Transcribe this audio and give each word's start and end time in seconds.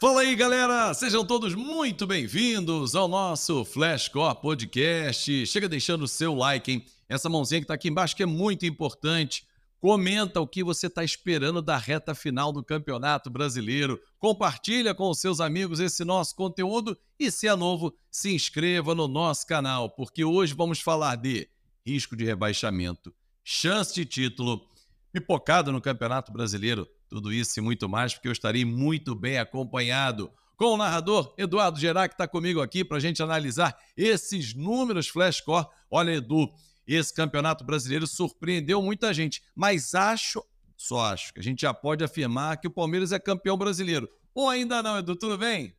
Fala 0.00 0.22
aí, 0.22 0.34
galera! 0.34 0.94
Sejam 0.94 1.26
todos 1.26 1.54
muito 1.54 2.06
bem-vindos 2.06 2.94
ao 2.94 3.06
nosso 3.06 3.66
Flashcore 3.66 4.40
Podcast. 4.40 5.46
Chega 5.46 5.68
deixando 5.68 6.04
o 6.04 6.08
seu 6.08 6.34
like, 6.34 6.72
hein? 6.72 6.86
Essa 7.06 7.28
mãozinha 7.28 7.60
que 7.60 7.66
tá 7.66 7.74
aqui 7.74 7.90
embaixo 7.90 8.16
que 8.16 8.22
é 8.22 8.26
muito 8.26 8.64
importante. 8.64 9.46
Comenta 9.78 10.40
o 10.40 10.46
que 10.46 10.64
você 10.64 10.86
está 10.86 11.04
esperando 11.04 11.60
da 11.60 11.76
reta 11.76 12.14
final 12.14 12.50
do 12.50 12.64
Campeonato 12.64 13.28
Brasileiro. 13.28 14.00
Compartilha 14.18 14.94
com 14.94 15.10
os 15.10 15.20
seus 15.20 15.38
amigos 15.38 15.80
esse 15.80 16.02
nosso 16.02 16.34
conteúdo 16.34 16.96
e 17.18 17.30
se 17.30 17.46
é 17.46 17.54
novo, 17.54 17.94
se 18.10 18.34
inscreva 18.34 18.94
no 18.94 19.06
nosso 19.06 19.46
canal, 19.46 19.90
porque 19.90 20.24
hoje 20.24 20.54
vamos 20.54 20.80
falar 20.80 21.16
de 21.16 21.46
risco 21.86 22.16
de 22.16 22.24
rebaixamento, 22.24 23.14
chance 23.44 23.94
de 23.94 24.06
título, 24.06 24.66
pipocada 25.12 25.70
no 25.70 25.78
Campeonato 25.78 26.32
Brasileiro, 26.32 26.88
tudo 27.10 27.32
isso 27.32 27.58
e 27.58 27.62
muito 27.62 27.88
mais, 27.88 28.14
porque 28.14 28.28
eu 28.28 28.32
estarei 28.32 28.64
muito 28.64 29.16
bem 29.16 29.36
acompanhado 29.36 30.32
com 30.56 30.66
o 30.66 30.76
narrador 30.76 31.34
Eduardo 31.36 31.78
Gerard, 31.78 32.08
que 32.08 32.14
está 32.14 32.28
comigo 32.28 32.60
aqui 32.60 32.84
para 32.84 32.98
a 32.98 33.00
gente 33.00 33.20
analisar 33.22 33.76
esses 33.96 34.54
números 34.54 35.08
flashcore. 35.08 35.66
Olha, 35.90 36.12
Edu, 36.12 36.48
esse 36.86 37.12
campeonato 37.12 37.64
brasileiro 37.64 38.06
surpreendeu 38.06 38.80
muita 38.80 39.12
gente, 39.12 39.42
mas 39.56 39.94
acho, 39.94 40.44
só 40.76 41.06
acho, 41.06 41.34
que 41.34 41.40
a 41.40 41.42
gente 41.42 41.62
já 41.62 41.74
pode 41.74 42.04
afirmar 42.04 42.58
que 42.58 42.68
o 42.68 42.70
Palmeiras 42.70 43.10
é 43.10 43.18
campeão 43.18 43.58
brasileiro. 43.58 44.08
Ou 44.32 44.48
ainda 44.48 44.82
não, 44.82 44.98
Edu, 44.98 45.16
tudo 45.16 45.36
bem? 45.36 45.74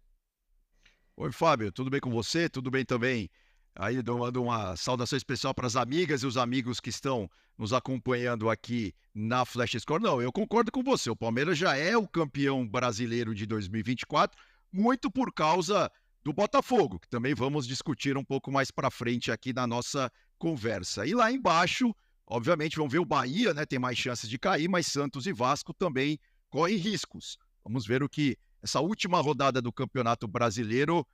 Oi, 1.16 1.31
Fábio, 1.31 1.72
tudo 1.72 1.89
bem 1.89 2.02
com 2.02 2.11
você? 2.11 2.50
Tudo 2.50 2.70
bem 2.70 2.84
também? 2.84 3.30
Aí 3.75 4.02
eu 4.05 4.17
mando 4.17 4.43
uma 4.43 4.75
saudação 4.75 5.17
especial 5.17 5.53
para 5.53 5.67
as 5.67 5.75
amigas 5.75 6.23
e 6.23 6.27
os 6.27 6.38
amigos 6.38 6.80
que 6.80 6.89
estão 6.89 7.30
nos 7.57 7.73
acompanhando 7.73 8.49
aqui 8.49 8.94
na 9.13 9.45
Flash 9.45 9.77
Score. 9.80 10.03
Não, 10.03 10.21
eu 10.21 10.31
concordo 10.31 10.71
com 10.71 10.84
você. 10.84 11.09
O 11.09 11.16
Palmeiras 11.16 11.57
já 11.57 11.75
é 11.75 11.95
o 11.95 12.07
campeão 12.07 12.67
brasileiro 12.67 13.34
de 13.34 13.45
2024, 13.45 14.38
muito 14.71 15.09
por 15.09 15.34
causa 15.34 15.89
do 16.23 16.34
Botafogo, 16.34 16.99
que 16.99 17.07
também 17.07 17.34
vamos 17.34 17.66
discutir 17.66 18.17
um 18.17 18.23
pouco 18.23 18.52
mais 18.52 18.72
para 18.72 18.91
frente 18.91 19.31
aqui 19.31 19.53
na 19.53 19.66
nossa 19.66 20.11
conversa. 20.38 21.06
E 21.06 21.13
lá 21.13 21.31
embaixo, 21.31 21.95
obviamente, 22.28 22.78
vamos 22.78 22.91
ver 22.91 23.00
o 23.00 23.06
Bahia, 23.06 23.53
né? 23.53 23.66
Tem 23.66 23.80
mais 23.80 23.97
chances 23.97 24.30
de 24.30 24.38
cair, 24.38 24.67
mas 24.67 24.88
Santos 24.88 25.25
e 25.25 25.33
Vasco 25.33 25.73
também 25.73 26.19
correm 26.50 26.78
riscos. 26.78 27.38
Vamos 27.63 27.85
ver 27.85 28.03
o 28.03 28.09
que 28.09 28.38
essa 28.61 28.80
última 28.80 29.19
rodada 29.22 29.61
do 29.61 29.72
Campeonato 29.72 30.28
Brasileiro 30.28 31.06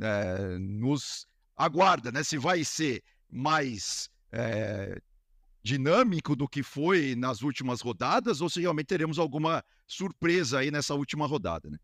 é, 0.00 0.58
nos 0.58 1.26
aguarda, 1.56 2.12
né? 2.12 2.22
Se 2.22 2.36
vai 2.36 2.64
ser 2.64 3.02
mais 3.30 4.10
é, 4.30 5.00
dinâmico 5.62 6.36
do 6.36 6.48
que 6.48 6.62
foi 6.62 7.14
nas 7.16 7.42
últimas 7.42 7.80
rodadas 7.80 8.40
ou 8.40 8.48
se 8.48 8.60
realmente 8.60 8.86
teremos 8.86 9.18
alguma 9.18 9.64
surpresa 9.86 10.60
aí 10.60 10.70
nessa 10.70 10.94
última 10.94 11.26
rodada, 11.26 11.70
né? 11.70 11.78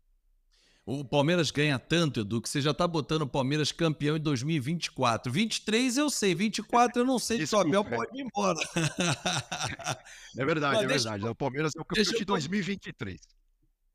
O 0.85 1.05
Palmeiras 1.05 1.49
ganha 1.49 1.79
tanto, 1.79 2.19
Edu, 2.19 2.41
que 2.41 2.49
você 2.49 2.59
já 2.59 2.73
tá 2.73 2.85
botando 2.85 3.21
o 3.21 3.27
Palmeiras 3.27 3.71
campeão 3.71 4.17
em 4.17 4.19
2024. 4.19 5.31
23 5.31 5.97
eu 5.97 6.09
sei, 6.09 6.35
24 6.35 7.01
eu 7.01 7.05
não 7.05 7.17
sei, 7.17 7.37
Desculpa, 7.37 7.65
o 7.65 7.79
Abel 7.79 7.85
pode 7.85 8.19
ir 8.19 8.25
embora. 8.25 8.59
É 10.35 10.43
verdade, 10.43 10.77
Mas 10.77 10.83
é 10.83 10.87
deixa... 10.87 11.09
verdade. 11.11 11.31
O 11.31 11.35
Palmeiras 11.35 11.73
é 11.77 11.79
o 11.79 11.85
campeão 11.85 12.11
de 12.11 12.25
2023. 12.25 13.21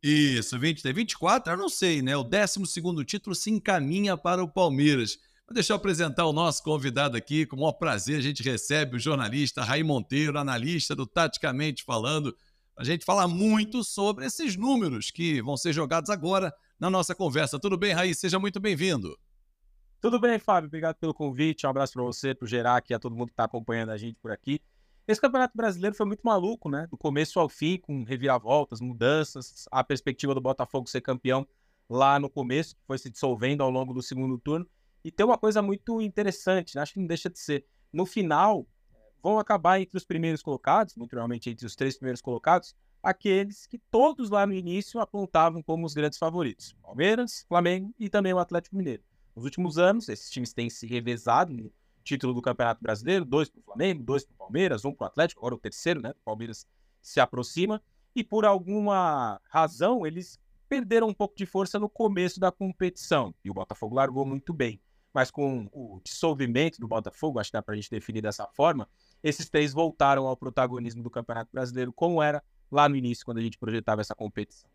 Isso, 0.00 0.56
23. 0.56 0.94
24 0.94 1.52
eu 1.52 1.56
não 1.56 1.68
sei, 1.68 2.00
né? 2.00 2.16
O 2.16 2.22
12 2.22 3.04
título 3.04 3.34
se 3.34 3.50
encaminha 3.50 4.16
para 4.16 4.42
o 4.42 4.48
Palmeiras. 4.48 5.18
Deixa 5.50 5.72
eu 5.72 5.76
apresentar 5.76 6.26
o 6.26 6.32
nosso 6.32 6.62
convidado 6.62 7.16
aqui, 7.16 7.46
com 7.46 7.56
o 7.56 7.60
maior 7.60 7.72
prazer 7.72 8.18
a 8.18 8.20
gente 8.20 8.42
recebe 8.42 8.96
o 8.96 9.00
jornalista 9.00 9.64
Raí 9.64 9.82
Monteiro, 9.82 10.38
analista 10.38 10.94
do 10.94 11.06
Taticamente 11.06 11.82
Falando, 11.84 12.36
a 12.76 12.84
gente 12.84 13.02
falar 13.02 13.26
muito 13.26 13.82
sobre 13.82 14.26
esses 14.26 14.56
números 14.56 15.10
que 15.10 15.40
vão 15.40 15.56
ser 15.56 15.72
jogados 15.72 16.10
agora 16.10 16.54
na 16.78 16.90
nossa 16.90 17.14
conversa. 17.14 17.58
Tudo 17.58 17.78
bem, 17.78 17.94
Raí? 17.94 18.14
Seja 18.14 18.38
muito 18.38 18.60
bem-vindo. 18.60 19.18
Tudo 20.02 20.20
bem, 20.20 20.38
Fábio. 20.38 20.68
Obrigado 20.68 20.96
pelo 20.96 21.14
convite. 21.14 21.66
Um 21.66 21.70
abraço 21.70 21.94
para 21.94 22.02
você, 22.02 22.34
para 22.34 22.44
o 22.44 22.48
Gerac 22.48 22.92
e 22.92 22.94
a 22.94 22.98
todo 22.98 23.16
mundo 23.16 23.28
que 23.28 23.32
está 23.32 23.44
acompanhando 23.44 23.88
a 23.88 23.96
gente 23.96 24.18
por 24.20 24.30
aqui. 24.30 24.60
Esse 25.08 25.20
Campeonato 25.20 25.56
Brasileiro 25.56 25.96
foi 25.96 26.04
muito 26.04 26.20
maluco, 26.22 26.68
né? 26.68 26.86
Do 26.90 26.98
começo 26.98 27.40
ao 27.40 27.48
fim, 27.48 27.78
com 27.78 28.04
reviravoltas, 28.04 28.82
mudanças, 28.82 29.66
a 29.72 29.82
perspectiva 29.82 30.34
do 30.34 30.42
Botafogo 30.42 30.90
ser 30.90 31.00
campeão 31.00 31.48
lá 31.88 32.20
no 32.20 32.28
começo, 32.28 32.76
que 32.76 32.82
foi 32.86 32.98
se 32.98 33.08
dissolvendo 33.08 33.62
ao 33.62 33.70
longo 33.70 33.94
do 33.94 34.02
segundo 34.02 34.36
turno. 34.36 34.68
E 35.04 35.10
tem 35.10 35.24
uma 35.24 35.38
coisa 35.38 35.62
muito 35.62 36.00
interessante, 36.00 36.74
né? 36.74 36.82
acho 36.82 36.94
que 36.94 37.00
não 37.00 37.06
deixa 37.06 37.30
de 37.30 37.38
ser. 37.38 37.64
No 37.92 38.04
final, 38.04 38.66
vão 39.22 39.38
acabar 39.38 39.80
entre 39.80 39.96
os 39.96 40.04
primeiros 40.04 40.42
colocados, 40.42 40.94
muito 40.96 41.10
provavelmente 41.10 41.50
entre 41.50 41.66
os 41.66 41.76
três 41.76 41.96
primeiros 41.96 42.20
colocados, 42.20 42.74
aqueles 43.02 43.66
que 43.66 43.78
todos 43.78 44.30
lá 44.30 44.46
no 44.46 44.52
início 44.52 45.00
apontavam 45.00 45.62
como 45.62 45.86
os 45.86 45.94
grandes 45.94 46.18
favoritos: 46.18 46.74
Palmeiras, 46.82 47.44
Flamengo 47.48 47.94
e 47.98 48.08
também 48.08 48.32
o 48.32 48.38
Atlético 48.38 48.76
Mineiro. 48.76 49.02
Nos 49.34 49.44
últimos 49.44 49.78
anos, 49.78 50.08
esses 50.08 50.30
times 50.30 50.52
têm 50.52 50.68
se 50.68 50.86
revezado 50.86 51.52
no 51.52 51.72
título 52.02 52.34
do 52.34 52.42
Campeonato 52.42 52.82
Brasileiro: 52.82 53.24
dois 53.24 53.48
para 53.48 53.60
o 53.60 53.64
Flamengo, 53.64 54.02
dois 54.02 54.24
para 54.24 54.34
o 54.34 54.38
Palmeiras, 54.38 54.84
um 54.84 54.92
para 54.92 55.04
o 55.04 55.08
Atlético, 55.08 55.40
agora 55.40 55.54
o 55.54 55.58
terceiro, 55.58 56.00
né? 56.00 56.10
O 56.10 56.24
Palmeiras 56.24 56.66
se 57.00 57.20
aproxima. 57.20 57.82
E 58.14 58.24
por 58.24 58.44
alguma 58.44 59.40
razão, 59.44 60.04
eles 60.04 60.40
perderam 60.68 61.08
um 61.08 61.14
pouco 61.14 61.36
de 61.36 61.46
força 61.46 61.78
no 61.78 61.88
começo 61.88 62.40
da 62.40 62.50
competição. 62.50 63.32
E 63.44 63.50
o 63.50 63.54
Botafogo 63.54 63.94
largou 63.94 64.26
muito 64.26 64.52
bem 64.52 64.80
mas 65.12 65.30
com 65.30 65.68
o 65.72 66.00
dissolvimento 66.04 66.80
do 66.80 66.88
Botafogo, 66.88 67.38
acho 67.38 67.50
que 67.50 67.56
dá 67.56 67.62
para 67.62 67.74
a 67.74 67.76
gente 67.76 67.90
definir 67.90 68.22
dessa 68.22 68.46
forma, 68.54 68.88
esses 69.22 69.48
três 69.48 69.72
voltaram 69.72 70.26
ao 70.26 70.36
protagonismo 70.36 71.02
do 71.02 71.10
Campeonato 71.10 71.50
Brasileiro, 71.52 71.92
como 71.92 72.22
era 72.22 72.42
lá 72.70 72.88
no 72.88 72.96
início, 72.96 73.24
quando 73.24 73.38
a 73.38 73.42
gente 73.42 73.58
projetava 73.58 74.00
essa 74.00 74.14
competição. 74.14 74.70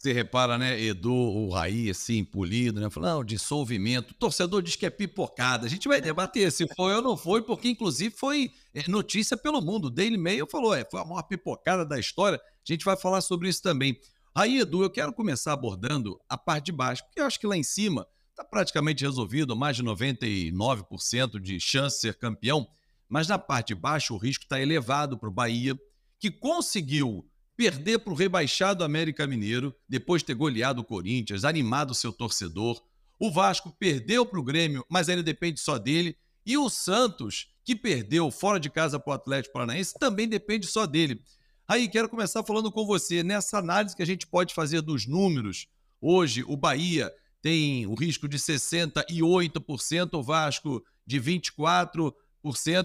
Você 0.00 0.14
repara, 0.14 0.56
né, 0.56 0.80
Edu, 0.80 1.12
o 1.12 1.50
Raí, 1.50 1.90
assim, 1.90 2.24
polido, 2.24 2.80
né? 2.80 2.88
Falando, 2.88 3.16
não, 3.16 3.24
dissolvimento. 3.24 4.12
O 4.12 4.14
torcedor 4.14 4.62
diz 4.62 4.74
que 4.74 4.86
é 4.86 4.90
pipocada. 4.90 5.66
A 5.66 5.68
gente 5.68 5.86
vai 5.86 6.00
debater 6.00 6.50
se 6.50 6.66
foi 6.74 6.94
ou 6.94 7.02
não 7.02 7.18
foi, 7.18 7.42
porque, 7.42 7.68
inclusive, 7.68 8.14
foi 8.16 8.50
é, 8.72 8.88
notícia 8.88 9.36
pelo 9.36 9.60
mundo. 9.60 9.88
O 9.88 9.90
Daily 9.90 10.16
Mail 10.16 10.46
falou, 10.50 10.74
é, 10.74 10.86
foi 10.90 11.00
a 11.02 11.04
maior 11.04 11.22
pipocada 11.24 11.84
da 11.84 11.98
história. 11.98 12.38
A 12.38 12.72
gente 12.72 12.82
vai 12.82 12.96
falar 12.96 13.20
sobre 13.20 13.50
isso 13.50 13.60
também. 13.60 14.00
Aí, 14.34 14.60
Edu, 14.60 14.82
eu 14.82 14.88
quero 14.88 15.12
começar 15.12 15.52
abordando 15.52 16.18
a 16.26 16.38
parte 16.38 16.66
de 16.66 16.72
baixo, 16.72 17.04
porque 17.04 17.20
eu 17.20 17.26
acho 17.26 17.38
que 17.38 17.46
lá 17.46 17.56
em 17.56 17.62
cima 17.62 18.06
está 18.40 18.44
praticamente 18.44 19.04
resolvido, 19.04 19.54
mais 19.54 19.76
de 19.76 19.82
99% 19.82 21.38
de 21.38 21.60
chance 21.60 21.96
de 21.96 22.00
ser 22.00 22.14
campeão, 22.14 22.66
mas 23.08 23.28
na 23.28 23.38
parte 23.38 23.68
de 23.68 23.74
baixo 23.74 24.14
o 24.14 24.18
risco 24.18 24.44
está 24.44 24.60
elevado 24.60 25.18
para 25.18 25.28
o 25.28 25.32
Bahia, 25.32 25.78
que 26.18 26.30
conseguiu 26.30 27.26
perder 27.56 27.98
para 27.98 28.12
o 28.12 28.16
rebaixado 28.16 28.82
América 28.82 29.26
Mineiro, 29.26 29.74
depois 29.86 30.22
de 30.22 30.26
ter 30.26 30.34
goleado 30.34 30.80
o 30.80 30.84
Corinthians, 30.84 31.44
animado 31.44 31.94
seu 31.94 32.12
torcedor. 32.12 32.82
O 33.18 33.30
Vasco 33.30 33.74
perdeu 33.78 34.24
para 34.24 34.40
o 34.40 34.42
Grêmio, 34.42 34.84
mas 34.88 35.08
ainda 35.08 35.22
depende 35.22 35.60
só 35.60 35.76
dele. 35.76 36.16
E 36.46 36.56
o 36.56 36.70
Santos, 36.70 37.48
que 37.62 37.76
perdeu 37.76 38.30
fora 38.30 38.58
de 38.58 38.70
casa 38.70 38.98
para 38.98 39.10
o 39.10 39.14
Atlético 39.14 39.52
Paranaense, 39.52 39.98
também 39.98 40.26
depende 40.26 40.66
só 40.66 40.86
dele. 40.86 41.22
Aí, 41.68 41.88
quero 41.88 42.08
começar 42.08 42.42
falando 42.42 42.72
com 42.72 42.86
você 42.86 43.22
nessa 43.22 43.58
análise 43.58 43.94
que 43.94 44.02
a 44.02 44.06
gente 44.06 44.26
pode 44.26 44.54
fazer 44.54 44.80
dos 44.80 45.06
números. 45.06 45.66
Hoje, 46.00 46.42
o 46.46 46.56
Bahia 46.56 47.12
tem 47.42 47.86
o 47.86 47.94
risco 47.94 48.28
de 48.28 48.38
68%, 48.38 50.14
o 50.14 50.22
Vasco 50.22 50.84
de 51.06 51.20
24% 51.20 52.12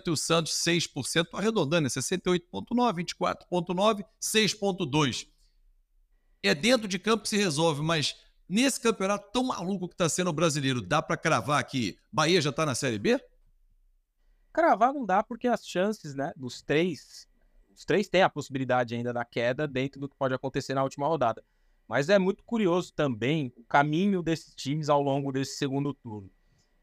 e 0.07 0.09
o 0.09 0.17
Santos 0.17 0.53
6%, 0.53 1.27
arredondando, 1.33 1.87
é 1.87 1.89
68,9%, 1.89 3.05
24,9%, 3.19 4.05
6,2%. 4.21 5.27
É 6.43 6.53
dentro 6.53 6.87
de 6.87 6.99
campo 6.99 7.23
que 7.23 7.29
se 7.29 7.37
resolve, 7.37 7.81
mas 7.81 8.15
nesse 8.47 8.79
campeonato 8.79 9.31
tão 9.31 9.43
maluco 9.43 9.87
que 9.87 9.95
está 9.95 10.07
sendo 10.07 10.29
o 10.29 10.33
brasileiro, 10.33 10.81
dá 10.81 11.01
para 11.01 11.17
cravar 11.17 11.63
que 11.65 11.97
Bahia 12.11 12.39
já 12.41 12.51
está 12.51 12.65
na 12.65 12.75
Série 12.75 12.99
B? 12.99 13.19
Cravar 14.53 14.93
não 14.93 15.05
dá 15.05 15.23
porque 15.23 15.47
as 15.47 15.67
chances 15.67 16.13
né, 16.13 16.31
dos 16.35 16.61
três, 16.61 17.27
os 17.73 17.83
três 17.83 18.07
têm 18.07 18.21
a 18.21 18.29
possibilidade 18.29 18.95
ainda 18.95 19.11
da 19.11 19.25
queda 19.25 19.67
dentro 19.67 19.99
do 19.99 20.07
que 20.07 20.15
pode 20.15 20.33
acontecer 20.33 20.73
na 20.73 20.83
última 20.83 21.07
rodada. 21.07 21.43
Mas 21.87 22.09
é 22.09 22.17
muito 22.17 22.43
curioso 22.43 22.91
também 22.93 23.53
o 23.55 23.63
caminho 23.63 24.23
desses 24.23 24.55
times 24.55 24.89
ao 24.89 25.01
longo 25.01 25.31
desse 25.31 25.57
segundo 25.57 25.93
turno. 25.93 26.29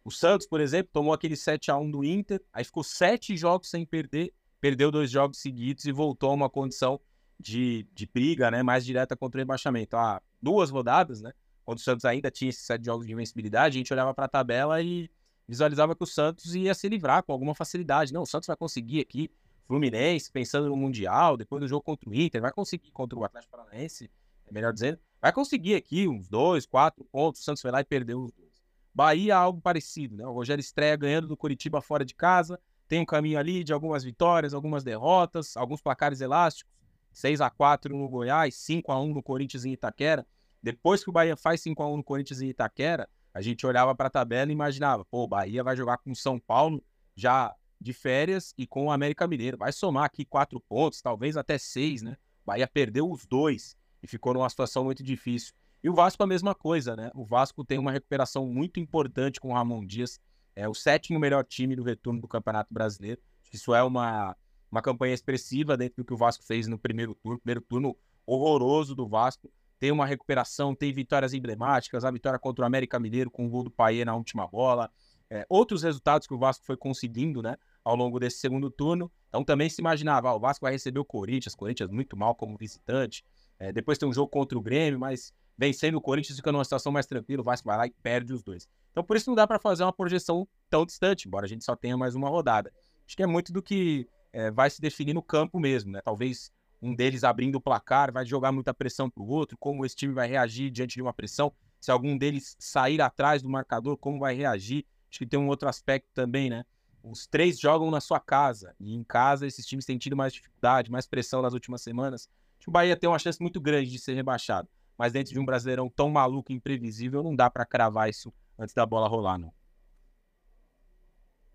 O 0.05 0.11
Santos, 0.11 0.47
por 0.47 0.61
exemplo, 0.61 0.91
tomou 0.93 1.13
aquele 1.13 1.37
7 1.37 1.71
a 1.71 1.77
1 1.77 1.91
do 1.91 2.05
Inter, 2.05 2.41
aí 2.53 2.65
ficou 2.65 2.83
sete 2.83 3.37
jogos 3.37 3.71
sem 3.71 3.85
perder, 3.85 4.33
perdeu 4.61 4.91
dois 4.91 5.11
jogos 5.11 5.39
seguidos 5.39 5.85
e 5.85 5.93
voltou 5.93 6.31
a 6.31 6.35
uma 6.35 6.51
condição 6.51 7.01
de, 7.39 7.87
de 7.93 8.07
briga 8.07 8.51
né, 8.51 8.63
mais 8.63 8.85
direta 8.85 9.17
contra 9.17 9.39
o 9.39 9.41
rebaixamento. 9.41 9.97
Há 9.97 10.21
duas 10.41 10.71
rodadas, 10.71 11.21
né, 11.21 11.33
quando 11.65 11.79
o 11.79 11.81
Santos 11.81 12.05
ainda 12.05 12.31
tinha 12.31 12.49
esses 12.49 12.65
sete 12.65 12.85
jogos 12.85 13.07
de 13.07 13.13
invencibilidade, 13.13 13.77
a 13.77 13.79
gente 13.79 13.93
olhava 13.93 14.13
para 14.13 14.25
a 14.25 14.29
tabela 14.29 14.81
e 14.83 15.09
visualizava 15.47 15.95
que 15.95 16.03
o 16.03 16.07
Santos 16.07 16.55
ia 16.55 16.75
se 16.75 16.89
livrar 16.89 17.23
com 17.23 17.33
alguma 17.33 17.55
facilidade. 17.55 18.13
Não, 18.13 18.23
o 18.23 18.27
Santos 18.27 18.47
vai 18.47 18.57
conseguir 18.57 19.01
aqui. 19.01 19.31
Fluminense, 19.67 20.31
pensando 20.31 20.69
no 20.69 20.77
Mundial, 20.77 21.37
depois 21.37 21.61
do 21.61 21.69
jogo 21.69 21.83
contra 21.83 22.11
o 22.11 22.15
Inter, 22.15 22.41
vai 22.41 22.53
conseguir 22.53 22.91
contra 22.91 23.17
o 23.19 23.25
Atlético 23.25 23.53
Paranaense 23.53 24.11
melhor 24.51 24.73
dizendo, 24.73 24.99
vai 25.21 25.33
conseguir 25.33 25.75
aqui 25.75 26.09
uns 26.09 26.29
dois, 26.29 26.67
quatro 26.67 27.05
pontos. 27.05 27.41
O 27.41 27.45
Santos 27.45 27.63
foi 27.63 27.71
lá 27.71 27.81
e 27.81 27.85
perdeu 27.85 28.23
os 28.23 28.33
dois. 28.33 28.53
Bahia, 28.95 29.37
algo 29.37 29.61
parecido, 29.61 30.17
né? 30.17 30.27
O 30.27 30.33
Rogério 30.33 30.61
estreia 30.61 30.97
ganhando 30.97 31.27
do 31.27 31.37
Curitiba 31.37 31.81
fora 31.81 32.05
de 32.05 32.15
casa, 32.15 32.61
tem 32.87 33.01
um 33.01 33.07
caminho 33.07 33.39
ali 33.39 33.65
de 33.65 33.73
algumas 33.73 34.05
vitórias, 34.05 34.53
algumas 34.53 34.85
derrotas, 34.85 35.57
alguns 35.57 35.81
placares 35.81 36.21
elásticos, 36.21 36.71
6 37.13 37.41
a 37.41 37.49
4 37.49 37.97
no 37.97 38.09
Goiás, 38.09 38.55
5 38.57 38.93
a 38.93 39.01
1 39.01 39.15
no 39.15 39.23
Corinthians 39.23 39.65
em 39.65 39.73
Itaquera. 39.73 40.27
Depois 40.63 41.03
que 41.03 41.11
o 41.11 41.13
Bahia 41.13 41.37
faz 41.37 41.63
5x1 41.63 41.97
no 41.97 42.05
Corinthians 42.05 42.41
em 42.41 42.49
Itaquera, 42.49 43.09
a 43.35 43.41
gente 43.41 43.67
olhava 43.67 43.95
para 43.95 44.07
a 44.07 44.11
tabela 44.11 44.51
e 44.51 44.55
imaginava, 44.55 45.05
pô, 45.05 45.25
o 45.25 45.29
Bahia 45.29 45.65
vai 45.65 45.77
jogar 45.77 45.99
com 45.99 46.15
São 46.15 46.39
Paulo 46.39 46.83
já 47.17 47.55
de 47.81 47.93
férias 47.93 48.55
e 48.57 48.67
com 48.67 48.87
o 48.87 48.91
América 48.91 49.27
Mineiro. 49.27 49.59
Vai 49.59 49.73
somar 49.73 50.05
aqui 50.05 50.25
quatro 50.25 50.61
pontos, 50.61 51.03
talvez 51.03 51.37
até 51.37 51.59
seis, 51.59 52.03
né? 52.03 52.17
O 52.45 52.47
Bahia 52.47 52.69
perdeu 52.69 53.11
os 53.11 53.27
dois 53.27 53.77
e 54.03 54.07
ficou 54.07 54.35
numa 54.35 54.49
situação 54.49 54.85
muito 54.85 55.03
difícil. 55.03 55.55
E 55.83 55.91
o 55.91 55.95
Vasco 55.95 56.23
a 56.23 56.27
mesma 56.27 56.55
coisa, 56.55 56.95
né? 56.95 57.11
O 57.15 57.25
Vasco 57.25 57.65
tem 57.65 57.79
uma 57.79 57.91
recuperação 57.91 58.47
muito 58.47 58.79
importante 58.79 59.41
com 59.41 59.51
o 59.51 59.55
Ramon 59.55 59.85
Dias. 59.85 60.21
É 60.55 60.69
o 60.69 60.75
sétimo 60.75 61.19
melhor 61.19 61.45
time 61.45 61.75
do 61.75 61.83
retorno 61.83 62.21
do 62.21 62.29
Campeonato 62.29 62.73
Brasileiro. 62.73 63.21
Isso 63.53 63.75
é 63.75 63.83
uma, 63.83 64.37
uma 64.71 64.81
campanha 64.81 65.13
expressiva 65.13 65.77
dentro 65.77 66.03
do 66.03 66.05
que 66.05 66.15
o 66.15 66.17
Vasco 66.17 66.45
fez 66.45 66.69
no 66.69 66.79
primeiro 66.79 67.15
turno. 67.15 67.39
Primeiro 67.41 67.61
turno 67.63 67.97
horroroso 68.25 68.95
do 68.95 69.09
Vasco. 69.09 69.51
Tem 69.79 69.91
uma 69.91 70.07
recuperação, 70.07 70.75
tem 70.75 70.93
vitórias 70.93 71.35
emblemáticas. 71.35 72.05
A 72.05 72.11
vitória 72.11 72.39
contra 72.39 72.63
o 72.63 72.67
América 72.67 73.01
Mineiro 73.01 73.31
com 73.31 73.47
o 73.47 73.51
gol 73.51 73.65
do 73.65 73.71
Paê 73.71 74.05
na 74.05 74.15
última 74.15 74.47
bola. 74.47 74.89
É, 75.29 75.45
outros 75.49 75.83
resultados 75.83 76.29
que 76.29 76.35
o 76.35 76.39
Vasco 76.39 76.65
foi 76.65 76.77
conseguindo, 76.77 77.43
né? 77.43 77.57
Ao 77.83 77.97
longo 77.97 78.21
desse 78.21 78.39
segundo 78.39 78.71
turno. 78.71 79.11
Então 79.29 79.43
também 79.43 79.69
se 79.69 79.81
imaginava, 79.81 80.29
ah, 80.29 80.37
o 80.37 80.39
Vasco 80.39 80.65
vai 80.65 80.73
receber 80.73 81.01
o 81.01 81.05
Corinthians. 81.05 81.57
Corinthians 81.57 81.91
muito 81.91 82.17
mal 82.17 82.37
como 82.37 82.57
visitante. 82.57 83.25
É, 83.63 83.71
depois 83.71 83.97
tem 83.97 84.09
um 84.09 84.13
jogo 84.13 84.29
contra 84.29 84.59
o 84.59 84.61
Grêmio, 84.61 84.99
mas 84.99 85.33
vencendo 85.57 85.95
o 85.95 86.01
Corinthians 86.01 86.37
fica 86.37 86.51
numa 86.51 86.65
situação 86.65 86.91
mais 86.91 87.07
tranquila, 87.07 87.43
o 87.43 87.45
Vasco 87.45 87.65
vai 87.65 87.77
lá 87.77 87.87
e 87.87 87.95
perde 88.03 88.33
os 88.33 88.43
dois. 88.43 88.69
Então 88.91 89.05
por 89.05 89.17
isso 89.17 89.31
não 89.31 89.37
dá 89.37 89.47
para 89.47 89.61
fazer 89.61 89.85
uma 89.85 89.93
projeção 89.93 90.49
tão 90.69 90.85
distante, 90.85 91.29
embora 91.29 91.47
a 91.47 91.49
gente 91.49 91.65
só 91.65 91.77
tenha 91.77 91.97
mais 91.97 92.17
uma 92.17 92.29
rodada. 92.29 92.73
Acho 93.07 93.17
que 93.17 93.23
é 93.23 93.27
muito 93.27 93.53
do 93.53 93.63
que 93.63 94.09
é, 94.33 94.51
vai 94.51 94.69
se 94.69 94.81
definir 94.81 95.15
no 95.15 95.23
campo 95.23 95.61
mesmo, 95.61 95.93
né? 95.93 96.01
Talvez 96.05 96.51
um 96.83 96.93
deles 96.93 97.23
abrindo 97.23 97.55
o 97.55 97.61
placar, 97.61 98.13
vai 98.13 98.27
jogar 98.27 98.51
muita 98.51 98.75
pressão 98.75 99.09
para 99.09 99.23
o 99.23 99.29
outro, 99.29 99.57
como 99.57 99.87
esse 99.87 99.95
time 99.95 100.13
vai 100.13 100.27
reagir 100.27 100.69
diante 100.69 100.97
de 100.97 101.03
uma 101.03 101.13
pressão, 101.13 101.53
se 101.81 101.93
algum 101.93 102.19
deles 102.19 102.57
sair 102.59 103.01
atrás 103.01 103.43
do 103.43 103.49
marcador, 103.49 103.97
como 103.97 104.19
vai 104.19 104.35
reagir. 104.35 104.85
Acho 105.09 105.21
que 105.21 105.27
tem 105.27 105.39
um 105.39 105.47
outro 105.47 105.69
aspecto 105.69 106.09
também, 106.13 106.51
né? 106.51 106.65
Os 107.01 107.29
três 107.29 107.61
jogam 107.61 107.93
na 107.93 108.01
sua 108.01 108.19
casa, 108.19 108.75
e 108.81 108.93
em 108.93 109.05
casa 109.05 109.47
esses 109.47 109.65
times 109.65 109.85
têm 109.85 109.99
tido 109.99 110.17
mais 110.17 110.33
dificuldade, 110.33 110.91
mais 110.91 111.07
pressão 111.07 111.41
nas 111.41 111.53
últimas 111.53 111.81
semanas. 111.81 112.29
Acho 112.63 112.67
que 112.67 112.71
o 112.71 112.73
Bahia 112.73 112.97
tem 112.97 113.09
uma 113.09 113.19
chance 113.19 113.41
muito 113.41 113.61
grande 113.61 113.91
de 113.91 113.99
ser 113.99 114.15
rebaixado 114.15 114.69
mas 115.03 115.13
dentro 115.13 115.33
de 115.33 115.41
um 115.41 115.45
Brasileirão 115.45 115.89
tão 115.89 116.09
maluco 116.11 116.53
e 116.53 116.55
imprevisível, 116.55 117.25
não 117.25 117.35
dá 117.35 117.51
para 117.51 117.67
cravar 117.67 118.09
isso 118.09 118.33
antes 118.59 118.73
da 118.73 118.87
bola 118.87 119.09
rolar, 119.09 119.37
não. 119.37 119.53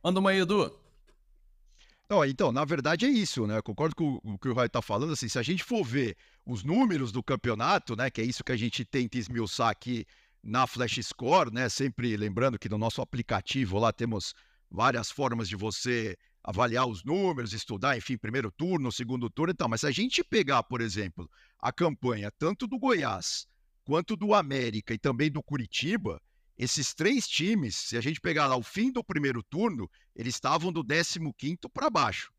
Manda 0.03 0.19
uma 0.19 0.31
aí, 0.31 0.39
Edu. 0.39 0.77
Não, 2.09 2.25
então, 2.25 2.51
na 2.51 2.65
verdade 2.65 3.05
é 3.05 3.09
isso, 3.09 3.47
né? 3.47 3.57
Eu 3.57 3.63
concordo 3.63 3.95
com 3.95 4.19
o 4.23 4.37
que 4.37 4.49
o 4.49 4.53
Rai 4.53 4.67
está 4.67 4.81
falando. 4.81 5.13
Assim, 5.13 5.29
se 5.29 5.39
a 5.39 5.43
gente 5.43 5.63
for 5.63 5.81
ver 5.83 6.17
os 6.45 6.63
números 6.63 7.11
do 7.11 7.23
campeonato, 7.23 7.95
né? 7.95 8.09
Que 8.09 8.21
é 8.21 8.23
isso 8.25 8.43
que 8.43 8.51
a 8.51 8.57
gente 8.57 8.83
tenta 8.85 9.17
esmiuçar 9.17 9.69
aqui 9.69 10.05
na 10.43 10.67
Flash 10.67 10.99
Score, 11.03 11.49
né? 11.51 11.67
Sempre 11.67 12.15
lembrando 12.15 12.59
que 12.59 12.69
no 12.69 12.77
nosso 12.77 13.01
aplicativo 13.01 13.79
lá 13.79 13.91
temos 13.91 14.33
várias 14.69 15.11
formas 15.11 15.49
de 15.49 15.55
você 15.55 16.17
avaliar 16.47 16.87
os 16.87 17.03
números, 17.03 17.51
estudar, 17.51 17.97
enfim, 17.97 18.17
primeiro 18.17 18.49
turno, 18.49 18.89
segundo 18.89 19.29
turno 19.29 19.51
e 19.51 19.53
tal. 19.53 19.67
Mas 19.67 19.81
se 19.81 19.87
a 19.87 19.91
gente 19.91 20.23
pegar, 20.23 20.63
por 20.63 20.79
exemplo, 20.79 21.29
a 21.59 21.73
campanha 21.73 22.31
tanto 22.31 22.65
do 22.65 22.79
Goiás 22.79 23.45
quanto 23.83 24.15
do 24.15 24.33
América 24.33 24.93
e 24.93 24.97
também 24.97 25.29
do 25.29 25.43
Curitiba, 25.43 26.21
esses 26.57 26.93
três 26.93 27.27
times, 27.27 27.75
se 27.75 27.97
a 27.97 28.01
gente 28.01 28.21
pegar 28.21 28.47
lá 28.47 28.55
o 28.55 28.63
fim 28.63 28.93
do 28.93 29.03
primeiro 29.03 29.43
turno, 29.43 29.89
eles 30.15 30.35
estavam 30.35 30.71
do 30.71 30.85
15 30.85 31.57
para 31.73 31.89
baixo. 31.89 32.31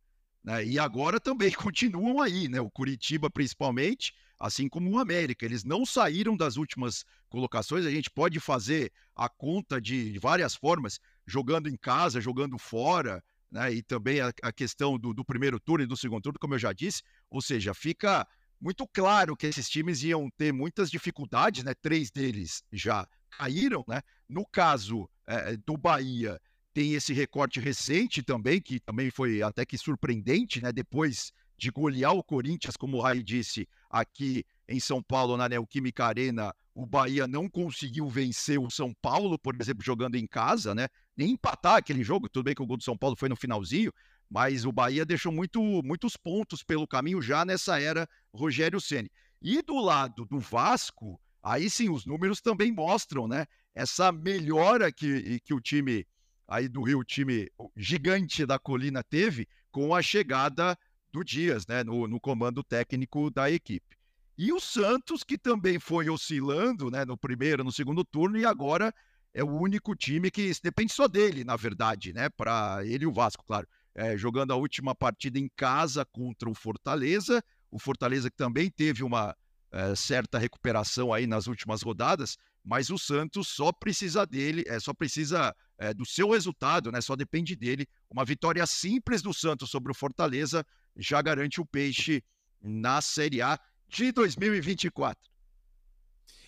Né? 0.42 0.64
E 0.64 0.78
agora 0.78 1.20
também 1.20 1.52
continuam 1.52 2.22
aí, 2.22 2.48
né? 2.48 2.62
O 2.62 2.70
Curitiba 2.70 3.28
principalmente, 3.28 4.14
assim 4.40 4.70
como 4.70 4.90
o 4.90 4.98
América. 4.98 5.44
Eles 5.44 5.64
não 5.64 5.84
saíram 5.84 6.34
das 6.34 6.56
últimas 6.56 7.04
colocações. 7.28 7.84
A 7.84 7.90
gente 7.90 8.08
pode 8.08 8.40
fazer 8.40 8.90
a 9.14 9.28
conta 9.28 9.78
de 9.78 10.18
várias 10.18 10.54
formas, 10.54 10.98
jogando 11.26 11.68
em 11.68 11.76
casa, 11.76 12.22
jogando 12.22 12.56
fora, 12.56 13.22
né? 13.50 13.72
E 13.72 13.82
também 13.82 14.20
a, 14.20 14.32
a 14.42 14.52
questão 14.52 14.98
do, 14.98 15.14
do, 15.14 15.24
primeiro 15.24 15.58
turno 15.58 15.84
e 15.84 15.86
do 15.86 15.96
segundo 15.96 16.22
turno, 16.22 16.38
como 16.38 16.54
eu 16.54 16.58
já 16.58 16.72
disse, 16.72 17.02
ou 17.30 17.40
seja, 17.40 17.74
fica 17.74 18.26
muito 18.60 18.86
claro 18.86 19.36
que 19.36 19.46
esses 19.46 19.68
times 19.68 20.02
iam 20.02 20.28
ter 20.36 20.52
muitas 20.52 20.90
dificuldades, 20.90 21.64
né? 21.64 21.74
Três 21.74 22.10
deles 22.10 22.62
já 22.72 23.06
caíram, 23.30 23.84
né? 23.86 24.02
No 24.28 24.44
caso 24.44 25.08
é, 25.26 25.56
do 25.56 25.76
Bahia, 25.76 26.40
tem 26.74 26.94
esse 26.94 27.12
recorte 27.12 27.60
recente 27.60 28.22
também, 28.22 28.60
que 28.60 28.80
também 28.80 29.10
foi 29.10 29.42
até 29.42 29.64
que 29.64 29.78
surpreendente, 29.78 30.62
né? 30.62 30.72
Depois 30.72 31.32
de 31.56 31.70
golear 31.70 32.12
o 32.12 32.22
Corinthians, 32.22 32.76
como 32.76 32.96
o 32.96 33.00
Rai 33.00 33.20
disse, 33.20 33.68
aqui 33.90 34.44
em 34.68 34.78
São 34.78 35.02
Paulo, 35.02 35.36
na 35.36 35.48
Neoquímica 35.48 36.04
Arena, 36.04 36.54
o 36.74 36.86
Bahia 36.86 37.26
não 37.26 37.48
conseguiu 37.48 38.08
vencer 38.08 38.60
o 38.60 38.70
São 38.70 38.94
Paulo, 39.02 39.36
por 39.36 39.56
exemplo, 39.60 39.82
jogando 39.82 40.14
em 40.14 40.26
casa, 40.26 40.74
né? 40.74 40.88
Nem 41.18 41.32
empatar 41.32 41.74
aquele 41.74 42.04
jogo. 42.04 42.28
Tudo 42.28 42.44
bem 42.44 42.54
que 42.54 42.62
o 42.62 42.66
gol 42.66 42.76
do 42.76 42.84
São 42.84 42.96
Paulo 42.96 43.16
foi 43.16 43.28
no 43.28 43.34
finalzinho, 43.34 43.92
mas 44.30 44.64
o 44.64 44.70
Bahia 44.70 45.04
deixou 45.04 45.32
muito, 45.32 45.60
muitos 45.82 46.16
pontos 46.16 46.62
pelo 46.62 46.86
caminho 46.86 47.20
já 47.20 47.44
nessa 47.44 47.80
era 47.80 48.08
Rogério 48.32 48.80
Ceni. 48.80 49.10
E 49.42 49.60
do 49.60 49.80
lado 49.80 50.24
do 50.24 50.38
Vasco, 50.38 51.20
aí 51.42 51.68
sim 51.68 51.90
os 51.90 52.06
números 52.06 52.40
também 52.40 52.70
mostram, 52.70 53.26
né? 53.26 53.46
Essa 53.74 54.12
melhora 54.12 54.92
que, 54.92 55.40
que 55.40 55.52
o 55.52 55.60
time 55.60 56.06
aí 56.46 56.68
do 56.68 56.82
Rio, 56.82 57.00
o 57.00 57.04
time 57.04 57.50
gigante 57.76 58.46
da 58.46 58.58
colina 58.58 59.02
teve 59.02 59.48
com 59.72 59.94
a 59.94 60.00
chegada 60.00 60.78
do 61.12 61.24
Dias, 61.24 61.66
né? 61.66 61.82
No, 61.82 62.06
no 62.06 62.20
comando 62.20 62.62
técnico 62.62 63.28
da 63.28 63.50
equipe. 63.50 63.98
E 64.36 64.52
o 64.52 64.60
Santos, 64.60 65.24
que 65.24 65.36
também 65.36 65.80
foi 65.80 66.08
oscilando 66.08 66.92
né, 66.92 67.04
no 67.04 67.16
primeiro, 67.16 67.64
no 67.64 67.72
segundo 67.72 68.04
turno, 68.04 68.38
e 68.38 68.46
agora 68.46 68.94
é 69.34 69.42
o 69.44 69.50
único 69.50 69.94
time 69.94 70.30
que 70.30 70.52
depende 70.62 70.92
só 70.92 71.06
dele, 71.06 71.44
na 71.44 71.56
verdade, 71.56 72.12
né? 72.12 72.28
Para 72.28 72.80
ele 72.84 73.04
e 73.04 73.06
o 73.06 73.12
Vasco, 73.12 73.44
claro. 73.44 73.66
É, 73.94 74.16
jogando 74.16 74.52
a 74.52 74.56
última 74.56 74.94
partida 74.94 75.38
em 75.38 75.50
casa 75.56 76.04
contra 76.04 76.48
o 76.48 76.54
Fortaleza. 76.54 77.42
O 77.70 77.78
Fortaleza 77.78 78.30
que 78.30 78.36
também 78.36 78.70
teve 78.70 79.02
uma 79.02 79.36
é, 79.70 79.94
certa 79.94 80.38
recuperação 80.38 81.12
aí 81.12 81.26
nas 81.26 81.46
últimas 81.46 81.82
rodadas, 81.82 82.36
mas 82.64 82.90
o 82.90 82.98
Santos 82.98 83.48
só 83.48 83.72
precisa 83.72 84.26
dele, 84.26 84.64
é, 84.66 84.78
só 84.80 84.94
precisa 84.94 85.54
é, 85.78 85.92
do 85.92 86.06
seu 86.06 86.30
resultado, 86.30 86.90
né? 86.90 87.00
Só 87.00 87.16
depende 87.16 87.54
dele. 87.54 87.86
Uma 88.10 88.24
vitória 88.24 88.66
simples 88.66 89.22
do 89.22 89.32
Santos 89.32 89.70
sobre 89.70 89.92
o 89.92 89.94
Fortaleza 89.94 90.64
já 90.96 91.20
garante 91.22 91.60
o 91.60 91.66
peixe 91.66 92.22
na 92.60 93.00
Série 93.00 93.40
A 93.40 93.58
de 93.88 94.12
2024. 94.12 95.30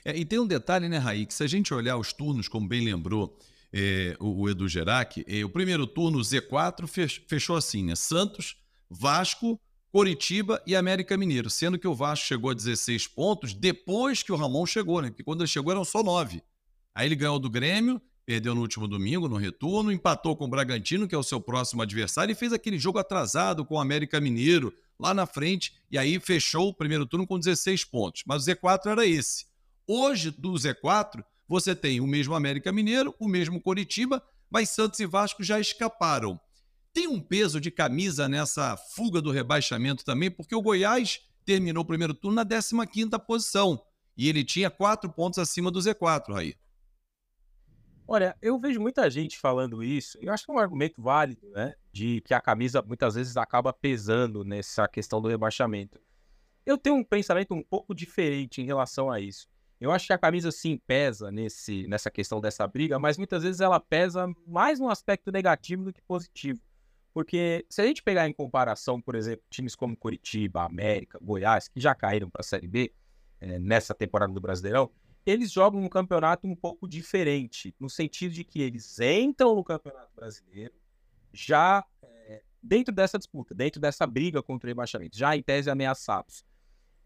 É, 0.05 0.17
e 0.17 0.25
tem 0.25 0.38
um 0.38 0.47
detalhe, 0.47 0.88
né, 0.88 0.99
Raí, 0.99 1.26
que 1.26 1.35
se 1.35 1.43
a 1.43 1.47
gente 1.47 1.73
olhar 1.75 1.97
os 1.97 2.12
turnos, 2.12 2.49
como 2.49 2.66
bem 2.66 2.85
lembrou 2.85 3.37
é, 3.73 4.16
o, 4.19 4.42
o, 4.42 4.49
Edu 4.49 4.69
Gerac, 4.69 5.25
é, 5.26 5.45
o 5.45 5.50
primeiro 5.50 5.87
turno, 5.87 6.19
o 6.19 6.23
Z4, 6.23 6.87
fechou 7.26 7.57
assim, 7.57 7.85
né? 7.85 7.95
Santos, 7.95 8.57
Vasco, 8.88 9.61
Coritiba 9.92 10.62
e 10.66 10.76
América 10.76 11.16
Mineiro, 11.16 11.50
sendo 11.50 11.78
que 11.78 11.87
o 11.87 11.95
Vasco 11.95 12.26
chegou 12.26 12.50
a 12.50 12.54
16 12.54 13.09
pontos 13.09 13.52
depois 13.52 14.23
que 14.23 14.33
o 14.33 14.37
Ramon 14.37 14.66
chegou, 14.66 15.02
né? 15.02 15.09
Porque 15.11 15.25
quando 15.25 15.40
ele 15.40 15.49
chegou 15.49 15.73
eram 15.73 15.85
só 15.85 16.02
9. 16.02 16.42
Aí 16.95 17.07
ele 17.07 17.16
ganhou 17.16 17.38
do 17.38 17.50
Grêmio, 17.50 18.00
perdeu 18.25 18.54
no 18.54 18.61
último 18.61 18.87
domingo, 18.87 19.28
no 19.28 19.37
retorno, 19.37 19.90
empatou 19.90 20.37
com 20.37 20.45
o 20.45 20.49
Bragantino, 20.49 21.09
que 21.09 21.14
é 21.14 21.19
o 21.19 21.23
seu 21.23 21.40
próximo 21.40 21.83
adversário, 21.83 22.33
e 22.33 22.37
fez 22.37 22.52
aquele 22.52 22.78
jogo 22.78 22.99
atrasado 22.99 23.64
com 23.64 23.75
o 23.75 23.80
América 23.80 24.21
Mineiro, 24.21 24.73
lá 24.99 25.12
na 25.12 25.26
frente, 25.26 25.75
e 25.90 25.99
aí 25.99 26.21
fechou 26.21 26.69
o 26.69 26.75
primeiro 26.75 27.07
turno 27.07 27.26
com 27.26 27.38
16 27.38 27.85
pontos. 27.85 28.23
Mas 28.26 28.47
o 28.47 28.50
Z4 28.50 28.87
era 28.87 29.07
esse. 29.07 29.50
Hoje, 29.92 30.30
do 30.30 30.52
Z4, 30.52 31.25
você 31.49 31.75
tem 31.75 32.00
o 32.00 32.06
mesmo 32.06 32.32
América 32.32 32.70
Mineiro, 32.70 33.12
o 33.18 33.26
mesmo 33.26 33.61
Coritiba, 33.61 34.23
mas 34.49 34.68
Santos 34.68 35.00
e 35.00 35.04
Vasco 35.04 35.42
já 35.42 35.59
escaparam. 35.59 36.38
Tem 36.92 37.09
um 37.09 37.20
peso 37.20 37.61
de 37.61 37.73
camisa 37.73 38.28
nessa 38.28 38.76
fuga 38.76 39.20
do 39.20 39.32
rebaixamento 39.32 40.04
também, 40.04 40.30
porque 40.30 40.54
o 40.54 40.62
Goiás 40.62 41.28
terminou 41.44 41.82
o 41.82 41.85
primeiro 41.85 42.14
turno 42.14 42.37
na 42.37 42.44
15ª 42.44 43.18
posição, 43.18 43.85
e 44.16 44.28
ele 44.28 44.44
tinha 44.44 44.70
quatro 44.70 45.11
pontos 45.11 45.40
acima 45.40 45.73
do 45.73 45.80
Z4, 45.80 46.37
aí. 46.38 46.54
Olha, 48.06 48.37
eu 48.40 48.61
vejo 48.61 48.80
muita 48.80 49.11
gente 49.11 49.40
falando 49.40 49.82
isso, 49.82 50.16
eu 50.23 50.32
acho 50.32 50.44
que 50.44 50.52
é 50.52 50.54
um 50.54 50.61
argumento 50.61 51.02
válido, 51.02 51.50
né? 51.50 51.75
De 51.92 52.20
que 52.20 52.32
a 52.32 52.40
camisa 52.40 52.80
muitas 52.80 53.16
vezes 53.16 53.37
acaba 53.37 53.73
pesando 53.73 54.44
nessa 54.44 54.87
questão 54.87 55.20
do 55.20 55.26
rebaixamento. 55.26 56.00
Eu 56.64 56.78
tenho 56.78 56.94
um 56.94 57.02
pensamento 57.02 57.54
um 57.54 57.62
pouco 57.64 57.92
diferente 57.92 58.62
em 58.62 58.64
relação 58.64 59.11
a 59.11 59.18
isso. 59.18 59.50
Eu 59.80 59.90
acho 59.90 60.06
que 60.06 60.12
a 60.12 60.18
camisa 60.18 60.52
sim 60.52 60.76
pesa 60.87 61.30
nesse, 61.30 61.87
nessa 61.88 62.10
questão 62.10 62.40
dessa 62.40 62.66
briga, 62.68 62.99
mas 62.99 63.16
muitas 63.16 63.42
vezes 63.42 63.62
ela 63.62 63.80
pesa 63.80 64.30
mais 64.46 64.78
no 64.78 64.90
aspecto 64.90 65.32
negativo 65.32 65.84
do 65.84 65.92
que 65.92 66.02
positivo. 66.02 66.60
Porque 67.14 67.66
se 67.68 67.80
a 67.80 67.87
gente 67.87 68.02
pegar 68.02 68.28
em 68.28 68.32
comparação, 68.32 69.00
por 69.00 69.14
exemplo, 69.14 69.44
times 69.50 69.75
como 69.75 69.96
Curitiba, 69.96 70.64
América, 70.64 71.18
Goiás, 71.20 71.66
que 71.66 71.80
já 71.80 71.94
caíram 71.94 72.28
para 72.28 72.40
a 72.40 72.44
Série 72.44 72.68
B 72.68 72.92
é, 73.40 73.58
nessa 73.58 73.94
temporada 73.94 74.32
do 74.32 74.40
Brasileirão, 74.40 74.90
eles 75.25 75.50
jogam 75.50 75.82
um 75.82 75.88
campeonato 75.88 76.46
um 76.46 76.54
pouco 76.54 76.87
diferente, 76.87 77.75
no 77.80 77.88
sentido 77.88 78.32
de 78.32 78.44
que 78.44 78.60
eles 78.60 79.00
entram 79.00 79.54
no 79.54 79.64
Campeonato 79.64 80.10
Brasileiro 80.14 80.75
já 81.32 81.84
é, 82.02 82.42
dentro 82.62 82.94
dessa 82.94 83.18
disputa, 83.18 83.54
dentro 83.54 83.80
dessa 83.80 84.06
briga 84.06 84.42
contra 84.42 84.68
o 84.68 84.70
rebaixamento, 84.70 85.16
já 85.16 85.37
em 85.37 85.42
tese 85.42 85.70
ameaçados. 85.70 86.44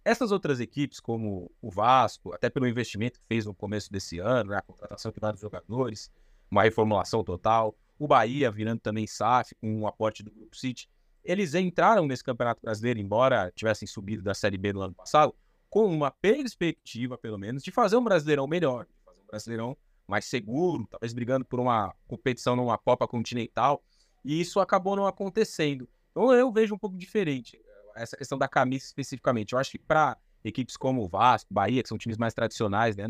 Essas 0.05 0.31
outras 0.31 0.61
equipes, 0.61 1.01
como 1.01 1.51
o 1.63 1.71
Vasco, 1.71 2.35
até 2.35 2.51
pelo 2.51 2.69
investimento 2.69 3.19
que 3.19 3.27
fez 3.27 3.47
no 3.47 3.55
começo 3.55 3.91
desse 3.91 4.19
ano, 4.19 4.51
né, 4.51 4.59
a 4.59 4.63
contratação 4.63 5.11
de 5.11 5.19
vários 5.19 5.41
jogadores, 5.41 6.11
uma 6.51 6.63
reformulação 6.63 7.25
total, 7.25 7.75
o 7.99 8.07
Bahia 8.07 8.51
virando 8.51 8.81
também 8.81 9.07
SAF 9.07 9.55
com 9.55 9.81
um 9.81 9.87
aporte 9.87 10.23
do 10.23 10.31
Grupo 10.31 10.55
City, 10.55 10.91
eles 11.25 11.55
entraram 11.55 12.07
nesse 12.07 12.23
Campeonato 12.23 12.61
Brasileiro, 12.61 13.01
embora 13.01 13.51
tivessem 13.57 13.89
subido 13.89 14.23
da 14.23 14.35
Série 14.35 14.59
B 14.59 14.75
no 14.75 14.83
ano 14.83 14.93
passado, 14.93 15.35
com 15.71 15.87
uma 15.87 16.11
perspectiva, 16.11 17.17
pelo 17.17 17.39
menos, 17.39 17.63
de 17.63 17.71
fazer 17.71 17.97
um 17.97 18.05
Brasileirão 18.05 18.47
melhor, 18.47 18.85
de 18.85 18.93
fazer 19.03 19.21
um 19.23 19.27
Brasileirão 19.27 19.77
mais 20.07 20.27
seguro, 20.27 20.87
talvez 20.91 21.15
brigando 21.15 21.47
por 21.47 21.59
uma 21.59 21.95
competição 22.07 22.55
numa 22.55 22.77
Copa 22.77 23.09
Continental, 23.09 23.83
e 24.23 24.39
isso 24.39 24.61
acabou 24.61 24.97
não 24.97 25.07
acontecendo. 25.07 25.89
Então 26.11 26.31
eu 26.31 26.53
vejo 26.53 26.75
um 26.75 26.79
pouco 26.79 26.95
diferente 26.95 27.59
essa 27.95 28.17
questão 28.17 28.39
da 28.39 28.49
camisa 28.49 28.85
especificamente. 28.85 29.53
Eu 29.53 29.59
acho 29.59 29.71
que 29.71 29.79
para 29.79 30.17
equipes 30.45 30.77
como 30.77 31.03
o 31.03 31.09
Vasco, 31.09 31.53
Bahia, 31.53 31.83
que 31.83 31.89
são 31.89 31.99
times 31.99 32.19
mais 32.19 32.35
tradicionais 32.35 32.97
né, 32.97 33.09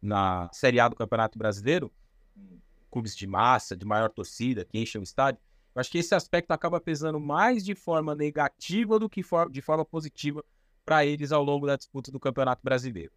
na, 0.00 0.48
Série 0.52 0.80
A 0.80 0.88
do 0.88 0.96
Campeonato 0.96 1.38
Brasileiro, 1.38 1.92
clubes 2.90 3.16
de 3.16 3.26
massa, 3.26 3.76
de 3.76 3.84
maior 3.84 4.10
torcida, 4.10 4.64
que 4.64 4.78
enchem 4.78 5.00
o 5.00 5.04
estádio, 5.04 5.40
eu 5.74 5.80
acho 5.80 5.90
que 5.90 5.98
esse 5.98 6.14
aspecto 6.14 6.50
acaba 6.50 6.80
pesando 6.80 7.18
mais 7.18 7.64
de 7.64 7.74
forma 7.74 8.14
negativa 8.14 8.98
do 8.98 9.08
que 9.08 9.22
for, 9.22 9.50
de 9.50 9.62
forma 9.62 9.84
positiva 9.84 10.44
para 10.84 11.04
eles 11.06 11.32
ao 11.32 11.42
longo 11.42 11.66
da 11.66 11.76
disputa 11.76 12.10
do 12.10 12.20
Campeonato 12.20 12.62
Brasileiro. 12.62 13.12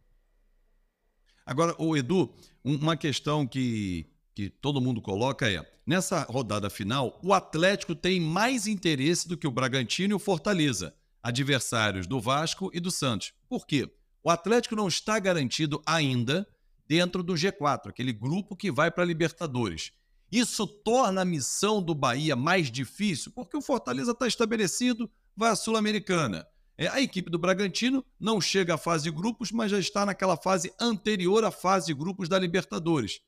Agora, 1.46 1.76
o 1.78 1.96
Edu, 1.96 2.34
uma 2.64 2.96
questão 2.96 3.46
que, 3.46 4.08
que 4.36 4.50
todo 4.50 4.82
mundo 4.82 5.01
coloca 5.01 5.50
é: 5.50 5.65
nessa 5.88 6.24
rodada 6.24 6.70
final, 6.70 7.18
o 7.24 7.34
Atlético 7.34 7.96
tem 7.96 8.20
mais 8.20 8.68
interesse 8.68 9.27
do 9.27 9.38
que 9.38 9.48
o 9.48 9.51
Bragantino 9.51 10.13
e 10.13 10.15
o 10.15 10.20
Fortaleza, 10.20 10.94
adversários 11.24 12.06
do 12.06 12.20
Vasco 12.20 12.70
e 12.74 12.80
do 12.82 12.92
Santos. 12.92 13.34
Por 13.48 13.65
quê? 13.65 13.89
O 14.22 14.30
Atlético 14.30 14.75
não 14.75 14.88
está 14.88 15.18
garantido 15.18 15.82
ainda 15.86 16.46
dentro 16.88 17.24
do 17.24 17.34
G4, 17.34 17.88
aquele 17.88 18.12
grupo 18.12 18.56
que 18.56 18.72
vai 18.72 18.92
para 18.92 19.04
a 19.04 19.08
Libertadores. 19.08 19.92
Isso 20.32 20.68
torna 20.68 21.22
a 21.22 21.25
missão 21.25 21.82
do 21.82 21.96
Bahia 21.96 22.36
mais 22.36 22.70
difícil, 22.70 23.32
porque 23.32 23.56
o 23.56 23.62
Fortaleza 23.62 24.12
está 24.12 24.27
estabelecido, 24.27 25.10
vai 25.36 25.51
à 25.51 25.56
Sul-Americana. 25.56 26.46
É, 26.77 26.88
a 26.89 27.00
equipe 27.00 27.30
do 27.30 27.39
Bragantino 27.39 28.04
não 28.20 28.42
chega 28.42 28.74
à 28.74 28.77
fase 28.77 29.06
de 29.06 29.12
grupos, 29.12 29.51
mas 29.51 29.72
já 29.72 29.80
está 29.80 30.06
naquela 30.06 30.36
fase 30.36 30.74
anterior 30.80 31.46
à 31.46 31.51
fase 31.51 31.88
de 31.88 31.94
grupos 31.94 32.27
da 32.27 32.38
Libertadores. 32.38 33.22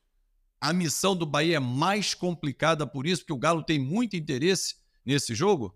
A 0.59 0.73
missão 0.73 1.15
do 1.15 1.25
Bahia 1.25 1.57
é 1.57 1.59
mais 1.59 2.13
complicada 2.13 2.87
por 2.87 3.05
isso, 3.05 3.21
porque 3.21 3.33
o 3.33 3.37
Galo 3.37 3.63
tem 3.63 3.79
muito 3.79 4.15
interesse 4.15 4.75
nesse 5.05 5.35
jogo? 5.35 5.75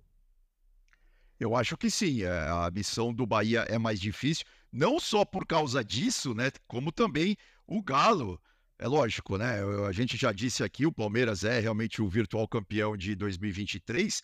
Eu 1.40 1.56
acho 1.56 1.78
que 1.78 1.90
sim. 1.90 2.24
É, 2.24 2.30
a 2.30 2.70
missão 2.74 3.14
do 3.14 3.26
Bahia 3.26 3.62
é 3.70 3.78
mais 3.78 4.00
difícil, 4.00 4.46
não 4.72 5.00
só 5.00 5.24
por 5.24 5.46
causa 5.46 5.84
disso, 5.84 6.34
né? 6.34 6.52
Como 6.68 6.92
também 6.92 7.38
o 7.68 7.82
Galo. 7.82 8.42
É 8.80 8.88
lógico, 8.88 9.38
né? 9.38 9.60
A 9.88 9.92
gente 9.92 10.18
já 10.18 10.32
disse 10.32 10.64
aqui, 10.64 10.86
o 10.86 10.92
Palmeiras 10.92 11.44
é 11.44 11.60
realmente 11.60 12.02
o 12.02 12.10
virtual 12.10 12.48
campeão 12.48 12.98
de 12.98 13.16
2023 13.16 14.24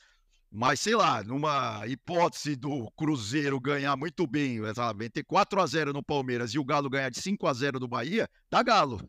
mas, 0.51 0.79
sei 0.79 0.95
lá, 0.95 1.23
numa 1.23 1.85
hipótese 1.87 2.55
do 2.55 2.89
Cruzeiro 2.91 3.59
ganhar 3.59 3.95
muito 3.97 4.25
bem, 4.25 4.59
sabe, 4.73 5.09
ter 5.09 5.23
4 5.23 5.61
a 5.61 5.65
0 5.65 5.93
no 5.93 6.01
Palmeiras 6.01 6.51
e 6.53 6.59
o 6.59 6.63
Galo 6.63 6.89
ganhar 6.89 7.09
de 7.09 7.21
5 7.21 7.45
a 7.47 7.53
0 7.53 7.79
do 7.79 7.87
Bahia, 7.87 8.29
dá 8.49 8.63
Galo. 8.63 8.99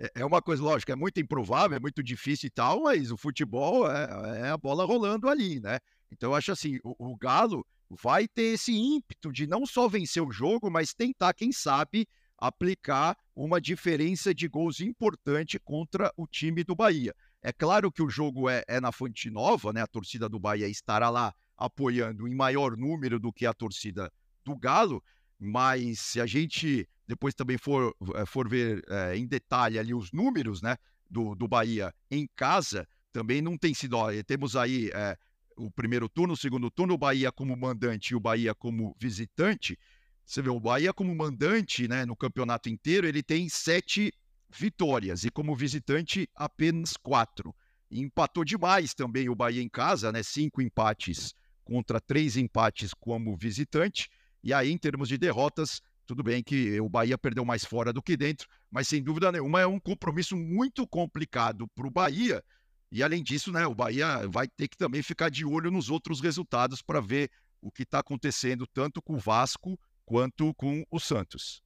É, 0.00 0.22
é 0.22 0.24
uma 0.24 0.40
coisa, 0.40 0.62
lógica, 0.62 0.94
é 0.94 0.96
muito 0.96 1.20
improvável, 1.20 1.76
é 1.76 1.80
muito 1.80 2.02
difícil 2.02 2.46
e 2.46 2.50
tal, 2.50 2.84
mas 2.84 3.10
o 3.10 3.16
futebol 3.18 3.90
é, 3.90 4.46
é 4.46 4.48
a 4.48 4.56
bola 4.56 4.84
rolando 4.84 5.28
ali, 5.28 5.60
né? 5.60 5.78
Então, 6.10 6.30
eu 6.30 6.34
acho 6.34 6.50
assim, 6.50 6.78
o, 6.82 7.12
o 7.12 7.16
Galo 7.16 7.64
vai 7.90 8.26
ter 8.26 8.54
esse 8.54 8.72
ímpeto 8.72 9.30
de 9.30 9.46
não 9.46 9.66
só 9.66 9.88
vencer 9.88 10.22
o 10.22 10.32
jogo, 10.32 10.70
mas 10.70 10.94
tentar, 10.94 11.34
quem 11.34 11.52
sabe, 11.52 12.08
aplicar 12.38 13.16
uma 13.36 13.60
diferença 13.60 14.34
de 14.34 14.48
gols 14.48 14.80
importante 14.80 15.58
contra 15.58 16.10
o 16.16 16.26
time 16.26 16.64
do 16.64 16.74
Bahia. 16.74 17.14
É 17.42 17.52
claro 17.52 17.92
que 17.92 18.02
o 18.02 18.08
jogo 18.08 18.48
é, 18.48 18.64
é 18.66 18.80
na 18.80 18.92
Fonte 18.92 19.30
Nova, 19.30 19.72
né? 19.72 19.82
A 19.82 19.86
torcida 19.86 20.28
do 20.28 20.40
Bahia 20.40 20.68
estará 20.68 21.10
lá 21.10 21.34
apoiando 21.56 22.26
em 22.26 22.34
maior 22.34 22.76
número 22.76 23.20
do 23.20 23.32
que 23.32 23.44
a 23.44 23.52
torcida 23.52 24.10
do 24.44 24.56
Galo, 24.56 25.02
mas 25.38 26.00
se 26.00 26.20
a 26.20 26.26
gente 26.26 26.88
depois 27.10 27.34
também 27.34 27.58
for, 27.58 27.92
eh, 28.14 28.24
for 28.24 28.48
ver 28.48 28.84
é, 28.88 29.16
em 29.16 29.26
detalhe 29.26 29.80
ali 29.80 29.92
os 29.92 30.12
números, 30.12 30.62
né? 30.62 30.76
Do, 31.08 31.34
do 31.34 31.48
Bahia 31.48 31.92
em 32.08 32.28
casa, 32.36 32.86
também 33.12 33.42
não 33.42 33.58
tem 33.58 33.74
sido. 33.74 33.96
Ó, 33.96 34.10
temos 34.24 34.54
aí 34.54 34.90
é, 34.94 35.18
o 35.56 35.68
primeiro 35.72 36.08
turno, 36.08 36.34
o 36.34 36.36
segundo 36.36 36.70
turno, 36.70 36.94
o 36.94 36.98
Bahia 36.98 37.32
como 37.32 37.56
mandante 37.56 38.12
e 38.12 38.14
o 38.14 38.20
Bahia 38.20 38.54
como 38.54 38.94
visitante. 38.96 39.76
Você 40.24 40.40
vê, 40.40 40.50
o 40.50 40.60
Bahia 40.60 40.92
como 40.92 41.12
mandante, 41.12 41.88
né, 41.88 42.06
no 42.06 42.14
campeonato 42.14 42.68
inteiro, 42.68 43.08
ele 43.08 43.24
tem 43.24 43.48
sete 43.48 44.12
vitórias 44.48 45.24
e 45.24 45.30
como 45.30 45.56
visitante 45.56 46.28
apenas 46.36 46.96
quatro. 46.96 47.52
E 47.90 48.00
empatou 48.00 48.44
demais 48.44 48.94
também 48.94 49.28
o 49.28 49.34
Bahia 49.34 49.60
em 49.60 49.68
casa, 49.68 50.12
né? 50.12 50.22
Cinco 50.22 50.62
empates 50.62 51.34
contra 51.64 52.00
três 52.00 52.36
empates 52.36 52.94
como 52.94 53.36
visitante. 53.36 54.08
E 54.44 54.54
aí, 54.54 54.70
em 54.70 54.78
termos 54.78 55.08
de 55.08 55.18
derrotas, 55.18 55.82
tudo 56.10 56.24
bem 56.24 56.42
que 56.42 56.80
o 56.80 56.88
Bahia 56.88 57.16
perdeu 57.16 57.44
mais 57.44 57.64
fora 57.64 57.92
do 57.92 58.02
que 58.02 58.16
dentro, 58.16 58.48
mas 58.68 58.88
sem 58.88 59.00
dúvida 59.00 59.30
nenhuma 59.30 59.60
é 59.60 59.66
um 59.68 59.78
compromisso 59.78 60.36
muito 60.36 60.84
complicado 60.84 61.68
para 61.68 61.86
o 61.86 61.90
Bahia. 61.90 62.42
E 62.90 63.00
além 63.00 63.22
disso, 63.22 63.52
né, 63.52 63.64
o 63.64 63.76
Bahia 63.76 64.26
vai 64.28 64.48
ter 64.48 64.66
que 64.66 64.76
também 64.76 65.04
ficar 65.04 65.28
de 65.28 65.44
olho 65.44 65.70
nos 65.70 65.88
outros 65.88 66.20
resultados 66.20 66.82
para 66.82 67.00
ver 67.00 67.30
o 67.62 67.70
que 67.70 67.84
está 67.84 68.00
acontecendo 68.00 68.66
tanto 68.66 69.00
com 69.00 69.14
o 69.14 69.18
Vasco 69.20 69.78
quanto 70.04 70.52
com 70.54 70.84
o 70.90 70.98
Santos. 70.98 71.62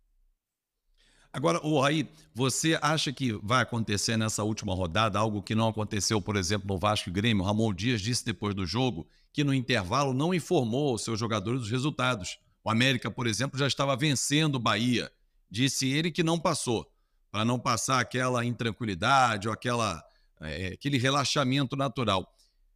Agora, 1.32 1.58
o 1.66 1.80
Raí, 1.80 2.06
você 2.34 2.78
acha 2.82 3.10
que 3.14 3.32
vai 3.42 3.62
acontecer 3.62 4.18
nessa 4.18 4.44
última 4.44 4.74
rodada 4.74 5.18
algo 5.18 5.42
que 5.42 5.54
não 5.54 5.68
aconteceu, 5.68 6.20
por 6.20 6.36
exemplo, 6.36 6.68
no 6.68 6.78
Vasco 6.78 7.08
e 7.08 7.12
Grêmio? 7.12 7.44
Ramon 7.44 7.72
Dias 7.72 8.02
disse 8.02 8.26
depois 8.26 8.54
do 8.54 8.66
jogo 8.66 9.08
que 9.32 9.42
no 9.42 9.54
intervalo 9.54 10.12
não 10.12 10.34
informou 10.34 10.94
os 10.94 11.02
seus 11.02 11.18
jogadores 11.18 11.62
dos 11.62 11.70
resultados. 11.70 12.38
O 12.64 12.70
América, 12.70 13.10
por 13.10 13.26
exemplo, 13.26 13.58
já 13.58 13.66
estava 13.66 13.94
vencendo 13.94 14.54
o 14.54 14.58
Bahia. 14.58 15.12
Disse 15.50 15.86
ele 15.86 16.10
que 16.10 16.22
não 16.22 16.40
passou, 16.40 16.90
para 17.30 17.44
não 17.44 17.60
passar 17.60 18.00
aquela 18.00 18.42
intranquilidade 18.42 19.46
ou 19.46 19.52
aquela, 19.52 20.02
é, 20.40 20.68
aquele 20.68 20.96
relaxamento 20.96 21.76
natural. 21.76 22.26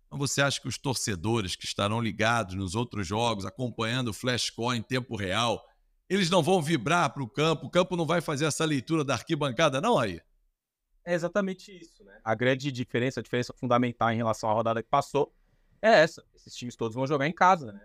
Então, 0.06 0.18
você 0.18 0.42
acha 0.42 0.60
que 0.60 0.68
os 0.68 0.76
torcedores 0.76 1.56
que 1.56 1.64
estarão 1.64 2.02
ligados 2.02 2.54
nos 2.54 2.74
outros 2.74 3.06
jogos, 3.06 3.46
acompanhando 3.46 4.08
o 4.08 4.12
Flashcore 4.12 4.76
em 4.76 4.82
tempo 4.82 5.16
real, 5.16 5.64
eles 6.08 6.28
não 6.28 6.42
vão 6.42 6.60
vibrar 6.60 7.12
para 7.12 7.22
o 7.22 7.28
campo, 7.28 7.66
o 7.66 7.70
campo 7.70 7.96
não 7.96 8.06
vai 8.06 8.20
fazer 8.20 8.44
essa 8.44 8.64
leitura 8.64 9.02
da 9.02 9.14
arquibancada, 9.14 9.80
não, 9.80 9.98
aí? 9.98 10.20
É 11.04 11.14
exatamente 11.14 11.74
isso, 11.74 12.04
né? 12.04 12.20
A 12.22 12.34
grande 12.34 12.70
diferença, 12.70 13.20
a 13.20 13.22
diferença 13.22 13.54
fundamental 13.54 14.10
em 14.10 14.16
relação 14.16 14.50
à 14.50 14.52
rodada 14.52 14.82
que 14.82 14.88
passou 14.90 15.32
é 15.80 16.02
essa. 16.02 16.22
Esses 16.34 16.54
times 16.54 16.76
todos 16.76 16.94
vão 16.94 17.06
jogar 17.06 17.26
em 17.26 17.32
casa, 17.32 17.72
né? 17.72 17.80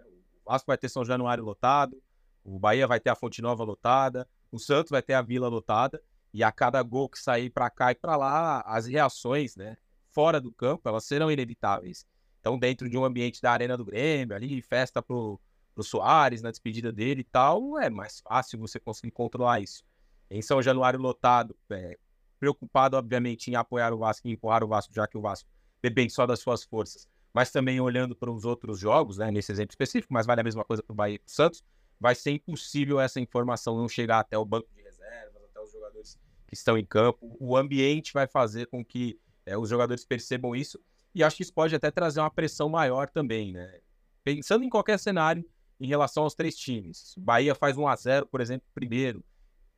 Vasco 0.45 0.67
vai 0.67 0.77
ter 0.77 0.89
São 0.89 1.05
Januário 1.05 1.43
lotado, 1.43 2.01
o 2.43 2.59
Bahia 2.59 2.87
vai 2.87 2.99
ter 2.99 3.09
a 3.09 3.15
Fonte 3.15 3.41
Nova 3.41 3.63
lotada, 3.63 4.27
o 4.51 4.59
Santos 4.59 4.91
vai 4.91 5.01
ter 5.01 5.13
a 5.13 5.21
Vila 5.21 5.47
lotada, 5.47 6.01
e 6.33 6.43
a 6.43 6.51
cada 6.51 6.81
gol 6.81 7.07
que 7.07 7.19
sair 7.19 7.49
para 7.49 7.69
cá 7.69 7.91
e 7.91 7.95
para 7.95 8.15
lá, 8.15 8.61
as 8.61 8.87
reações, 8.87 9.55
né, 9.55 9.77
fora 10.09 10.41
do 10.41 10.51
campo, 10.51 10.89
elas 10.89 11.05
serão 11.05 11.31
inevitáveis. 11.31 12.05
Então, 12.39 12.57
dentro 12.57 12.89
de 12.89 12.97
um 12.97 13.05
ambiente 13.05 13.41
da 13.41 13.51
Arena 13.51 13.77
do 13.77 13.85
Grêmio, 13.85 14.35
ali, 14.35 14.61
festa 14.61 15.01
pro 15.01 15.39
pro 15.73 15.83
Soares 15.83 16.41
na 16.41 16.51
despedida 16.51 16.91
dele 16.91 17.21
e 17.21 17.23
tal, 17.23 17.79
é 17.79 17.89
mais 17.89 18.21
fácil 18.21 18.59
você 18.59 18.79
conseguir 18.79 19.11
controlar 19.11 19.59
isso. 19.59 19.83
Em 20.29 20.41
São 20.41 20.61
Januário 20.61 20.99
lotado, 20.99 21.55
é, 21.69 21.97
preocupado, 22.39 22.95
obviamente, 22.95 23.49
em 23.49 23.55
apoiar 23.55 23.93
o 23.93 23.97
Vasco 23.97 24.27
e 24.27 24.31
empurrar 24.31 24.63
o 24.63 24.67
Vasco, 24.67 24.93
já 24.93 25.07
que 25.07 25.17
o 25.17 25.21
Vasco 25.21 25.49
depende 25.81 26.13
só 26.13 26.25
das 26.25 26.39
suas 26.39 26.63
forças, 26.63 27.07
mas 27.33 27.51
também 27.51 27.79
olhando 27.79 28.15
para 28.15 28.31
os 28.31 28.45
outros 28.45 28.79
jogos, 28.79 29.17
né, 29.17 29.31
nesse 29.31 29.51
exemplo 29.51 29.71
específico, 29.71 30.13
mas 30.13 30.25
vale 30.25 30.41
a 30.41 30.43
mesma 30.43 30.63
coisa 30.63 30.83
para 30.83 30.93
o 30.93 30.95
Bahia 30.95 31.15
e 31.15 31.19
para 31.19 31.27
o 31.27 31.31
Santos, 31.31 31.63
vai 31.99 32.13
ser 32.15 32.31
impossível 32.31 32.99
essa 32.99 33.19
informação 33.19 33.77
não 33.77 33.89
chegar 33.89 34.19
até 34.19 34.37
o 34.37 34.45
banco 34.45 34.67
de 34.73 34.81
reservas, 34.81 35.43
até 35.43 35.59
os 35.59 35.71
jogadores 35.71 36.19
que 36.47 36.53
estão 36.53 36.77
em 36.77 36.85
campo. 36.85 37.35
O 37.39 37.57
ambiente 37.57 38.13
vai 38.13 38.27
fazer 38.27 38.67
com 38.67 38.83
que 38.85 39.19
é, 39.45 39.57
os 39.57 39.69
jogadores 39.69 40.05
percebam 40.05 40.55
isso, 40.55 40.79
e 41.15 41.23
acho 41.23 41.37
que 41.37 41.43
isso 41.43 41.53
pode 41.53 41.75
até 41.75 41.91
trazer 41.91 42.19
uma 42.19 42.31
pressão 42.31 42.69
maior 42.69 43.09
também, 43.09 43.53
né? 43.53 43.79
Pensando 44.23 44.63
em 44.63 44.69
qualquer 44.69 44.97
cenário, 44.97 45.45
em 45.79 45.87
relação 45.87 46.23
aos 46.23 46.33
três 46.33 46.55
times. 46.55 47.13
Bahia 47.17 47.53
faz 47.53 47.77
1 47.77 47.87
a 47.87 47.95
0 47.95 48.25
por 48.27 48.41
exemplo, 48.41 48.67
primeiro, 48.73 49.23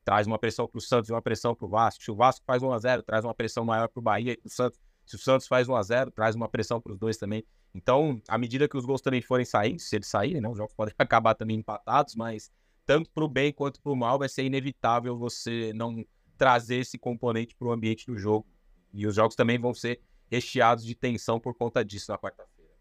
traz 0.04 0.26
uma 0.26 0.38
pressão 0.38 0.68
para 0.68 0.78
o 0.78 0.80
Santos 0.80 1.10
e 1.10 1.12
uma 1.12 1.20
pressão 1.20 1.54
para 1.54 1.66
o 1.66 1.68
Vasco. 1.68 2.04
Se 2.04 2.10
o 2.10 2.14
Vasco 2.14 2.44
faz 2.46 2.62
1 2.62 2.72
a 2.72 2.78
0 2.78 3.02
traz 3.02 3.24
uma 3.24 3.34
pressão 3.34 3.64
maior 3.64 3.88
para 3.88 3.98
o 3.98 4.02
Bahia 4.02 4.32
e 4.32 4.36
para 4.36 4.46
o 4.46 4.50
Santos. 4.50 4.78
Se 5.06 5.16
o 5.16 5.18
Santos 5.18 5.46
faz 5.46 5.68
1 5.68 5.74
a 5.76 5.82
0 5.82 6.10
traz 6.10 6.34
uma 6.34 6.48
pressão 6.48 6.80
para 6.80 6.92
os 6.92 6.98
dois 6.98 7.16
também. 7.16 7.44
Então, 7.74 8.20
à 8.28 8.36
medida 8.36 8.68
que 8.68 8.76
os 8.76 8.84
gols 8.84 9.00
também 9.00 9.22
forem 9.22 9.44
saindo, 9.44 9.80
se 9.80 9.94
eles 9.94 10.08
saírem, 10.08 10.40
né, 10.40 10.48
os 10.48 10.56
jogos 10.56 10.74
podem 10.74 10.94
acabar 10.98 11.34
também 11.34 11.56
empatados, 11.56 12.14
mas 12.16 12.50
tanto 12.84 13.10
para 13.10 13.24
o 13.24 13.28
bem 13.28 13.52
quanto 13.52 13.80
para 13.80 13.92
o 13.92 13.96
mal 13.96 14.18
vai 14.18 14.28
ser 14.28 14.44
inevitável 14.44 15.16
você 15.16 15.72
não 15.74 16.04
trazer 16.36 16.76
esse 16.76 16.98
componente 16.98 17.54
para 17.54 17.68
o 17.68 17.72
ambiente 17.72 18.06
do 18.06 18.16
jogo. 18.16 18.46
E 18.92 19.06
os 19.06 19.14
jogos 19.14 19.36
também 19.36 19.58
vão 19.58 19.74
ser 19.74 20.00
recheados 20.30 20.84
de 20.84 20.94
tensão 20.94 21.38
por 21.38 21.54
conta 21.54 21.84
disso 21.84 22.10
na 22.10 22.18
quarta-feira. 22.18 22.72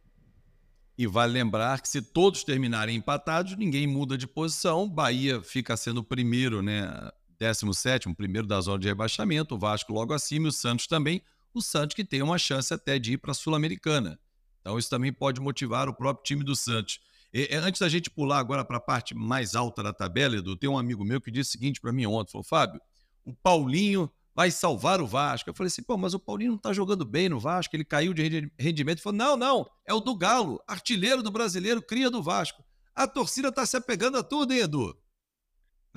E 0.98 1.06
vale 1.06 1.34
lembrar 1.34 1.82
que 1.82 1.90
se 1.90 2.02
todos 2.02 2.44
terminarem 2.44 2.96
empatados, 2.96 3.58
ninguém 3.58 3.86
muda 3.86 4.18
de 4.18 4.28
posição. 4.28 4.90
Bahia 4.90 5.42
fica 5.42 5.76
sendo 5.76 5.98
o 6.00 6.04
primeiro, 6.04 6.62
né? 6.62 7.12
17, 7.38 8.14
primeiro 8.16 8.48
da 8.48 8.62
zona 8.62 8.80
de 8.80 8.88
rebaixamento, 8.88 9.56
o 9.56 9.60
Vasco 9.60 9.92
logo 9.92 10.14
acima 10.14 10.46
e 10.46 10.50
o 10.50 10.54
Santos 10.54 10.88
também. 10.88 11.22
O 11.56 11.62
Santos 11.62 11.96
que 11.96 12.04
tem 12.04 12.22
uma 12.22 12.38
chance 12.38 12.74
até 12.74 13.00
de 13.00 13.14
ir 13.14 13.18
para 13.18 13.32
a 13.32 13.34
Sul-Americana. 13.34 14.20
Então 14.60 14.78
isso 14.78 14.90
também 14.90 15.14
pode 15.14 15.40
motivar 15.40 15.88
o 15.88 15.94
próprio 15.94 16.24
time 16.24 16.44
do 16.44 16.56
Santos. 16.56 17.00
E, 17.34 17.50
antes 17.56 17.80
da 17.80 17.88
gente 17.88 18.10
pular 18.10 18.40
agora 18.40 18.66
para 18.66 18.78
a 18.78 18.82
parte 18.82 19.16
mais 19.16 19.56
alta 19.56 19.82
da 19.82 19.94
tabela, 19.94 20.36
Edu, 20.36 20.58
tem 20.58 20.70
um 20.70 20.78
amigo 20.78 21.06
meu 21.06 21.22
que 21.22 21.32
disse 21.32 21.50
o 21.50 21.52
seguinte 21.54 21.80
para 21.80 21.94
mim 21.94 22.06
ontem, 22.06 22.32
falou, 22.32 22.44
Fábio, 22.44 22.82
o 23.24 23.34
Paulinho 23.34 24.12
vai 24.36 24.52
salvar 24.52 25.00
o 25.00 25.08
Vasco. 25.08 25.50
Eu 25.50 25.54
falei 25.54 25.68
assim, 25.68 25.82
pô, 25.82 25.98
mas 25.98 26.14
o 26.14 26.20
Paulinho 26.20 26.52
não 26.52 26.58
está 26.58 26.74
jogando 26.74 27.06
bem 27.06 27.30
no 27.30 27.40
Vasco, 27.40 27.74
ele 27.76 27.86
caiu 27.86 28.14
de 28.14 28.52
rendimento. 28.60 28.98
Ele 28.98 29.04
falou, 29.04 29.18
não, 29.18 29.38
não, 29.38 29.70
é 29.86 29.94
o 29.94 30.02
do 30.02 30.14
Galo, 30.14 30.62
artilheiro 30.68 31.24
do 31.24 31.32
brasileiro, 31.32 31.82
cria 31.82 32.10
do 32.10 32.22
Vasco. 32.22 32.62
A 32.94 33.08
torcida 33.08 33.48
está 33.48 33.66
se 33.66 33.78
apegando 33.78 34.18
a 34.18 34.24
tudo, 34.24 34.54
hein, 34.54 34.60
Edu? 34.60 34.98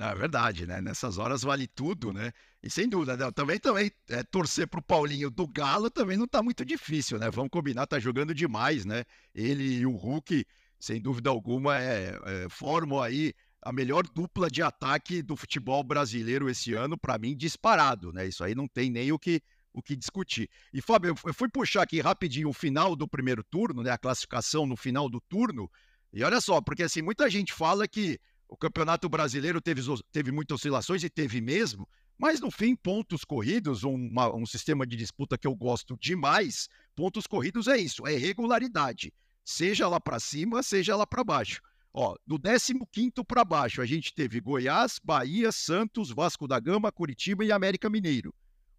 É 0.01 0.15
verdade, 0.15 0.65
né? 0.65 0.79
Nessas 0.79 1.17
horas 1.17 1.41
vale 1.41 1.67
tudo, 1.67 2.13
né? 2.13 2.31
E 2.63 2.69
sem 2.69 2.87
dúvida, 2.87 3.17
né? 3.17 3.29
também, 3.31 3.59
também 3.59 3.91
é, 4.09 4.23
torcer 4.23 4.65
pro 4.65 4.81
Paulinho 4.81 5.29
do 5.29 5.45
Galo 5.45 5.89
também 5.89 6.15
não 6.15 6.25
tá 6.25 6.41
muito 6.41 6.63
difícil, 6.63 7.19
né? 7.19 7.29
Vamos 7.29 7.49
combinar, 7.51 7.85
tá 7.85 7.99
jogando 7.99 8.33
demais, 8.33 8.85
né? 8.85 9.03
Ele 9.35 9.79
e 9.79 9.85
o 9.85 9.91
Hulk, 9.91 10.45
sem 10.79 11.01
dúvida 11.01 11.29
alguma, 11.29 11.77
é, 11.77 12.17
é, 12.23 12.47
formam 12.49 13.01
aí 13.01 13.33
a 13.61 13.73
melhor 13.73 14.03
dupla 14.07 14.49
de 14.49 14.63
ataque 14.63 15.21
do 15.21 15.35
futebol 15.35 15.83
brasileiro 15.83 16.49
esse 16.49 16.73
ano, 16.73 16.97
para 16.97 17.17
mim, 17.17 17.35
disparado, 17.35 18.13
né? 18.13 18.25
Isso 18.25 18.41
aí 18.41 18.55
não 18.55 18.69
tem 18.69 18.89
nem 18.89 19.11
o 19.11 19.19
que, 19.19 19.41
o 19.73 19.81
que 19.81 19.97
discutir. 19.97 20.49
E, 20.73 20.81
Fábio, 20.81 21.13
eu 21.25 21.33
fui 21.33 21.49
puxar 21.49 21.81
aqui 21.81 21.99
rapidinho 21.99 22.47
o 22.47 22.53
final 22.53 22.95
do 22.95 23.05
primeiro 23.05 23.43
turno, 23.43 23.83
né? 23.83 23.91
A 23.91 23.97
classificação 23.97 24.65
no 24.65 24.77
final 24.77 25.09
do 25.09 25.19
turno. 25.19 25.69
E 26.13 26.23
olha 26.23 26.39
só, 26.39 26.61
porque 26.61 26.83
assim, 26.83 27.01
muita 27.01 27.29
gente 27.29 27.51
fala 27.51 27.85
que 27.85 28.17
o 28.49 28.57
Campeonato 28.57 29.07
Brasileiro 29.07 29.61
teve, 29.61 29.81
teve 30.11 30.31
muitas 30.31 30.55
oscilações 30.55 31.03
e 31.03 31.09
teve 31.09 31.39
mesmo, 31.39 31.87
mas 32.17 32.41
no 32.41 32.49
fim, 32.49 32.75
pontos 32.75 33.23
corridos, 33.23 33.83
uma, 33.83 34.35
um 34.35 34.45
sistema 34.45 34.85
de 34.85 34.97
disputa 34.97 35.37
que 35.37 35.47
eu 35.47 35.55
gosto 35.55 35.95
demais, 36.01 36.67
pontos 36.95 37.27
corridos 37.27 37.67
é 37.67 37.77
isso, 37.77 38.05
é 38.05 38.17
regularidade. 38.17 39.13
Seja 39.45 39.87
lá 39.87 39.99
para 39.99 40.19
cima, 40.19 40.61
seja 40.63 40.95
lá 40.95 41.07
para 41.07 41.23
baixo. 41.23 41.61
Ó, 41.93 42.15
do 42.25 42.37
15 42.39 43.11
para 43.25 43.45
baixo, 43.45 43.81
a 43.81 43.85
gente 43.85 44.13
teve 44.13 44.41
Goiás, 44.41 44.99
Bahia, 45.01 45.51
Santos, 45.51 46.11
Vasco 46.11 46.47
da 46.47 46.59
Gama, 46.59 46.91
Curitiba 46.91 47.45
e 47.45 47.51
América 47.51 47.89
Mineiro. 47.89 48.33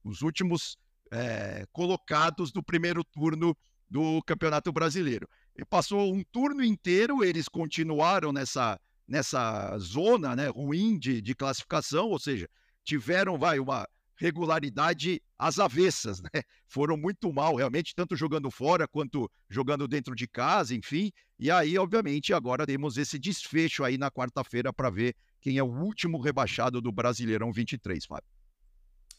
Os 0.05 0.21
últimos 0.21 0.77
é, 1.11 1.65
colocados 1.73 2.53
do 2.53 2.63
primeiro 2.63 3.03
turno 3.05 3.57
do 3.89 4.23
Campeonato 4.23 4.71
Brasileiro. 4.73 5.29
E 5.57 5.65
passou 5.65 6.13
um 6.13 6.23
turno 6.31 6.65
inteiro, 6.65 7.25
eles 7.25 7.49
continuaram 7.49 8.33
nessa 8.33 8.79
nessa 9.11 9.77
zona 9.79 10.37
né, 10.37 10.47
ruim 10.49 10.97
de, 10.97 11.21
de 11.21 11.35
classificação, 11.35 12.09
ou 12.09 12.19
seja, 12.19 12.49
tiveram 12.85 13.37
vai, 13.37 13.59
uma 13.59 13.87
regularidade 14.17 15.21
às 15.37 15.59
avessas, 15.59 16.21
né? 16.21 16.29
Foram 16.69 16.97
muito 16.97 17.33
mal, 17.33 17.57
realmente, 17.57 17.95
tanto 17.95 18.15
jogando 18.15 18.51
fora 18.51 18.87
quanto 18.87 19.29
jogando 19.49 19.89
dentro 19.89 20.15
de 20.15 20.29
casa, 20.29 20.75
enfim. 20.75 21.11
E 21.39 21.51
aí, 21.51 21.77
obviamente, 21.77 22.33
agora 22.33 22.65
temos 22.65 22.97
esse 22.97 23.19
desfecho 23.19 23.83
aí 23.83 23.99
na 23.99 24.11
quarta-feira 24.11 24.73
para 24.73 24.91
ver 24.91 25.17
quem 25.41 25.59
é 25.59 25.63
o 25.63 25.67
último 25.67 26.21
rebaixado 26.21 26.81
do 26.81 26.93
Brasileirão 26.93 27.51
23, 27.51 28.05
Fábio. 28.07 28.29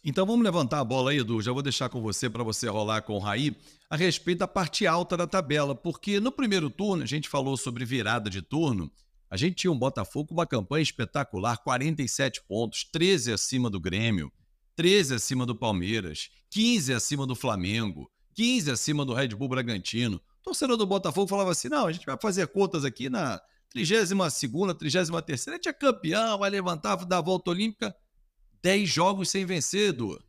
Então 0.04 0.26
vamos 0.26 0.44
levantar 0.44 0.80
a 0.80 0.86
bola 0.86 1.12
aí, 1.12 1.20
Edu. 1.20 1.42
Já 1.42 1.52
vou 1.52 1.62
deixar 1.62 1.90
com 1.90 2.02
você 2.02 2.30
para 2.30 2.44
você 2.44 2.68
rolar 2.68 3.02
com 3.02 3.14
o 3.14 3.20
Raí 3.20 3.56
a 3.90 3.96
respeito 3.96 4.40
da 4.40 4.48
parte 4.48 4.88
alta 4.88 5.18
da 5.18 5.28
tabela, 5.28 5.76
porque 5.76 6.20
no 6.20 6.32
primeiro 6.32 6.70
turno 6.70 7.04
a 7.04 7.06
gente 7.06 7.28
falou 7.28 7.58
sobre 7.58 7.86
virada 7.86 8.30
de 8.30 8.42
turno 8.42 8.92
a 9.32 9.38
gente 9.38 9.56
tinha 9.56 9.72
um 9.72 9.80
Botafogo 9.80 10.28
com 10.28 10.34
uma 10.34 10.46
campanha 10.46 10.84
espetacular, 10.84 11.58
47 11.60 12.44
pontos, 12.44 12.84
13 12.84 13.32
acima 13.32 13.70
do 13.70 13.80
Grêmio, 13.80 14.30
13 14.76 15.16
acima 15.16 15.46
do 15.46 15.56
Palmeiras, 15.56 16.30
15 16.50 16.94
acima 16.94 17.26
do 17.26 17.34
Flamengo, 17.34 18.12
15 18.36 18.70
acima 18.72 19.06
do 19.06 19.14
Red 19.14 19.30
Bull 19.30 19.48
Bragantino. 19.48 20.18
O 20.18 20.44
torcedor 20.44 20.76
do 20.76 20.86
Botafogo 20.86 21.30
falava 21.30 21.52
assim: 21.52 21.70
não, 21.70 21.88
a 21.88 21.92
gente 21.94 22.06
vai 22.06 22.18
fazer 22.22 22.46
contas 22.48 22.84
aqui 22.84 23.10
na 23.10 23.42
32, 23.70 24.10
33, 24.78 25.48
a 25.48 25.52
gente 25.54 25.70
é 25.70 25.74
campeão, 25.74 26.38
vai 26.38 26.50
levantar, 26.50 26.98
dar 27.06 27.20
a 27.20 27.22
volta 27.22 27.52
olímpica. 27.52 27.96
10 28.62 28.90
jogos 28.90 29.30
sem 29.30 29.46
vencer, 29.46 29.90
Edu. 29.90 30.22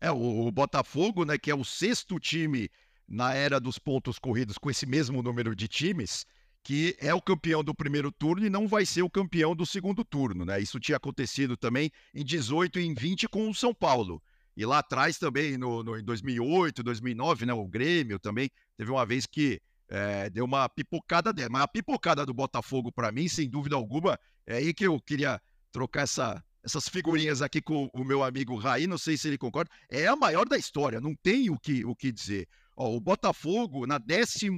É, 0.00 0.10
o, 0.10 0.46
o 0.46 0.50
Botafogo, 0.50 1.26
né, 1.26 1.36
que 1.36 1.50
é 1.50 1.54
o 1.54 1.64
sexto 1.64 2.18
time 2.18 2.70
na 3.06 3.34
era 3.34 3.60
dos 3.60 3.78
pontos 3.78 4.18
corridos 4.18 4.56
com 4.56 4.70
esse 4.70 4.86
mesmo 4.86 5.22
número 5.22 5.54
de 5.54 5.68
times, 5.68 6.24
que 6.62 6.96
é 7.00 7.12
o 7.12 7.20
campeão 7.20 7.64
do 7.64 7.74
primeiro 7.74 8.12
turno 8.12 8.46
e 8.46 8.50
não 8.50 8.68
vai 8.68 8.86
ser 8.86 9.02
o 9.02 9.10
campeão 9.10 9.54
do 9.54 9.66
segundo 9.66 10.04
turno, 10.04 10.44
né? 10.44 10.60
Isso 10.60 10.78
tinha 10.78 10.96
acontecido 10.96 11.56
também 11.56 11.90
em 12.14 12.24
18 12.24 12.78
e 12.78 12.86
em 12.86 12.94
20 12.94 13.28
com 13.28 13.50
o 13.50 13.54
São 13.54 13.74
Paulo. 13.74 14.22
E 14.56 14.64
lá 14.64 14.78
atrás 14.78 15.18
também, 15.18 15.56
no, 15.56 15.82
no 15.82 15.98
em 15.98 16.04
2008, 16.04 16.82
2009, 16.82 17.46
né? 17.46 17.52
O 17.52 17.66
Grêmio 17.66 18.18
também 18.18 18.50
teve 18.76 18.90
uma 18.90 19.04
vez 19.04 19.26
que 19.26 19.60
é, 19.88 20.30
deu 20.30 20.44
uma 20.44 20.68
pipocada 20.68 21.32
dela. 21.32 21.50
Mas 21.50 21.62
a 21.62 21.68
pipocada 21.68 22.24
do 22.24 22.32
Botafogo, 22.32 22.92
para 22.92 23.10
mim, 23.10 23.28
sem 23.28 23.48
dúvida 23.48 23.74
alguma, 23.74 24.18
é 24.46 24.56
aí 24.56 24.72
que 24.72 24.86
eu 24.86 25.00
queria 25.00 25.40
trocar 25.72 26.02
essa, 26.02 26.42
essas 26.62 26.88
figurinhas 26.88 27.42
aqui 27.42 27.60
com 27.60 27.90
o 27.92 28.04
meu 28.04 28.22
amigo 28.22 28.56
Raí, 28.56 28.86
não 28.86 28.98
sei 28.98 29.16
se 29.16 29.26
ele 29.26 29.38
concorda, 29.38 29.70
é 29.90 30.06
a 30.06 30.14
maior 30.14 30.46
da 30.46 30.56
história, 30.56 31.00
não 31.00 31.14
tem 31.22 31.50
o 31.50 31.58
que, 31.58 31.84
o 31.84 31.96
que 31.96 32.12
dizer. 32.12 32.46
Ó, 32.76 32.94
o 32.94 33.00
Botafogo, 33.00 33.86
na 33.86 33.98
18 33.98 34.56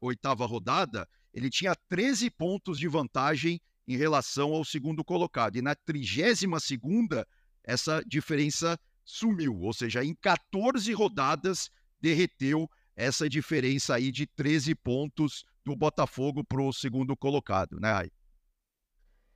oitava 0.00 0.46
rodada, 0.46 1.08
ele 1.32 1.48
tinha 1.48 1.74
13 1.88 2.30
pontos 2.30 2.78
de 2.78 2.88
vantagem 2.88 3.60
em 3.86 3.96
relação 3.96 4.52
ao 4.52 4.64
segundo 4.64 5.04
colocado. 5.04 5.56
E 5.56 5.62
na 5.62 5.74
32 5.74 6.62
segunda, 6.62 7.26
essa 7.64 8.02
diferença 8.06 8.78
sumiu, 9.04 9.58
ou 9.60 9.72
seja, 9.72 10.04
em 10.04 10.14
14 10.14 10.92
rodadas 10.92 11.70
derreteu 12.00 12.68
essa 12.94 13.28
diferença 13.28 13.94
aí 13.94 14.12
de 14.12 14.26
13 14.26 14.74
pontos 14.74 15.44
do 15.64 15.74
Botafogo 15.74 16.44
para 16.44 16.60
o 16.60 16.72
segundo 16.72 17.16
colocado, 17.16 17.80
né, 17.80 17.92
Rai? 17.92 18.10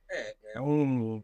É, 0.09 0.35
é 0.55 0.61
um. 0.61 1.23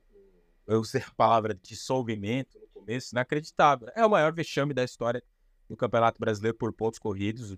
Eu 0.66 0.80
usei 0.80 1.02
a 1.02 1.12
palavra 1.12 1.54
dissolvimento 1.54 2.60
no 2.60 2.68
começo, 2.68 3.14
inacreditável. 3.14 3.90
É 3.96 4.06
o 4.06 4.10
maior 4.10 4.34
vexame 4.34 4.74
da 4.74 4.84
história 4.84 5.22
do 5.70 5.76
Campeonato 5.76 6.20
Brasileiro 6.20 6.58
por 6.58 6.74
pontos 6.74 7.00
corridos 7.00 7.56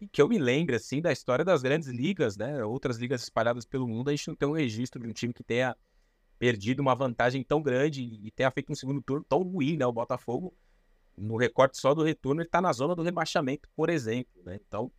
e 0.00 0.06
que 0.06 0.22
eu 0.22 0.28
me 0.28 0.38
lembre, 0.38 0.76
assim, 0.76 1.00
da 1.00 1.12
história 1.12 1.44
das 1.44 1.62
grandes 1.62 1.88
ligas, 1.88 2.36
né? 2.36 2.64
Outras 2.64 2.98
ligas 2.98 3.22
espalhadas 3.22 3.64
pelo 3.64 3.86
mundo, 3.86 4.08
a 4.08 4.12
gente 4.12 4.28
não 4.28 4.34
tem 4.36 4.48
um 4.48 4.52
registro 4.52 5.02
de 5.02 5.08
um 5.08 5.12
time 5.12 5.32
que 5.32 5.42
tenha 5.42 5.76
perdido 6.38 6.80
uma 6.80 6.94
vantagem 6.94 7.42
tão 7.42 7.60
grande 7.60 8.02
e 8.02 8.30
tenha 8.30 8.50
feito 8.50 8.72
um 8.72 8.76
segundo 8.76 9.02
turno 9.02 9.24
tão 9.28 9.42
ruim, 9.42 9.76
né? 9.76 9.84
O 9.86 9.92
Botafogo, 9.92 10.54
no 11.16 11.36
recorte 11.36 11.78
só 11.78 11.94
do 11.94 12.04
retorno, 12.04 12.40
ele 12.40 12.48
tá 12.48 12.60
na 12.60 12.72
zona 12.72 12.94
do 12.94 13.02
rebaixamento, 13.02 13.68
por 13.74 13.90
exemplo, 13.90 14.42
né? 14.44 14.58
Então, 14.66 14.90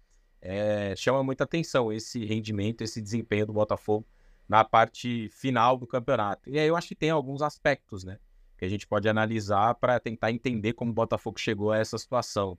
é, 0.41 0.95
chama 0.95 1.23
muita 1.23 1.45
atenção 1.45 1.91
esse 1.91 2.25
rendimento, 2.25 2.81
esse 2.81 3.01
desempenho 3.01 3.45
do 3.45 3.53
Botafogo 3.53 4.05
na 4.47 4.63
parte 4.63 5.29
final 5.29 5.77
do 5.77 5.87
campeonato. 5.87 6.49
E 6.49 6.57
aí 6.57 6.67
eu 6.67 6.75
acho 6.75 6.87
que 6.87 6.95
tem 6.95 7.09
alguns 7.09 7.41
aspectos, 7.41 8.03
né? 8.03 8.17
Que 8.57 8.65
a 8.65 8.69
gente 8.69 8.87
pode 8.87 9.07
analisar 9.07 9.75
para 9.75 9.99
tentar 9.99 10.31
entender 10.31 10.73
como 10.73 10.91
o 10.91 10.93
Botafogo 10.93 11.39
chegou 11.39 11.71
a 11.71 11.77
essa 11.77 11.97
situação. 11.97 12.57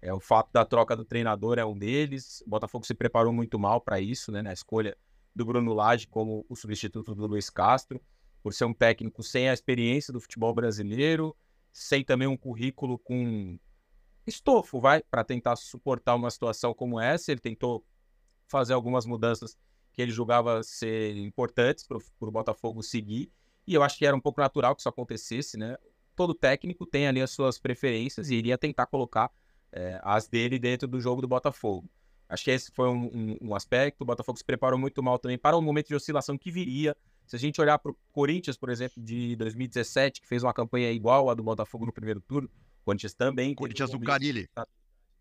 É, 0.00 0.12
o 0.12 0.20
fato 0.20 0.50
da 0.52 0.64
troca 0.64 0.96
do 0.96 1.04
treinador 1.04 1.58
é 1.58 1.64
um 1.64 1.76
deles. 1.76 2.42
O 2.46 2.50
Botafogo 2.50 2.86
se 2.86 2.94
preparou 2.94 3.32
muito 3.32 3.58
mal 3.58 3.80
para 3.80 4.00
isso, 4.00 4.30
né? 4.30 4.42
Na 4.42 4.52
escolha 4.52 4.96
do 5.34 5.44
Bruno 5.44 5.72
Lage 5.72 6.06
como 6.06 6.44
o 6.48 6.56
substituto 6.56 7.14
do 7.14 7.26
Luiz 7.26 7.50
Castro, 7.50 8.00
por 8.42 8.52
ser 8.52 8.64
um 8.64 8.74
técnico 8.74 9.22
sem 9.22 9.48
a 9.48 9.52
experiência 9.52 10.12
do 10.12 10.20
futebol 10.20 10.54
brasileiro, 10.54 11.36
sem 11.72 12.04
também 12.04 12.28
um 12.28 12.36
currículo 12.36 12.98
com 12.98 13.58
estofo, 14.26 14.80
vai, 14.80 15.02
para 15.02 15.24
tentar 15.24 15.56
suportar 15.56 16.14
uma 16.14 16.30
situação 16.30 16.74
como 16.74 17.00
essa. 17.00 17.32
Ele 17.32 17.40
tentou 17.40 17.84
fazer 18.46 18.74
algumas 18.74 19.06
mudanças 19.06 19.56
que 19.92 20.02
ele 20.02 20.12
julgava 20.12 20.62
ser 20.62 21.16
importantes 21.16 21.86
para 21.86 21.98
o 22.20 22.30
Botafogo 22.30 22.82
seguir, 22.82 23.32
e 23.66 23.74
eu 23.74 23.82
acho 23.82 23.98
que 23.98 24.06
era 24.06 24.16
um 24.16 24.20
pouco 24.20 24.40
natural 24.40 24.74
que 24.74 24.80
isso 24.80 24.88
acontecesse, 24.88 25.58
né? 25.58 25.76
Todo 26.16 26.34
técnico 26.34 26.86
tem 26.86 27.06
ali 27.06 27.20
as 27.20 27.30
suas 27.30 27.58
preferências 27.58 28.30
e 28.30 28.34
iria 28.34 28.56
tentar 28.56 28.86
colocar 28.86 29.30
é, 29.72 30.00
as 30.02 30.28
dele 30.28 30.58
dentro 30.58 30.88
do 30.88 31.00
jogo 31.00 31.20
do 31.20 31.28
Botafogo. 31.28 31.88
Acho 32.28 32.44
que 32.44 32.50
esse 32.50 32.70
foi 32.72 32.88
um, 32.88 33.06
um, 33.06 33.38
um, 33.40 33.54
aspecto. 33.54 34.02
O 34.02 34.04
Botafogo 34.04 34.38
se 34.38 34.44
preparou 34.44 34.78
muito 34.78 35.02
mal 35.02 35.18
também 35.18 35.38
para 35.38 35.56
o 35.56 35.62
momento 35.62 35.88
de 35.88 35.94
oscilação 35.94 36.36
que 36.36 36.50
viria. 36.50 36.94
Se 37.26 37.36
a 37.36 37.38
gente 37.38 37.60
olhar 37.60 37.78
para 37.78 37.90
o 37.90 37.96
Corinthians, 38.12 38.56
por 38.56 38.68
exemplo, 38.68 39.02
de 39.02 39.34
2017, 39.36 40.20
que 40.20 40.26
fez 40.26 40.42
uma 40.42 40.52
campanha 40.52 40.90
igual 40.90 41.30
à 41.30 41.34
do 41.34 41.42
Botafogo 41.42 41.86
no 41.86 41.92
primeiro 41.92 42.20
turno, 42.20 42.48
o 42.82 42.84
Corinthians 42.84 43.14
também. 43.14 43.54
Corinthians 43.54 43.94
um 43.94 43.98
do 43.98 44.04
Carilli. 44.04 44.48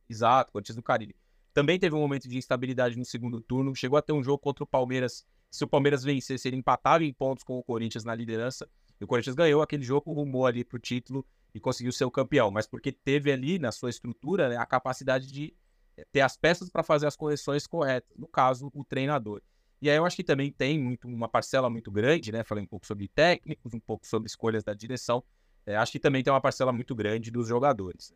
Exato, 0.10 0.52
Corinthians 0.52 0.76
do 0.76 0.84
Carilli. 0.84 1.16
Também 1.54 1.80
teve 1.80 1.96
um 1.96 2.00
momento 2.00 2.28
de 2.28 2.38
instabilidade 2.38 2.98
no 2.98 3.06
segundo 3.06 3.42
turno. 3.42 3.74
Chegou 3.76 3.98
a 3.98 4.02
ter 4.02 4.14
um 4.14 4.24
jogo 4.24 4.38
contra 4.40 4.64
o 4.64 4.68
Palmeiras. 4.68 5.26
Se 5.50 5.64
o 5.64 5.68
Palmeiras 5.68 6.04
vencesse, 6.04 6.48
ele 6.48 6.58
empatava 6.58 7.04
em 7.04 7.14
pontos 7.14 7.44
com 7.44 7.58
o 7.58 7.64
Corinthians 7.64 8.04
na 8.04 8.14
liderança. 8.14 8.70
E 9.00 9.04
o 9.04 9.08
Corinthians 9.08 9.36
ganhou 9.36 9.62
aquele 9.62 9.84
jogo, 9.84 10.12
rumou 10.12 10.46
ali 10.46 10.64
para 10.64 10.76
o 10.76 10.80
título 10.80 11.26
e 11.58 11.60
conseguiu 11.60 11.91
ser 11.91 12.06
o 12.06 12.12
campeão, 12.12 12.52
mas 12.52 12.67
porque 12.67 12.91
teve 12.91 13.32
ali 13.32 13.58
na 13.58 13.72
sua 13.72 13.89
estrutura 13.89 14.48
né, 14.48 14.58
a 14.58 14.65
capacidade 14.65 15.32
de 15.32 15.54
é 15.98 16.06
ter 16.12 16.22
as 16.22 16.38
peças 16.38 16.70
para 16.70 16.84
fazer 16.84 17.08
as 17.08 17.15
correções 17.15 17.65
corretas, 17.65 18.15
no 18.15 18.28
caso, 18.28 18.72
o 18.74 18.86
treinador. 18.86 19.41
E 19.82 19.89
aí 19.89 19.98
eu 19.98 20.06
acho 20.06 20.15
que 20.15 20.24
também 20.24 20.52
tem 20.52 20.80
muito, 20.80 21.08
uma 21.08 21.28
parcela 21.28 21.70
muito 21.70 21.91
grande, 21.91 22.32
né? 22.32 22.43
Falei 22.43 22.63
um 22.63 22.67
pouco 22.67 22.86
sobre 22.86 23.08
técnicos, 23.08 23.74
um 23.74 23.80
pouco 23.80 24.06
sobre 24.06 24.28
escolhas 24.28 24.63
da 24.63 24.76
direção. 24.76 25.24
É, 25.65 25.76
acho 25.76 25.91
que 25.91 26.00
também 26.00 26.24
tem 26.24 26.32
uma 26.32 26.41
parcela 26.41 26.72
muito 26.72 26.96
grande 26.96 27.32
dos 27.32 27.48
jogadores. 27.48 28.13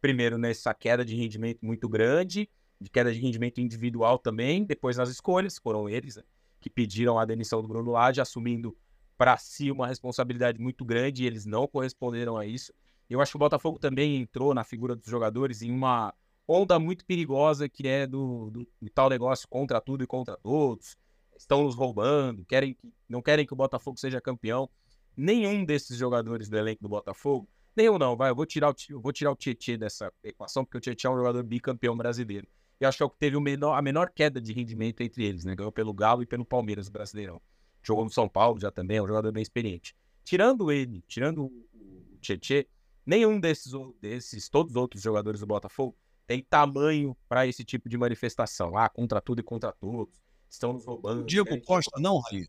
Primeiro, 0.00 0.38
nessa 0.38 0.74
queda 0.74 1.04
de 1.04 1.14
rendimento 1.14 1.64
muito 1.64 1.88
grande, 1.88 2.50
de 2.80 2.90
queda 2.90 3.12
de 3.12 3.20
rendimento 3.20 3.60
individual 3.60 4.18
também, 4.18 4.64
depois 4.64 4.96
nas 4.96 5.08
escolhas, 5.08 5.56
foram 5.56 5.88
eles 5.88 6.16
né, 6.16 6.22
que 6.60 6.68
pediram 6.68 7.18
a 7.18 7.24
demissão 7.24 7.62
do 7.62 7.68
Bruno 7.68 7.92
Lage, 7.92 8.20
assumindo 8.20 8.76
para 9.20 9.36
si 9.36 9.70
uma 9.70 9.86
responsabilidade 9.86 10.58
muito 10.58 10.82
grande 10.82 11.22
e 11.22 11.26
eles 11.26 11.44
não 11.44 11.66
corresponderam 11.66 12.38
a 12.38 12.46
isso. 12.46 12.72
Eu 13.06 13.20
acho 13.20 13.32
que 13.32 13.36
o 13.36 13.38
Botafogo 13.38 13.78
também 13.78 14.16
entrou 14.16 14.54
na 14.54 14.64
figura 14.64 14.96
dos 14.96 15.04
jogadores 15.04 15.60
em 15.60 15.70
uma 15.70 16.14
onda 16.48 16.78
muito 16.78 17.04
perigosa 17.04 17.68
que 17.68 17.86
é 17.86 18.06
do, 18.06 18.48
do, 18.48 18.66
do, 18.80 18.90
tal 18.94 19.10
negócio 19.10 19.46
contra 19.46 19.78
tudo 19.78 20.02
e 20.02 20.06
contra 20.06 20.38
todos. 20.38 20.96
Estão 21.36 21.64
nos 21.64 21.74
roubando, 21.74 22.46
querem 22.46 22.74
não 23.06 23.20
querem 23.20 23.44
que 23.44 23.52
o 23.52 23.56
Botafogo 23.56 23.98
seja 23.98 24.22
campeão. 24.22 24.70
Nenhum 25.14 25.66
desses 25.66 25.98
jogadores 25.98 26.48
do 26.48 26.56
elenco 26.56 26.82
do 26.82 26.88
Botafogo, 26.88 27.46
nenhum 27.76 27.98
não, 27.98 28.16
vai, 28.16 28.30
eu 28.30 28.34
vou 28.34 28.46
tirar 28.46 28.70
o, 28.70 28.74
eu 28.88 29.02
vou 29.02 29.12
tirar 29.12 29.32
o 29.32 29.36
Tietchan 29.36 29.76
dessa 29.76 30.10
equação, 30.24 30.64
porque 30.64 30.78
o 30.78 30.80
Tietchan 30.80 31.08
é 31.08 31.12
um 31.12 31.18
jogador 31.18 31.42
bicampeão 31.42 31.94
brasileiro. 31.94 32.48
Eu 32.80 32.88
acho 32.88 32.96
que 32.96 33.02
é 33.02 33.06
o 33.06 33.10
que 33.10 33.18
teve 33.18 33.36
o 33.36 33.40
menor, 33.40 33.74
a 33.74 33.82
menor 33.82 34.10
queda 34.14 34.40
de 34.40 34.54
rendimento 34.54 35.02
entre 35.02 35.26
eles, 35.26 35.44
né? 35.44 35.54
Ganhou 35.54 35.70
pelo 35.70 35.92
Galo 35.92 36.22
e 36.22 36.26
pelo 36.26 36.42
Palmeiras 36.42 36.88
Brasileirão. 36.88 37.38
Jogou 37.82 38.04
no 38.04 38.10
São 38.10 38.28
Paulo 38.28 38.60
já 38.60 38.70
também, 38.70 38.98
é 38.98 39.02
um 39.02 39.06
jogador 39.06 39.32
bem 39.32 39.42
experiente. 39.42 39.96
Tirando 40.24 40.70
ele, 40.70 41.02
tirando 41.08 41.46
o 41.46 42.18
Tietchan, 42.20 42.64
nenhum 43.04 43.40
desses, 43.40 43.72
desses, 44.00 44.48
todos 44.48 44.72
os 44.72 44.76
outros 44.76 45.02
jogadores 45.02 45.40
do 45.40 45.46
Botafogo 45.46 45.96
tem 46.26 46.44
tamanho 46.44 47.16
para 47.28 47.44
esse 47.46 47.64
tipo 47.64 47.88
de 47.88 47.98
manifestação. 47.98 48.76
Ah, 48.76 48.88
contra 48.88 49.20
tudo 49.20 49.40
e 49.40 49.42
contra 49.42 49.72
todos. 49.72 50.22
Estão 50.48 50.72
nos 50.72 50.84
roubando. 50.84 51.22
O 51.22 51.26
Diego 51.26 51.60
Costa 51.62 51.98
não, 51.98 52.20
Raí. 52.20 52.48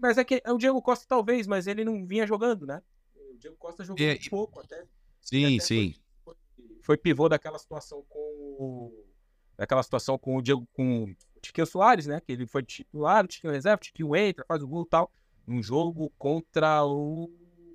Mas 0.00 0.16
é 0.16 0.24
que 0.24 0.40
é 0.42 0.50
o 0.50 0.56
Diego 0.56 0.80
Costa 0.80 1.04
talvez, 1.06 1.46
mas 1.46 1.66
ele 1.66 1.84
não 1.84 2.06
vinha 2.06 2.26
jogando, 2.26 2.66
né? 2.66 2.82
O 3.14 3.36
Diego 3.36 3.56
Costa 3.58 3.84
jogou 3.84 4.06
é, 4.06 4.18
pouco 4.30 4.60
até. 4.60 4.86
Sim, 5.20 5.56
até 5.56 5.66
sim. 5.66 5.94
Foi, 6.24 6.34
foi, 6.82 6.96
pivô 6.96 7.28
daquela 7.28 7.58
situação 7.58 8.02
com 8.08 8.18
o, 8.18 9.04
daquela 9.58 9.82
situação 9.82 10.18
com 10.18 10.36
o 10.36 10.42
Diego 10.42 10.66
com 10.72 11.14
Tiquinho 11.40 11.66
Soares, 11.66 12.06
né? 12.06 12.20
Que 12.20 12.32
ele 12.32 12.46
foi 12.46 12.62
titular, 12.62 13.26
Tiquinho 13.26 13.52
reserva, 13.52 13.78
Tiquinho 13.78 14.14
entra, 14.16 14.44
faz 14.46 14.62
o 14.62 14.68
gol 14.68 14.82
e 14.82 14.88
tal. 14.88 15.12
Um 15.46 15.62
jogo 15.62 16.12
contra 16.18 16.84
o 16.84 17.30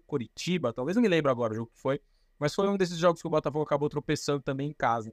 Coritiba, 0.06 0.72
talvez 0.72 0.96
não 0.96 1.02
me 1.02 1.10
lembro 1.10 1.32
agora 1.32 1.54
o 1.54 1.56
jogo 1.56 1.72
que 1.74 1.80
foi, 1.80 2.00
mas 2.40 2.54
foi 2.54 2.68
um 2.70 2.78
desses 2.78 2.98
jogos 2.98 3.22
que 3.22 3.28
o 3.28 3.30
Botafogo 3.30 3.64
acabou 3.64 3.90
tropeçando 3.90 4.42
também 4.42 4.70
em 4.70 4.74
casa. 4.74 5.12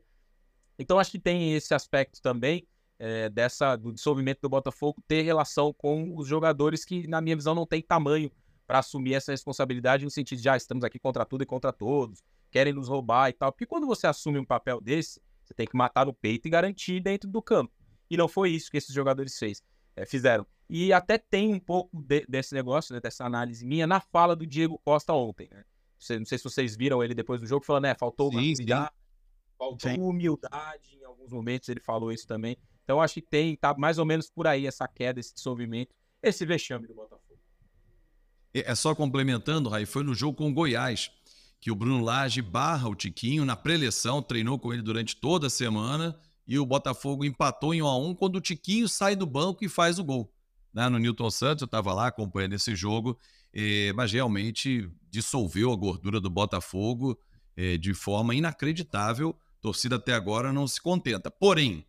Então 0.79 0.99
acho 0.99 1.11
que 1.11 1.19
tem 1.19 1.55
esse 1.55 1.75
aspecto 1.75 2.21
também 2.21 2.67
é, 2.99 3.29
dessa 3.29 3.75
do 3.75 3.93
dissolvimento 3.93 4.41
do 4.43 4.49
Botafogo 4.49 5.03
ter 5.09 5.23
relação 5.23 5.73
com 5.73 6.17
os 6.17 6.29
jogadores 6.29 6.85
que, 6.85 7.07
na 7.09 7.21
minha 7.21 7.35
visão, 7.35 7.55
não 7.55 7.67
tem 7.67 7.83
tamanho 7.83 8.31
para 8.67 8.79
assumir 8.79 9.15
essa 9.15 9.33
responsabilidade 9.33 10.05
no 10.05 10.11
sentido 10.11 10.41
de, 10.41 10.49
ah, 10.49 10.57
estamos 10.57 10.85
aqui 10.85 10.99
contra 10.99 11.25
tudo 11.25 11.43
e 11.43 11.47
contra 11.47 11.73
todos, 11.73 12.23
querem 12.51 12.73
nos 12.73 12.89
roubar 12.89 13.29
e 13.29 13.33
tal. 13.33 13.51
Porque 13.51 13.67
quando 13.67 13.87
você 13.87 14.07
assume 14.07 14.39
um 14.39 14.45
papel 14.45 14.81
desse, 14.81 15.21
você 15.43 15.53
tem 15.53 15.67
que 15.67 15.77
matar 15.77 16.07
no 16.07 16.15
peito 16.15 16.47
e 16.47 16.51
garantir 16.51 17.01
dentro 17.01 17.29
do 17.29 17.43
campo. 17.43 17.73
E 18.13 18.17
não 18.19 18.29
foi 18.29 18.51
isso 18.51 18.71
que 18.71 18.77
esses 18.77 18.95
jogadores 18.95 19.39
fez, 19.39 19.63
é, 19.97 20.05
fizeram. 20.05 20.47
E 20.69 20.93
até 20.93 21.17
tem 21.17 21.55
um 21.55 21.59
pouco 21.59 21.99
de, 21.99 22.27
desse 22.29 22.53
negócio, 22.53 22.95
né, 22.95 23.01
dessa 23.01 23.25
análise 23.25 23.65
minha, 23.65 23.87
na 23.87 24.01
fala 24.01 24.37
do 24.37 24.47
Diego 24.47 24.79
Costa 24.85 25.15
ontem. 25.15 25.49
Né? 25.51 25.65
Não 26.19 26.27
sei 26.27 26.37
se 26.37 26.45
vocês 26.45 26.77
viram 26.77 27.03
ele 27.03 27.15
depois 27.15 27.41
do 27.41 27.47
jogo 27.47 27.65
falando, 27.65 27.85
né, 27.85 27.95
faltou 27.95 28.31
sim, 28.31 28.37
humildade, 28.37 28.93
faltou 29.59 29.91
sim. 29.91 29.99
humildade 29.99 30.99
em 31.01 31.05
alguns 31.05 31.33
momentos, 31.33 31.71
ele 31.71 31.81
falou 31.81 32.13
isso 32.13 32.27
também. 32.27 32.59
Então 32.85 33.01
acho 33.01 33.15
que 33.15 33.23
tem, 33.23 33.57
tá 33.57 33.75
mais 33.79 33.97
ou 33.97 34.05
menos 34.05 34.29
por 34.29 34.47
aí 34.47 34.67
essa 34.67 34.87
queda, 34.87 35.19
esse 35.19 35.33
dissolvimento, 35.33 35.95
esse 36.23 36.45
vexame 36.45 36.87
do 36.87 36.93
Botafogo. 36.93 37.41
É 38.53 38.75
só 38.75 38.95
complementando, 38.95 39.71
Raí, 39.71 39.87
foi 39.87 40.03
no 40.03 40.15
jogo 40.15 40.37
com 40.37 40.51
o 40.51 40.53
Goiás 40.53 41.11
que 41.59 41.71
o 41.71 41.75
Bruno 41.75 42.05
Lage 42.05 42.43
barra 42.43 42.91
o 42.91 42.95
Tiquinho 42.95 43.47
na 43.47 43.57
preleção, 43.57 44.21
treinou 44.21 44.59
com 44.59 44.71
ele 44.71 44.83
durante 44.83 45.17
toda 45.17 45.47
a 45.47 45.51
semana 45.51 46.21
e 46.53 46.59
o 46.59 46.67
Botafogo 46.67 47.25
empatou 47.25 47.73
em 47.73 47.81
1 47.81 47.87
a 47.87 47.97
1 47.97 48.15
quando 48.15 48.37
o 48.37 48.41
Tiquinho 48.41 48.87
sai 48.87 49.17
do 49.17 49.25
banco 49.25 49.65
e 49.65 49.71
faz 49.71 49.99
o 49.99 50.05
gol. 50.05 50.31
Né? 50.71 50.87
No 50.87 50.99
Newton 50.99 51.31
Santos, 51.31 51.63
eu 51.63 51.65
estava 51.65 51.95
lá 51.95 52.09
acompanhando 52.09 52.53
esse 52.53 52.77
jogo, 52.77 53.19
eh, 53.55 53.91
mas 53.95 54.13
realmente 54.13 54.91
dissolveu 55.11 55.73
a 55.73 55.77
gordura 55.77 56.21
do 56.21 56.29
Botafogo 56.29 57.19
eh, 57.57 57.79
de 57.79 57.95
forma 57.95 58.35
inacreditável. 58.35 59.35
Torcida 59.63 59.97
até 59.97 60.13
agora 60.13 60.53
não 60.53 60.69
se 60.69 60.79
contenta. 60.79 61.31
Porém, 61.31 61.87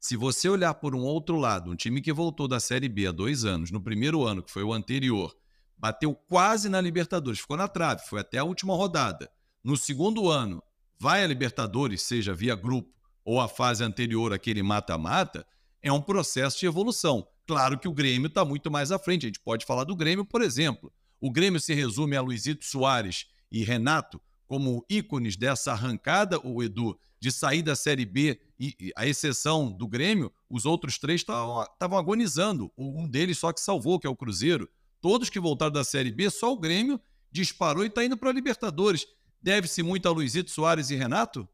se 0.00 0.16
você 0.16 0.48
olhar 0.48 0.72
por 0.72 0.94
um 0.94 1.02
outro 1.02 1.36
lado, 1.36 1.70
um 1.70 1.76
time 1.76 2.00
que 2.00 2.10
voltou 2.10 2.48
da 2.48 2.58
Série 2.58 2.88
B 2.88 3.08
há 3.08 3.12
dois 3.12 3.44
anos, 3.44 3.70
no 3.70 3.82
primeiro 3.82 4.24
ano, 4.24 4.42
que 4.42 4.50
foi 4.50 4.62
o 4.62 4.72
anterior, 4.72 5.36
bateu 5.76 6.14
quase 6.14 6.70
na 6.70 6.80
Libertadores, 6.80 7.40
ficou 7.40 7.58
na 7.58 7.68
trave, 7.68 8.00
foi 8.08 8.20
até 8.20 8.38
a 8.38 8.44
última 8.44 8.74
rodada. 8.74 9.30
No 9.62 9.76
segundo 9.76 10.30
ano, 10.30 10.62
vai 10.98 11.22
a 11.22 11.26
Libertadores, 11.26 12.00
seja 12.00 12.32
via 12.32 12.56
grupo 12.56 12.95
ou 13.26 13.40
a 13.40 13.48
fase 13.48 13.82
anterior, 13.82 14.32
aquele 14.32 14.62
mata-mata, 14.62 15.44
é 15.82 15.92
um 15.92 16.00
processo 16.00 16.60
de 16.60 16.66
evolução. 16.66 17.26
Claro 17.44 17.76
que 17.76 17.88
o 17.88 17.92
Grêmio 17.92 18.28
está 18.28 18.44
muito 18.44 18.70
mais 18.70 18.92
à 18.92 18.98
frente. 18.98 19.26
A 19.26 19.28
gente 19.28 19.40
pode 19.40 19.66
falar 19.66 19.82
do 19.82 19.96
Grêmio, 19.96 20.24
por 20.24 20.40
exemplo. 20.40 20.92
O 21.20 21.30
Grêmio 21.30 21.60
se 21.60 21.74
resume 21.74 22.16
a 22.16 22.20
Luizito 22.20 22.64
Soares 22.64 23.26
e 23.50 23.64
Renato 23.64 24.22
como 24.46 24.84
ícones 24.88 25.36
dessa 25.36 25.72
arrancada, 25.72 26.38
o 26.46 26.62
Edu, 26.62 26.96
de 27.18 27.32
sair 27.32 27.62
da 27.62 27.74
Série 27.74 28.04
B, 28.04 28.40
e, 28.60 28.92
a 28.96 29.04
exceção 29.04 29.72
do 29.72 29.88
Grêmio, 29.88 30.32
os 30.48 30.64
outros 30.64 30.98
três 30.98 31.22
estavam 31.22 31.98
agonizando. 31.98 32.72
Um 32.78 33.08
deles 33.08 33.38
só 33.38 33.52
que 33.52 33.60
salvou, 33.60 33.98
que 33.98 34.06
é 34.06 34.10
o 34.10 34.14
Cruzeiro. 34.14 34.68
Todos 35.00 35.28
que 35.28 35.40
voltaram 35.40 35.72
da 35.72 35.82
Série 35.82 36.12
B, 36.12 36.30
só 36.30 36.52
o 36.52 36.58
Grêmio 36.58 37.00
disparou 37.32 37.82
e 37.82 37.88
está 37.88 38.04
indo 38.04 38.16
para 38.16 38.30
a 38.30 38.32
Libertadores. 38.32 39.04
Deve-se 39.42 39.82
muito 39.82 40.06
a 40.06 40.12
Luizito 40.12 40.50
Soares 40.50 40.90
e 40.90 40.94
Renato? 40.94 41.48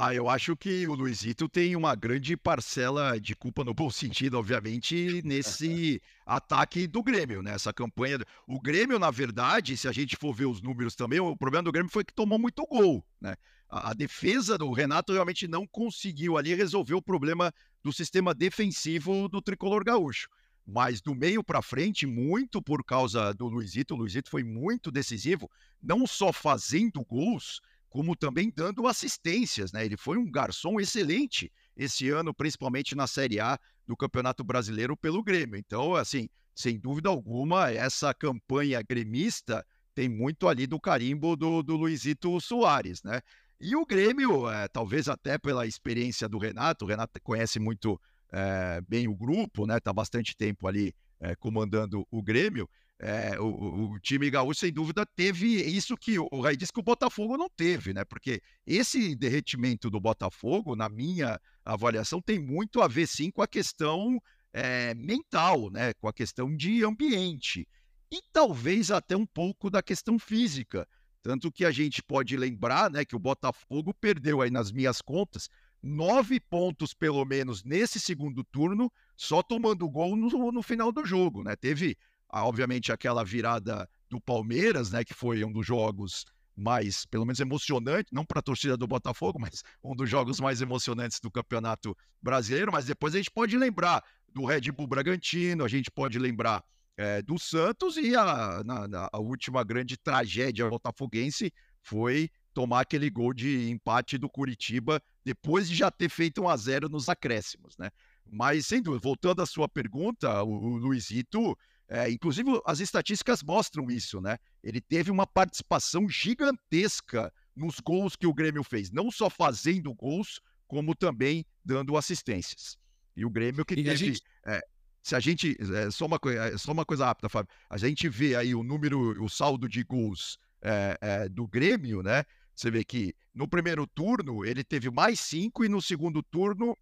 Ah, 0.00 0.14
eu 0.14 0.28
acho 0.28 0.56
que 0.56 0.86
o 0.86 0.94
Luizito 0.94 1.48
tem 1.48 1.74
uma 1.74 1.92
grande 1.96 2.36
parcela 2.36 3.18
de 3.18 3.34
culpa, 3.34 3.64
no 3.64 3.74
bom 3.74 3.90
sentido, 3.90 4.38
obviamente, 4.38 5.20
nesse 5.24 6.00
ataque 6.24 6.86
do 6.86 7.02
Grêmio, 7.02 7.42
nessa 7.42 7.70
né? 7.70 7.74
campanha. 7.74 8.20
O 8.46 8.60
Grêmio, 8.60 8.96
na 8.96 9.10
verdade, 9.10 9.76
se 9.76 9.88
a 9.88 9.92
gente 9.92 10.14
for 10.14 10.32
ver 10.32 10.46
os 10.46 10.62
números 10.62 10.94
também, 10.94 11.18
o 11.18 11.36
problema 11.36 11.64
do 11.64 11.72
Grêmio 11.72 11.90
foi 11.90 12.04
que 12.04 12.14
tomou 12.14 12.38
muito 12.38 12.64
gol, 12.66 13.04
né? 13.20 13.34
A, 13.68 13.90
a 13.90 13.92
defesa 13.92 14.56
do 14.56 14.70
Renato 14.70 15.12
realmente 15.12 15.48
não 15.48 15.66
conseguiu 15.66 16.38
ali 16.38 16.54
resolver 16.54 16.94
o 16.94 17.02
problema 17.02 17.52
do 17.82 17.92
sistema 17.92 18.32
defensivo 18.32 19.28
do 19.28 19.42
tricolor 19.42 19.82
gaúcho. 19.82 20.28
Mas 20.64 21.00
do 21.00 21.12
meio 21.12 21.42
para 21.42 21.60
frente, 21.60 22.06
muito 22.06 22.62
por 22.62 22.84
causa 22.84 23.34
do 23.34 23.48
Luizito, 23.48 23.94
o 23.94 23.96
Luizito 23.96 24.30
foi 24.30 24.44
muito 24.44 24.92
decisivo, 24.92 25.50
não 25.82 26.06
só 26.06 26.32
fazendo 26.32 27.04
gols, 27.04 27.60
como 27.88 28.14
também 28.14 28.52
dando 28.54 28.86
assistências, 28.86 29.72
né? 29.72 29.84
Ele 29.84 29.96
foi 29.96 30.18
um 30.18 30.30
garçom 30.30 30.78
excelente 30.78 31.50
esse 31.76 32.10
ano, 32.10 32.34
principalmente 32.34 32.94
na 32.94 33.06
Série 33.06 33.40
A 33.40 33.58
do 33.86 33.96
Campeonato 33.96 34.44
Brasileiro 34.44 34.96
pelo 34.96 35.22
Grêmio. 35.22 35.56
Então, 35.56 35.94
assim, 35.94 36.28
sem 36.54 36.78
dúvida 36.78 37.08
alguma, 37.08 37.70
essa 37.70 38.12
campanha 38.12 38.82
gremista 38.82 39.64
tem 39.94 40.08
muito 40.08 40.46
ali 40.46 40.66
do 40.66 40.78
carimbo 40.78 41.34
do, 41.36 41.62
do 41.62 41.76
Luizito 41.76 42.40
Soares, 42.40 43.02
né? 43.02 43.20
E 43.60 43.74
o 43.74 43.84
Grêmio, 43.84 44.48
é, 44.48 44.68
talvez 44.68 45.08
até 45.08 45.36
pela 45.38 45.66
experiência 45.66 46.28
do 46.28 46.38
Renato, 46.38 46.84
o 46.84 46.88
Renato 46.88 47.20
conhece 47.22 47.58
muito 47.58 48.00
é, 48.30 48.80
bem 48.86 49.08
o 49.08 49.16
grupo, 49.16 49.66
né? 49.66 49.80
Tá 49.80 49.92
bastante 49.92 50.36
tempo 50.36 50.68
ali 50.68 50.94
é, 51.18 51.34
comandando 51.34 52.06
o 52.10 52.22
Grêmio. 52.22 52.68
É, 53.00 53.38
o, 53.38 53.92
o, 53.92 54.00
time 54.00 54.28
gaúcho, 54.28 54.58
sem 54.60 54.72
dúvida, 54.72 55.06
teve 55.06 55.46
isso 55.46 55.96
que 55.96 56.18
o, 56.18 56.40
Rai 56.40 56.56
disse 56.56 56.72
que 56.72 56.80
o 56.80 56.82
Botafogo 56.82 57.36
não 57.36 57.48
teve, 57.48 57.94
né? 57.94 58.04
Porque 58.04 58.42
esse 58.66 59.14
derretimento 59.14 59.88
do 59.88 60.00
Botafogo, 60.00 60.74
na 60.74 60.88
minha 60.88 61.40
avaliação, 61.64 62.20
tem 62.20 62.40
muito 62.40 62.82
a 62.82 62.88
ver 62.88 63.06
sim 63.06 63.30
com 63.30 63.40
a 63.40 63.46
questão 63.46 64.20
é, 64.52 64.94
mental, 64.94 65.70
né? 65.70 65.94
Com 65.94 66.08
a 66.08 66.12
questão 66.12 66.54
de 66.56 66.84
ambiente. 66.84 67.68
E 68.10 68.20
talvez 68.32 68.90
até 68.90 69.16
um 69.16 69.26
pouco 69.26 69.70
da 69.70 69.82
questão 69.82 70.18
física. 70.18 70.86
Tanto 71.22 71.52
que 71.52 71.64
a 71.64 71.70
gente 71.70 72.02
pode 72.02 72.36
lembrar 72.36 72.90
né, 72.90 73.04
que 73.04 73.14
o 73.14 73.18
Botafogo 73.18 73.92
perdeu 73.92 74.40
aí 74.40 74.50
nas 74.50 74.72
minhas 74.72 75.02
contas 75.02 75.48
nove 75.82 76.40
pontos, 76.40 76.92
pelo 76.92 77.24
menos, 77.24 77.62
nesse 77.64 78.00
segundo 78.00 78.42
turno, 78.44 78.92
só 79.16 79.42
tomando 79.42 79.88
gol 79.88 80.16
no, 80.16 80.52
no 80.52 80.62
final 80.62 80.92
do 80.92 81.04
jogo. 81.04 81.42
Né? 81.42 81.54
Teve, 81.56 81.96
obviamente, 82.32 82.92
aquela 82.92 83.24
virada 83.24 83.88
do 84.08 84.20
Palmeiras, 84.20 84.90
né, 84.90 85.04
que 85.04 85.14
foi 85.14 85.44
um 85.44 85.52
dos 85.52 85.66
jogos 85.66 86.24
mais, 86.56 87.06
pelo 87.06 87.24
menos, 87.24 87.38
emocionante, 87.38 88.12
não 88.12 88.24
para 88.24 88.40
a 88.40 88.42
torcida 88.42 88.76
do 88.76 88.86
Botafogo, 88.86 89.38
mas 89.38 89.62
um 89.82 89.94
dos 89.94 90.10
jogos 90.10 90.40
mais 90.40 90.60
emocionantes 90.60 91.20
do 91.20 91.30
Campeonato 91.30 91.96
Brasileiro. 92.20 92.72
Mas 92.72 92.86
depois 92.86 93.14
a 93.14 93.18
gente 93.18 93.30
pode 93.30 93.56
lembrar 93.56 94.02
do 94.28 94.44
Red 94.44 94.72
Bull 94.72 94.88
Bragantino, 94.88 95.64
a 95.64 95.68
gente 95.68 95.90
pode 95.90 96.18
lembrar 96.18 96.64
é, 96.96 97.22
do 97.22 97.38
Santos 97.38 97.96
e 97.96 98.16
a, 98.16 98.62
na, 98.64 99.08
a 99.12 99.18
última 99.20 99.62
grande 99.62 99.96
tragédia 99.96 100.68
botafoguense 100.68 101.52
foi 101.80 102.28
tomar 102.52 102.80
aquele 102.80 103.08
gol 103.08 103.32
de 103.32 103.70
empate 103.70 104.18
do 104.18 104.28
Curitiba 104.28 105.00
depois 105.24 105.68
de 105.68 105.76
já 105.76 105.92
ter 105.92 106.08
feito 106.08 106.42
um 106.42 106.48
a 106.48 106.56
zero 106.56 106.88
nos 106.88 107.08
acréscimos, 107.08 107.78
né? 107.78 107.88
Mas, 108.30 108.66
sem 108.66 108.82
dúvida, 108.82 109.00
voltando 109.02 109.40
à 109.40 109.46
sua 109.46 109.68
pergunta, 109.68 110.42
o, 110.42 110.50
o 110.50 110.76
Luizito, 110.76 111.56
é, 111.88 112.10
inclusive 112.10 112.60
as 112.66 112.80
estatísticas 112.80 113.42
mostram 113.42 113.90
isso, 113.90 114.20
né? 114.20 114.38
Ele 114.62 114.80
teve 114.80 115.10
uma 115.10 115.26
participação 115.26 116.08
gigantesca 116.08 117.32
nos 117.56 117.80
gols 117.80 118.14
que 118.14 118.26
o 118.26 118.34
Grêmio 118.34 118.62
fez, 118.62 118.90
não 118.90 119.10
só 119.10 119.30
fazendo 119.30 119.94
gols, 119.94 120.40
como 120.66 120.94
também 120.94 121.46
dando 121.64 121.96
assistências. 121.96 122.76
E 123.16 123.24
o 123.24 123.30
Grêmio 123.30 123.64
que 123.64 123.74
e 123.74 123.76
teve. 123.76 123.90
A 123.90 123.94
gente... 123.96 124.22
é, 124.46 124.60
se 125.02 125.16
a 125.16 125.20
gente. 125.20 125.56
É, 125.74 125.90
só, 125.90 126.04
uma, 126.04 126.20
é, 126.26 126.58
só 126.58 126.72
uma 126.72 126.84
coisa 126.84 127.06
rápida, 127.06 127.28
Fábio. 127.28 127.50
A 127.70 127.78
gente 127.78 128.08
vê 128.08 128.36
aí 128.36 128.54
o 128.54 128.62
número, 128.62 129.22
o 129.24 129.28
saldo 129.28 129.66
de 129.66 129.82
gols 129.82 130.38
é, 130.60 130.98
é, 131.00 131.28
do 131.28 131.48
Grêmio, 131.48 132.02
né? 132.02 132.24
Você 132.54 132.70
vê 132.70 132.84
que 132.84 133.14
no 133.34 133.48
primeiro 133.48 133.86
turno 133.86 134.44
ele 134.44 134.62
teve 134.62 134.90
mais 134.90 135.20
cinco 135.20 135.64
e 135.64 135.68
no 135.68 135.80
segundo 135.80 136.22
turno 136.22 136.76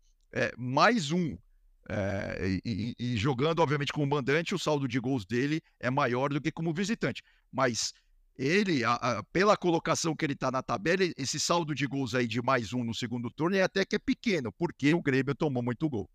mais 0.59 1.13
um. 1.13 1.37
É, 1.89 2.61
e, 2.65 2.95
e, 2.99 3.17
jogando, 3.17 3.61
obviamente, 3.61 3.93
como 3.93 4.07
mandante, 4.07 4.55
o 4.55 4.59
saldo 4.59 4.89
de 4.89 4.99
gols 4.99 5.25
dele 5.25 5.61
é 5.79 5.91
maior 5.91 6.31
do 6.31 6.41
que 6.41 6.51
como 6.51 6.73
visitante. 6.73 7.23
Mas 7.53 7.93
ele, 8.37 8.85
a, 8.85 8.95
a, 8.95 9.23
pela 9.25 9.57
colocação 9.57 10.15
que 10.15 10.25
ele 10.25 10.33
está 10.33 10.51
na 10.51 10.63
tabela, 10.63 11.05
esse 11.17 11.39
saldo 11.39 11.75
de 11.75 11.87
gols 11.87 12.15
aí 12.15 12.27
de 12.27 12.43
mais 12.43 12.73
um 12.73 12.85
no 12.85 12.95
segundo 12.95 13.31
turno 13.31 13.57
é 13.57 13.63
até 13.63 13.85
que 13.85 13.97
é 13.97 13.99
pequeno, 13.99 14.53
porque 14.53 14.93
o 14.95 15.03
Grêmio 15.03 15.35
tomou 15.35 15.63
muito 15.63 15.89
gol. 15.89 16.09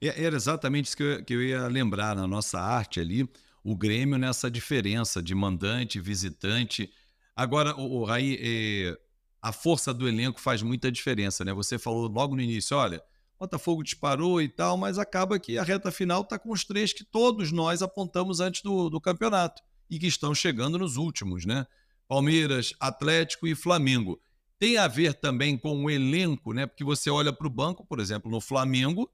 É, 0.00 0.24
era 0.24 0.36
exatamente 0.36 0.86
isso 0.86 0.96
que 0.96 1.02
eu, 1.02 1.24
que 1.24 1.34
eu 1.34 1.42
ia 1.42 1.66
lembrar 1.66 2.14
na 2.14 2.26
nossa 2.26 2.60
arte 2.60 3.00
ali, 3.00 3.28
o 3.64 3.76
Grêmio 3.76 4.16
nessa 4.16 4.50
diferença 4.50 5.22
de 5.22 5.34
mandante, 5.34 6.00
visitante. 6.00 6.90
Agora, 7.34 7.74
o, 7.76 8.04
o 8.04 8.06
é, 8.14 8.96
a 9.42 9.52
força 9.52 9.92
do 9.92 10.08
elenco 10.08 10.40
faz 10.40 10.62
muita 10.62 10.90
diferença, 10.90 11.44
né? 11.44 11.52
Você 11.52 11.78
falou 11.78 12.08
logo 12.08 12.34
no 12.34 12.42
início, 12.42 12.76
olha, 12.76 13.02
Botafogo 13.38 13.82
disparou 13.82 14.40
e 14.40 14.48
tal, 14.48 14.76
mas 14.76 14.98
acaba 14.98 15.38
que 15.38 15.58
a 15.58 15.62
reta 15.62 15.90
final 15.90 16.22
está 16.22 16.38
com 16.38 16.50
os 16.50 16.64
três 16.64 16.92
que 16.92 17.04
todos 17.04 17.52
nós 17.52 17.82
apontamos 17.82 18.40
antes 18.40 18.62
do, 18.62 18.88
do 18.88 19.00
campeonato 19.00 19.62
e 19.90 19.98
que 19.98 20.06
estão 20.06 20.34
chegando 20.34 20.78
nos 20.78 20.96
últimos, 20.96 21.44
né? 21.44 21.66
Palmeiras, 22.08 22.72
Atlético 22.80 23.46
e 23.46 23.54
Flamengo. 23.54 24.20
Tem 24.58 24.78
a 24.78 24.88
ver 24.88 25.14
também 25.14 25.58
com 25.58 25.84
o 25.84 25.90
elenco, 25.90 26.52
né? 26.52 26.66
Porque 26.66 26.84
você 26.84 27.10
olha 27.10 27.32
para 27.32 27.46
o 27.46 27.50
banco, 27.50 27.84
por 27.84 28.00
exemplo, 28.00 28.30
no 28.30 28.40
Flamengo, 28.40 29.10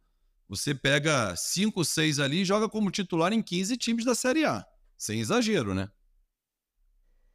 você 0.49 0.75
pega 0.75 1.35
5, 1.35 1.85
6 1.85 2.21
ali 2.21 2.43
e 2.43 2.45
joga 2.45 2.69
como 2.69 2.91
titular 2.91 3.33
em 3.33 3.43
15 3.43 3.77
times 3.77 4.05
da 4.05 4.15
Série 4.15 4.45
A. 4.45 4.65
Sem 4.97 5.19
exagero, 5.19 5.75
né? 5.75 5.91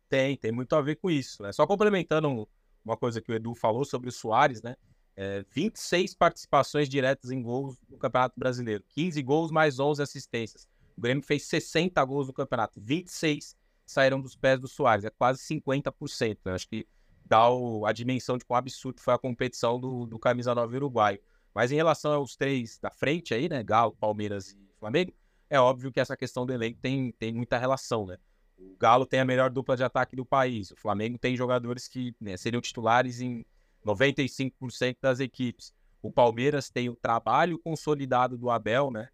Tem, 0.07 0.37
tem 0.37 0.51
muito 0.51 0.73
a 0.73 0.81
ver 0.81 0.95
com 0.95 1.09
isso. 1.09 1.43
Né? 1.43 1.51
Só 1.51 1.67
complementando 1.67 2.47
uma 2.85 2.95
coisa 2.95 3.21
que 3.21 3.31
o 3.31 3.35
Edu 3.35 3.53
falou 3.53 3.83
sobre 3.83 4.07
o 4.07 4.11
Soares, 4.11 4.61
né? 4.61 4.75
É, 5.19 5.43
26 5.49 6.13
participações 6.13 6.87
diretas 6.87 7.31
em 7.31 7.41
gols 7.41 7.75
no 7.89 7.97
Campeonato 7.97 8.39
Brasileiro, 8.39 8.83
15 8.89 9.21
gols 9.23 9.51
mais 9.51 9.79
11 9.79 10.01
assistências. 10.01 10.67
O 10.95 11.01
Grêmio 11.01 11.23
fez 11.23 11.43
60 11.43 12.03
gols 12.05 12.27
no 12.27 12.33
campeonato, 12.33 12.79
26 12.79 13.55
saíram 13.85 14.21
dos 14.21 14.35
pés 14.35 14.59
do 14.59 14.67
Soares, 14.67 15.05
é 15.05 15.09
quase 15.09 15.41
50%. 15.41 16.37
Né? 16.45 16.53
Acho 16.53 16.67
que 16.67 16.87
dá 17.25 17.49
o, 17.49 17.85
a 17.85 17.91
dimensão 17.91 18.37
de 18.37 18.45
quão 18.45 18.57
absurdo 18.57 19.01
foi 19.01 19.13
a 19.13 19.17
competição 19.17 19.79
do, 19.79 20.05
do 20.05 20.19
Camisa 20.19 20.53
9 20.53 20.75
uruguaio. 20.75 21.19
Mas 21.53 21.71
em 21.71 21.75
relação 21.75 22.13
aos 22.13 22.35
três 22.35 22.77
da 22.77 22.91
frente 22.91 23.33
aí, 23.33 23.49
né, 23.49 23.63
Galo, 23.63 23.95
Palmeiras 23.99 24.51
e 24.51 24.57
Flamengo, 24.79 25.13
é 25.49 25.59
óbvio 25.59 25.91
que 25.91 25.99
essa 25.99 26.15
questão 26.15 26.45
do 26.45 26.53
elenco 26.53 26.77
tem, 26.79 27.11
tem 27.13 27.33
muita 27.33 27.57
relação, 27.57 28.05
né? 28.05 28.17
O 28.57 28.75
Galo 28.77 29.05
tem 29.05 29.19
a 29.19 29.25
melhor 29.25 29.49
dupla 29.49 29.75
de 29.75 29.83
ataque 29.83 30.15
do 30.15 30.25
país, 30.25 30.71
o 30.71 30.75
Flamengo 30.75 31.17
tem 31.17 31.35
jogadores 31.35 31.87
que 31.87 32.15
né, 32.19 32.35
seriam 32.37 32.61
titulares 32.61 33.21
em 33.21 33.45
95% 33.87 34.97
das 35.01 35.19
equipes. 35.19 35.73
O 36.01 36.11
Palmeiras 36.11 36.69
tem 36.69 36.89
o 36.89 36.95
trabalho 36.95 37.59
consolidado 37.59 38.37
do 38.37 38.49
Abel, 38.49 38.91
né? 38.91 39.09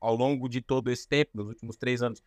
Ao 0.00 0.14
longo 0.14 0.48
de 0.48 0.60
todo 0.60 0.90
esse 0.90 1.08
tempo, 1.08 1.30
nos 1.34 1.48
últimos 1.48 1.76
três 1.76 2.02
anos. 2.02 2.22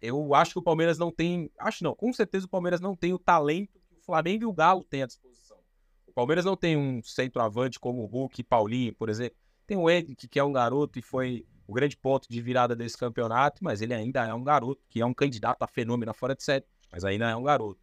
Eu 0.00 0.34
acho 0.34 0.52
que 0.52 0.58
o 0.58 0.62
Palmeiras 0.62 0.98
não 0.98 1.10
tem. 1.10 1.50
Acho 1.58 1.82
não, 1.82 1.94
com 1.94 2.12
certeza 2.12 2.46
o 2.46 2.48
Palmeiras 2.48 2.80
não 2.80 2.94
tem 2.94 3.12
o 3.12 3.18
talento 3.18 3.80
que 3.88 3.96
o 3.96 4.04
Flamengo 4.04 4.44
e 4.44 4.46
o 4.46 4.52
Galo 4.52 4.84
têm 4.84 5.02
à 5.02 5.06
disposição. 5.06 5.58
O 6.06 6.12
Palmeiras 6.12 6.44
não 6.44 6.56
tem 6.56 6.76
um 6.76 7.02
centroavante 7.02 7.78
como 7.78 8.02
o 8.02 8.06
Hulk 8.06 8.40
e 8.40 8.44
Paulinho, 8.44 8.94
por 8.94 9.08
exemplo. 9.08 9.36
Tem 9.66 9.76
o 9.76 9.90
Henrique, 9.90 10.28
que 10.28 10.38
é 10.38 10.44
um 10.44 10.52
garoto 10.52 10.98
e 10.98 11.02
foi 11.02 11.44
o 11.66 11.72
grande 11.74 11.96
ponto 11.96 12.26
de 12.28 12.40
virada 12.40 12.74
desse 12.74 12.96
campeonato, 12.96 13.62
mas 13.62 13.82
ele 13.82 13.92
ainda 13.92 14.24
é 14.24 14.32
um 14.32 14.42
garoto, 14.42 14.80
que 14.88 15.00
é 15.00 15.06
um 15.06 15.12
candidato 15.12 15.62
a 15.62 15.66
fenômeno 15.66 16.14
fora 16.14 16.34
de 16.34 16.42
série, 16.42 16.64
mas 16.90 17.04
ainda 17.04 17.28
é 17.28 17.36
um 17.36 17.42
garoto. 17.42 17.78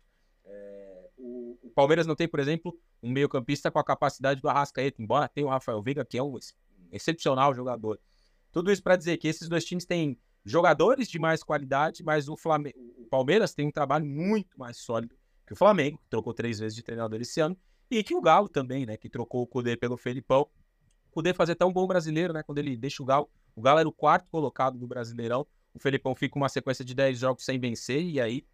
O, 1.65 1.69
Palmeiras 1.69 2.06
não 2.06 2.15
tem, 2.15 2.28
por 2.28 2.39
exemplo, 2.39 2.78
um 3.01 3.12
meio-campista 3.12 3.71
com 3.71 3.80
a 3.80 3.84
capacidade 3.84 4.41
do 4.41 4.47
Arrascaeta, 4.47 5.01
embora 5.01 5.28
tenha 5.28 5.47
o 5.47 5.49
Rafael 5.49 5.82
Veiga, 5.82 6.06
que 6.06 6.17
é 6.17 6.23
um 6.23 6.38
excepcional 6.91 7.54
jogador. 7.54 7.99
Tudo 8.51 8.71
isso 8.71 8.82
para 8.82 8.95
dizer 8.95 9.17
que 9.17 9.28
esses 9.28 9.49
dois 9.49 9.65
times 9.65 9.86
têm 9.86 10.17
jogadores 10.45 11.08
de 11.10 11.19
mais 11.19 11.43
qualidade, 11.43 12.04
mas 12.04 12.30
o, 12.30 12.36
o 12.36 13.06
Palmeiras 13.10 13.54
tem 13.54 13.67
um 13.67 13.71
trabalho 13.71 14.06
muito 14.06 14.58
mais 14.58 14.78
sólido 14.78 15.15
que 15.45 15.54
o 15.54 15.56
Flamengo, 15.56 15.97
que 15.97 16.10
trocou 16.10 16.34
três 16.34 16.60
vezes 16.60 16.75
de 16.75 16.82
treinador 16.82 17.21
esse 17.21 17.39
ano, 17.39 17.58
e 17.89 18.04
que 18.04 18.15
o 18.15 18.21
Galo 18.21 18.49
também, 18.49 18.86
né, 18.86 18.97
que 18.97 19.10
trocou 19.10 19.43
o 19.43 19.47
Cudê 19.47 19.78
pelo 19.78 19.95
Felipão. 19.95 20.47
O 21.10 21.12
Cudê 21.12 21.34
fazer 21.34 21.56
tão 21.56 21.71
bom 21.71 21.86
brasileiro, 21.86 22.34
né, 22.34 22.41
quando 22.41 22.58
ele 22.58 22.75
deixa 22.75 23.04
o 23.04 23.06
Galo. 23.06 23.30
O 23.56 23.62
Galo 23.62 23.80
era 23.80 23.88
o 23.88 23.91
quarto 23.91 24.30
colocado 24.30 24.78
do 24.78 24.88
Brasileirão. 24.88 25.45
O 25.73 25.80
Felipão 25.80 26.15
fica 26.15 26.38
uma 26.38 26.49
sequência 26.49 26.84
de 26.84 26.95
10 26.95 27.19
jogos 27.19 27.45
sem 27.45 27.60
vencer, 27.60 28.01
e 28.01 28.19
aí 28.19 28.45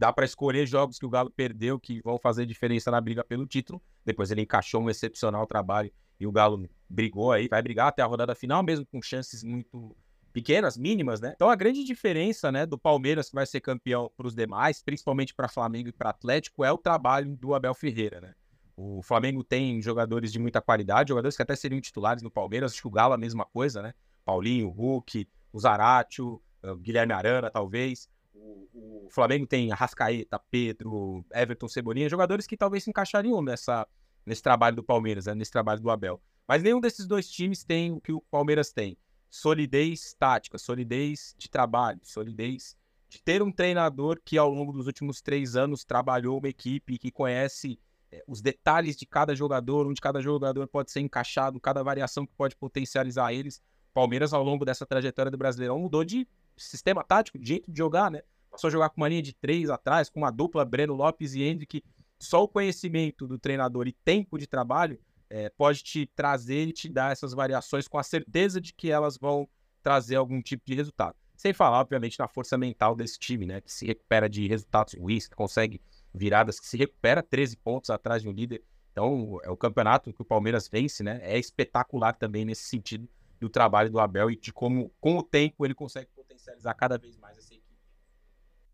dá 0.00 0.10
para 0.10 0.24
escolher 0.24 0.66
jogos 0.66 0.98
que 0.98 1.04
o 1.04 1.10
Galo 1.10 1.30
perdeu 1.30 1.78
que 1.78 2.00
vão 2.00 2.16
fazer 2.16 2.46
diferença 2.46 2.90
na 2.90 2.98
briga 3.02 3.22
pelo 3.22 3.46
título. 3.46 3.82
Depois 4.02 4.30
ele 4.30 4.40
encaixou 4.40 4.80
um 4.80 4.88
excepcional 4.88 5.46
trabalho 5.46 5.92
e 6.18 6.26
o 6.26 6.32
Galo 6.32 6.66
brigou 6.88 7.30
aí, 7.30 7.48
vai 7.48 7.60
brigar 7.60 7.88
até 7.88 8.00
a 8.00 8.06
rodada 8.06 8.34
final, 8.34 8.62
mesmo 8.62 8.86
com 8.86 9.02
chances 9.02 9.44
muito 9.44 9.94
pequenas, 10.32 10.78
mínimas, 10.78 11.20
né? 11.20 11.32
Então 11.36 11.50
a 11.50 11.54
grande 11.54 11.84
diferença, 11.84 12.50
né, 12.50 12.64
do 12.64 12.78
Palmeiras 12.78 13.28
que 13.28 13.34
vai 13.34 13.44
ser 13.44 13.60
campeão 13.60 14.10
para 14.16 14.26
os 14.26 14.34
demais, 14.34 14.82
principalmente 14.82 15.34
para 15.34 15.48
Flamengo 15.48 15.90
e 15.90 15.92
para 15.92 16.08
Atlético, 16.08 16.64
é 16.64 16.72
o 16.72 16.78
trabalho 16.78 17.36
do 17.36 17.54
Abel 17.54 17.74
Ferreira, 17.74 18.22
né? 18.22 18.34
O 18.74 19.02
Flamengo 19.02 19.44
tem 19.44 19.82
jogadores 19.82 20.32
de 20.32 20.38
muita 20.38 20.62
qualidade, 20.62 21.10
jogadores 21.10 21.36
que 21.36 21.42
até 21.42 21.54
seriam 21.54 21.78
titulares 21.78 22.22
no 22.22 22.30
Palmeiras, 22.30 22.72
acho 22.72 22.80
que 22.80 22.88
o 22.88 22.90
Galo 22.90 23.12
a 23.12 23.18
mesma 23.18 23.44
coisa, 23.44 23.82
né? 23.82 23.92
Paulinho, 24.24 24.70
Hulk, 24.70 25.28
o 25.52 25.60
Zaratio, 25.60 26.40
o 26.62 26.76
Guilherme 26.76 27.12
Arana, 27.12 27.50
talvez. 27.50 28.08
O, 28.40 29.08
Flamengo 29.10 29.46
tem 29.46 29.72
Arrascaeta, 29.72 30.40
Pedro, 30.50 31.24
Everton 31.32 31.68
Cebolinha, 31.68 32.08
jogadores 32.08 32.46
que 32.46 32.56
talvez 32.56 32.84
se 32.84 32.90
encaixariam 32.90 33.42
nessa, 33.42 33.86
nesse 34.24 34.42
trabalho 34.42 34.76
do 34.76 34.84
Palmeiras, 34.84 35.26
né? 35.26 35.34
nesse 35.34 35.50
trabalho 35.50 35.80
do 35.80 35.90
Abel. 35.90 36.20
Mas 36.46 36.62
nenhum 36.62 36.80
desses 36.80 37.06
dois 37.06 37.28
times 37.28 37.64
tem 37.64 37.92
o 37.92 38.00
que 38.00 38.12
o 38.12 38.20
Palmeiras 38.30 38.72
tem: 38.72 38.96
solidez 39.28 40.14
tática, 40.18 40.58
solidez 40.58 41.34
de 41.36 41.50
trabalho, 41.50 42.00
solidez 42.02 42.76
de 43.08 43.20
ter 43.20 43.42
um 43.42 43.50
treinador 43.50 44.20
que 44.24 44.38
ao 44.38 44.48
longo 44.48 44.72
dos 44.72 44.86
últimos 44.86 45.20
três 45.20 45.56
anos 45.56 45.84
trabalhou 45.84 46.38
uma 46.38 46.48
equipe 46.48 46.96
que 46.96 47.10
conhece 47.10 47.78
é, 48.12 48.22
os 48.26 48.40
detalhes 48.40 48.96
de 48.96 49.04
cada 49.04 49.34
jogador, 49.34 49.86
onde 49.86 50.00
cada 50.00 50.20
jogador 50.20 50.66
pode 50.68 50.92
ser 50.92 51.00
encaixado, 51.00 51.60
cada 51.60 51.82
variação 51.82 52.24
que 52.24 52.32
pode 52.34 52.56
potencializar 52.56 53.32
eles. 53.32 53.60
Palmeiras, 53.92 54.32
ao 54.32 54.44
longo 54.44 54.64
dessa 54.64 54.86
trajetória 54.86 55.30
do 55.30 55.36
Brasileirão, 55.36 55.80
mudou 55.80 56.04
de 56.04 56.26
sistema 56.62 57.02
tático, 57.02 57.38
jeito 57.40 57.70
de 57.70 57.78
jogar, 57.78 58.10
né? 58.10 58.22
Passou 58.50 58.68
a 58.68 58.70
jogar 58.70 58.90
com 58.90 59.00
uma 59.00 59.08
linha 59.08 59.22
de 59.22 59.32
três 59.32 59.70
atrás, 59.70 60.10
com 60.10 60.20
uma 60.20 60.30
dupla 60.30 60.64
Breno 60.64 60.94
Lopes 60.94 61.34
e 61.34 61.42
Hendrick. 61.42 61.84
Só 62.18 62.42
o 62.42 62.48
conhecimento 62.48 63.26
do 63.26 63.38
treinador 63.38 63.86
e 63.86 63.92
tempo 63.92 64.38
de 64.38 64.46
trabalho 64.46 64.98
é, 65.30 65.48
pode 65.50 65.82
te 65.82 66.06
trazer 66.14 66.68
e 66.68 66.72
te 66.72 66.88
dar 66.88 67.12
essas 67.12 67.32
variações 67.32 67.86
com 67.86 67.96
a 67.96 68.02
certeza 68.02 68.60
de 68.60 68.74
que 68.74 68.90
elas 68.90 69.16
vão 69.16 69.48
trazer 69.82 70.16
algum 70.16 70.42
tipo 70.42 70.64
de 70.66 70.74
resultado. 70.74 71.14
Sem 71.36 71.54
falar, 71.54 71.80
obviamente, 71.80 72.18
na 72.18 72.28
força 72.28 72.58
mental 72.58 72.94
desse 72.94 73.18
time, 73.18 73.46
né? 73.46 73.60
Que 73.60 73.72
se 73.72 73.86
recupera 73.86 74.28
de 74.28 74.46
resultados 74.46 74.94
ruins, 74.94 75.26
que 75.26 75.34
consegue 75.34 75.80
viradas, 76.12 76.60
que 76.60 76.66
se 76.66 76.76
recupera 76.76 77.22
13 77.22 77.56
pontos 77.56 77.88
atrás 77.88 78.20
de 78.20 78.28
um 78.28 78.32
líder. 78.32 78.62
Então, 78.92 79.38
é 79.42 79.48
o 79.48 79.56
campeonato 79.56 80.12
que 80.12 80.20
o 80.20 80.24
Palmeiras 80.24 80.68
vence, 80.68 81.02
né? 81.02 81.20
É 81.22 81.38
espetacular 81.38 82.12
também 82.14 82.44
nesse 82.44 82.64
sentido 82.64 83.08
do 83.38 83.48
trabalho 83.48 83.90
do 83.90 83.98
Abel 83.98 84.30
e 84.30 84.36
de 84.36 84.52
como, 84.52 84.92
com 85.00 85.16
o 85.16 85.22
tempo, 85.22 85.64
ele 85.64 85.74
consegue 85.74 86.08
potencializar 86.40 86.74
cada 86.74 86.98
vez 86.98 87.16
mais 87.16 87.36
essa 87.38 87.54
equipe. 87.54 87.70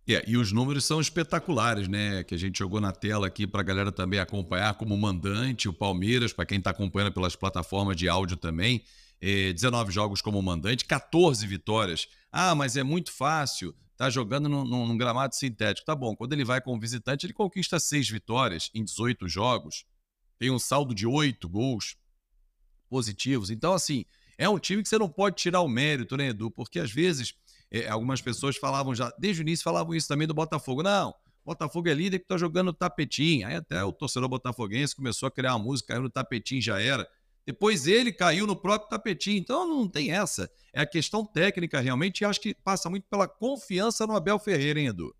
Yeah, 0.08 0.28
e 0.28 0.36
os 0.36 0.52
números 0.52 0.84
são 0.84 1.00
espetaculares, 1.00 1.88
né? 1.88 2.22
Que 2.22 2.34
a 2.34 2.38
gente 2.38 2.58
jogou 2.58 2.80
na 2.80 2.92
tela 2.92 3.26
aqui 3.26 3.46
para 3.46 3.60
a 3.60 3.64
galera 3.64 3.90
também 3.90 4.20
acompanhar 4.20 4.74
como 4.74 4.96
mandante, 4.96 5.68
o 5.68 5.72
Palmeiras, 5.72 6.32
para 6.32 6.46
quem 6.46 6.58
está 6.58 6.70
acompanhando 6.70 7.12
pelas 7.12 7.34
plataformas 7.34 7.96
de 7.96 8.08
áudio 8.08 8.36
também. 8.36 8.84
Eh, 9.20 9.52
19 9.52 9.90
jogos 9.90 10.22
como 10.22 10.40
mandante, 10.40 10.84
14 10.84 11.44
vitórias. 11.46 12.06
Ah, 12.30 12.54
mas 12.54 12.76
é 12.76 12.84
muito 12.84 13.10
fácil, 13.10 13.74
tá 13.96 14.08
jogando 14.08 14.48
num, 14.48 14.64
num, 14.64 14.96
gramado 14.96 15.34
sintético. 15.34 15.86
Tá 15.86 15.94
bom, 15.94 16.14
quando 16.14 16.34
ele 16.34 16.44
vai 16.44 16.60
como 16.60 16.80
visitante, 16.80 17.26
ele 17.26 17.32
conquista 17.32 17.80
6 17.80 18.08
vitórias 18.08 18.70
em 18.74 18.84
18 18.84 19.28
jogos, 19.28 19.84
tem 20.38 20.50
um 20.50 20.58
saldo 20.58 20.94
de 20.94 21.06
8 21.06 21.48
gols 21.48 21.96
positivos. 22.88 23.50
Então, 23.50 23.72
assim, 23.72 24.04
é 24.38 24.48
um 24.48 24.58
time 24.58 24.82
que 24.82 24.88
você 24.88 24.98
não 24.98 25.08
pode 25.08 25.36
tirar 25.36 25.62
o 25.62 25.68
mérito, 25.68 26.16
né, 26.16 26.28
Edu? 26.28 26.50
Porque 26.50 26.78
às 26.78 26.92
vezes 26.92 27.34
é, 27.70 27.88
algumas 27.88 28.20
pessoas 28.20 28.56
falavam 28.56 28.94
já, 28.94 29.12
desde 29.18 29.42
o 29.42 29.44
início 29.44 29.64
falavam 29.64 29.94
isso 29.94 30.08
também 30.08 30.26
do 30.26 30.34
Botafogo. 30.34 30.82
Não, 30.82 31.14
Botafogo 31.46 31.88
é 31.88 31.94
líder 31.94 32.18
que 32.18 32.26
tá 32.26 32.36
jogando 32.36 32.72
tapetinho. 32.72 33.46
Aí 33.46 33.54
até 33.54 33.82
o 33.84 33.92
torcedor 33.92 34.28
botafoguense 34.28 34.96
começou 34.96 35.28
a 35.28 35.30
criar 35.30 35.54
uma 35.54 35.64
música, 35.64 35.94
caiu 35.94 36.02
no 36.02 36.10
tapetinho, 36.10 36.60
já 36.60 36.80
era. 36.80 37.08
Depois 37.46 37.86
ele 37.86 38.12
caiu 38.12 38.48
no 38.48 38.56
próprio 38.56 38.90
tapetinho. 38.90 39.38
Então 39.38 39.66
não 39.66 39.88
tem 39.88 40.10
essa. 40.10 40.50
É 40.72 40.80
a 40.80 40.86
questão 40.86 41.24
técnica 41.24 41.80
realmente 41.80 42.22
e 42.22 42.24
acho 42.24 42.40
que 42.40 42.52
passa 42.52 42.90
muito 42.90 43.06
pela 43.08 43.28
confiança 43.28 44.04
no 44.08 44.16
Abel 44.16 44.40
Ferreira, 44.40 44.80
hein, 44.80 44.88
Edu? 44.88 45.14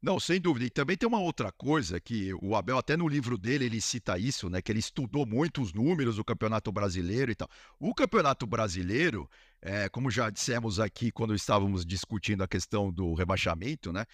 Não, 0.00 0.20
sem 0.20 0.40
dúvida. 0.40 0.64
E 0.64 0.70
também 0.70 0.96
tem 0.96 1.08
uma 1.08 1.20
outra 1.20 1.50
coisa 1.50 2.00
que 2.00 2.32
o 2.40 2.54
Abel, 2.54 2.78
até 2.78 2.96
no 2.96 3.08
livro 3.08 3.36
dele, 3.36 3.64
ele 3.64 3.80
cita 3.80 4.16
isso, 4.16 4.48
né? 4.48 4.62
Que 4.62 4.70
ele 4.70 4.78
estudou 4.78 5.26
muito 5.26 5.60
os 5.60 5.72
números 5.72 6.16
do 6.16 6.24
Campeonato 6.24 6.70
Brasileiro 6.70 7.32
e 7.32 7.34
tal. 7.34 7.48
O 7.80 7.92
Campeonato 7.92 8.46
Brasileiro, 8.46 9.28
é, 9.60 9.88
como 9.88 10.08
já 10.08 10.30
dissemos 10.30 10.78
aqui 10.78 11.10
quando 11.10 11.34
estávamos 11.34 11.84
discutindo 11.84 12.44
a 12.44 12.48
questão 12.48 12.92
do 12.92 13.12
rebaixamento, 13.12 13.92
né? 13.92 14.04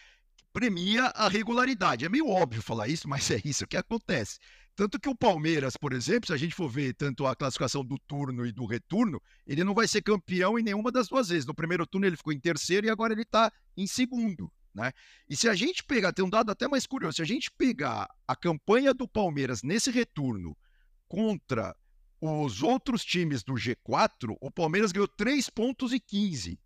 Premia 0.55 1.07
a 1.09 1.29
regularidade. 1.29 2.07
É 2.07 2.09
meio 2.09 2.29
óbvio 2.29 2.62
falar 2.62 2.88
isso, 2.88 3.07
mas 3.09 3.31
é 3.31 3.40
isso 3.44 3.66
que 3.66 3.77
acontece. 3.77 4.38
Tanto 4.75 4.99
que 4.99 5.09
o 5.09 5.14
Palmeiras, 5.14 5.77
por 5.77 5.92
exemplo, 5.92 6.29
se 6.29 6.33
a 6.33 6.37
gente 6.38 6.55
for 6.55 6.68
ver 6.68 6.94
tanto 6.94 7.27
a 7.27 7.37
classificação 7.37 7.85
do 7.85 7.99
turno 8.09 8.47
e 8.47 8.53
do 8.53 8.64
retorno, 8.64 9.20
ele 9.47 9.62
não 9.62 9.75
vai 9.75 9.87
ser 9.87 10.01
campeão 10.01 10.59
em 10.59 10.62
nenhuma 10.62 10.90
das 10.90 11.09
duas 11.09 11.29
vezes. 11.29 11.44
No 11.44 11.55
primeiro 11.55 11.87
turno 11.87 12.07
ele 12.07 12.16
ficou 12.16 12.33
em 12.33 12.40
terceiro 12.40 12.87
e 12.87 12.90
agora 12.90 13.12
ele 13.12 13.23
está 13.23 13.53
em 13.77 13.87
segundo. 13.87 14.51
Né? 14.75 14.93
E 15.29 15.37
se 15.37 15.49
a 15.49 15.55
gente 15.55 15.85
pegar, 15.85 16.13
tem 16.13 16.25
um 16.25 16.31
dado 16.31 16.51
até 16.51 16.67
mais 16.67 16.87
curioso, 16.87 17.17
se 17.17 17.23
a 17.23 17.27
gente 17.27 17.51
pegar 17.51 18.09
a 18.27 18.35
campanha 18.35 18.93
do 18.93 19.07
Palmeiras 19.07 19.63
nesse 19.63 19.91
retorno 19.91 20.57
contra 21.07 21.77
os 22.21 22.63
outros 22.63 23.05
times 23.05 23.43
do 23.43 23.55
G4, 23.55 24.37
o 24.41 24.51
Palmeiras 24.51 24.91
ganhou 24.91 25.07
3 25.07 25.49
pontos 25.51 25.93
e 25.93 26.01
15. 26.01 26.59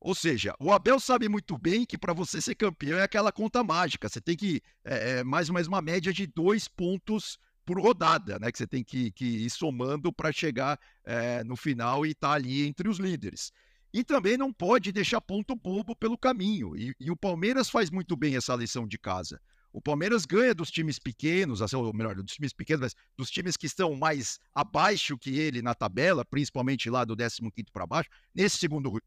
Ou 0.00 0.14
seja, 0.14 0.54
o 0.60 0.72
Abel 0.72 1.00
sabe 1.00 1.28
muito 1.28 1.58
bem 1.58 1.84
que 1.84 1.98
para 1.98 2.12
você 2.12 2.40
ser 2.40 2.54
campeão 2.54 2.98
é 2.98 3.02
aquela 3.02 3.32
conta 3.32 3.64
mágica. 3.64 4.08
Você 4.08 4.20
tem 4.20 4.36
que, 4.36 4.62
é, 4.84 5.18
é, 5.18 5.24
mais 5.24 5.48
ou 5.48 5.54
menos, 5.54 5.66
uma 5.66 5.82
média 5.82 6.12
de 6.12 6.26
dois 6.26 6.68
pontos 6.68 7.38
por 7.64 7.80
rodada, 7.80 8.38
né? 8.38 8.52
Que 8.52 8.58
você 8.58 8.66
tem 8.66 8.84
que, 8.84 9.10
que 9.10 9.24
ir 9.24 9.50
somando 9.50 10.12
para 10.12 10.30
chegar 10.30 10.78
é, 11.04 11.42
no 11.42 11.56
final 11.56 12.06
e 12.06 12.12
estar 12.12 12.28
tá 12.28 12.34
ali 12.34 12.66
entre 12.66 12.88
os 12.88 12.98
líderes. 12.98 13.52
E 13.96 14.04
também 14.04 14.36
não 14.36 14.52
pode 14.52 14.92
deixar 14.92 15.22
ponto 15.22 15.56
bobo 15.56 15.96
pelo 15.96 16.18
caminho. 16.18 16.76
E, 16.76 16.94
e, 17.00 17.10
o 17.10 17.16
Palmeiras 17.16 17.70
faz 17.70 17.90
muito 17.90 18.14
bem 18.14 18.36
essa 18.36 18.54
lição 18.54 18.86
de 18.86 18.98
casa. 18.98 19.40
O 19.72 19.80
Palmeiras 19.80 20.26
ganha 20.26 20.54
dos 20.54 20.70
times 20.70 20.98
pequenos, 20.98 21.62
assim, 21.62 21.76
ou 21.76 21.94
melhor, 21.94 22.14
dos 22.14 22.34
times 22.34 22.52
pequenos, 22.52 22.82
mas 22.82 22.94
dos 23.16 23.30
times 23.30 23.56
que 23.56 23.64
estão 23.64 23.94
mais 23.94 24.38
abaixo 24.54 25.16
que 25.16 25.38
ele 25.38 25.62
na 25.62 25.74
tabela, 25.74 26.26
principalmente 26.26 26.90
lá 26.90 27.06
do 27.06 27.16
15 27.16 27.50
para 27.72 27.86
baixo. 27.86 28.10
Nesse 28.34 28.58
segundo, 28.58 29.00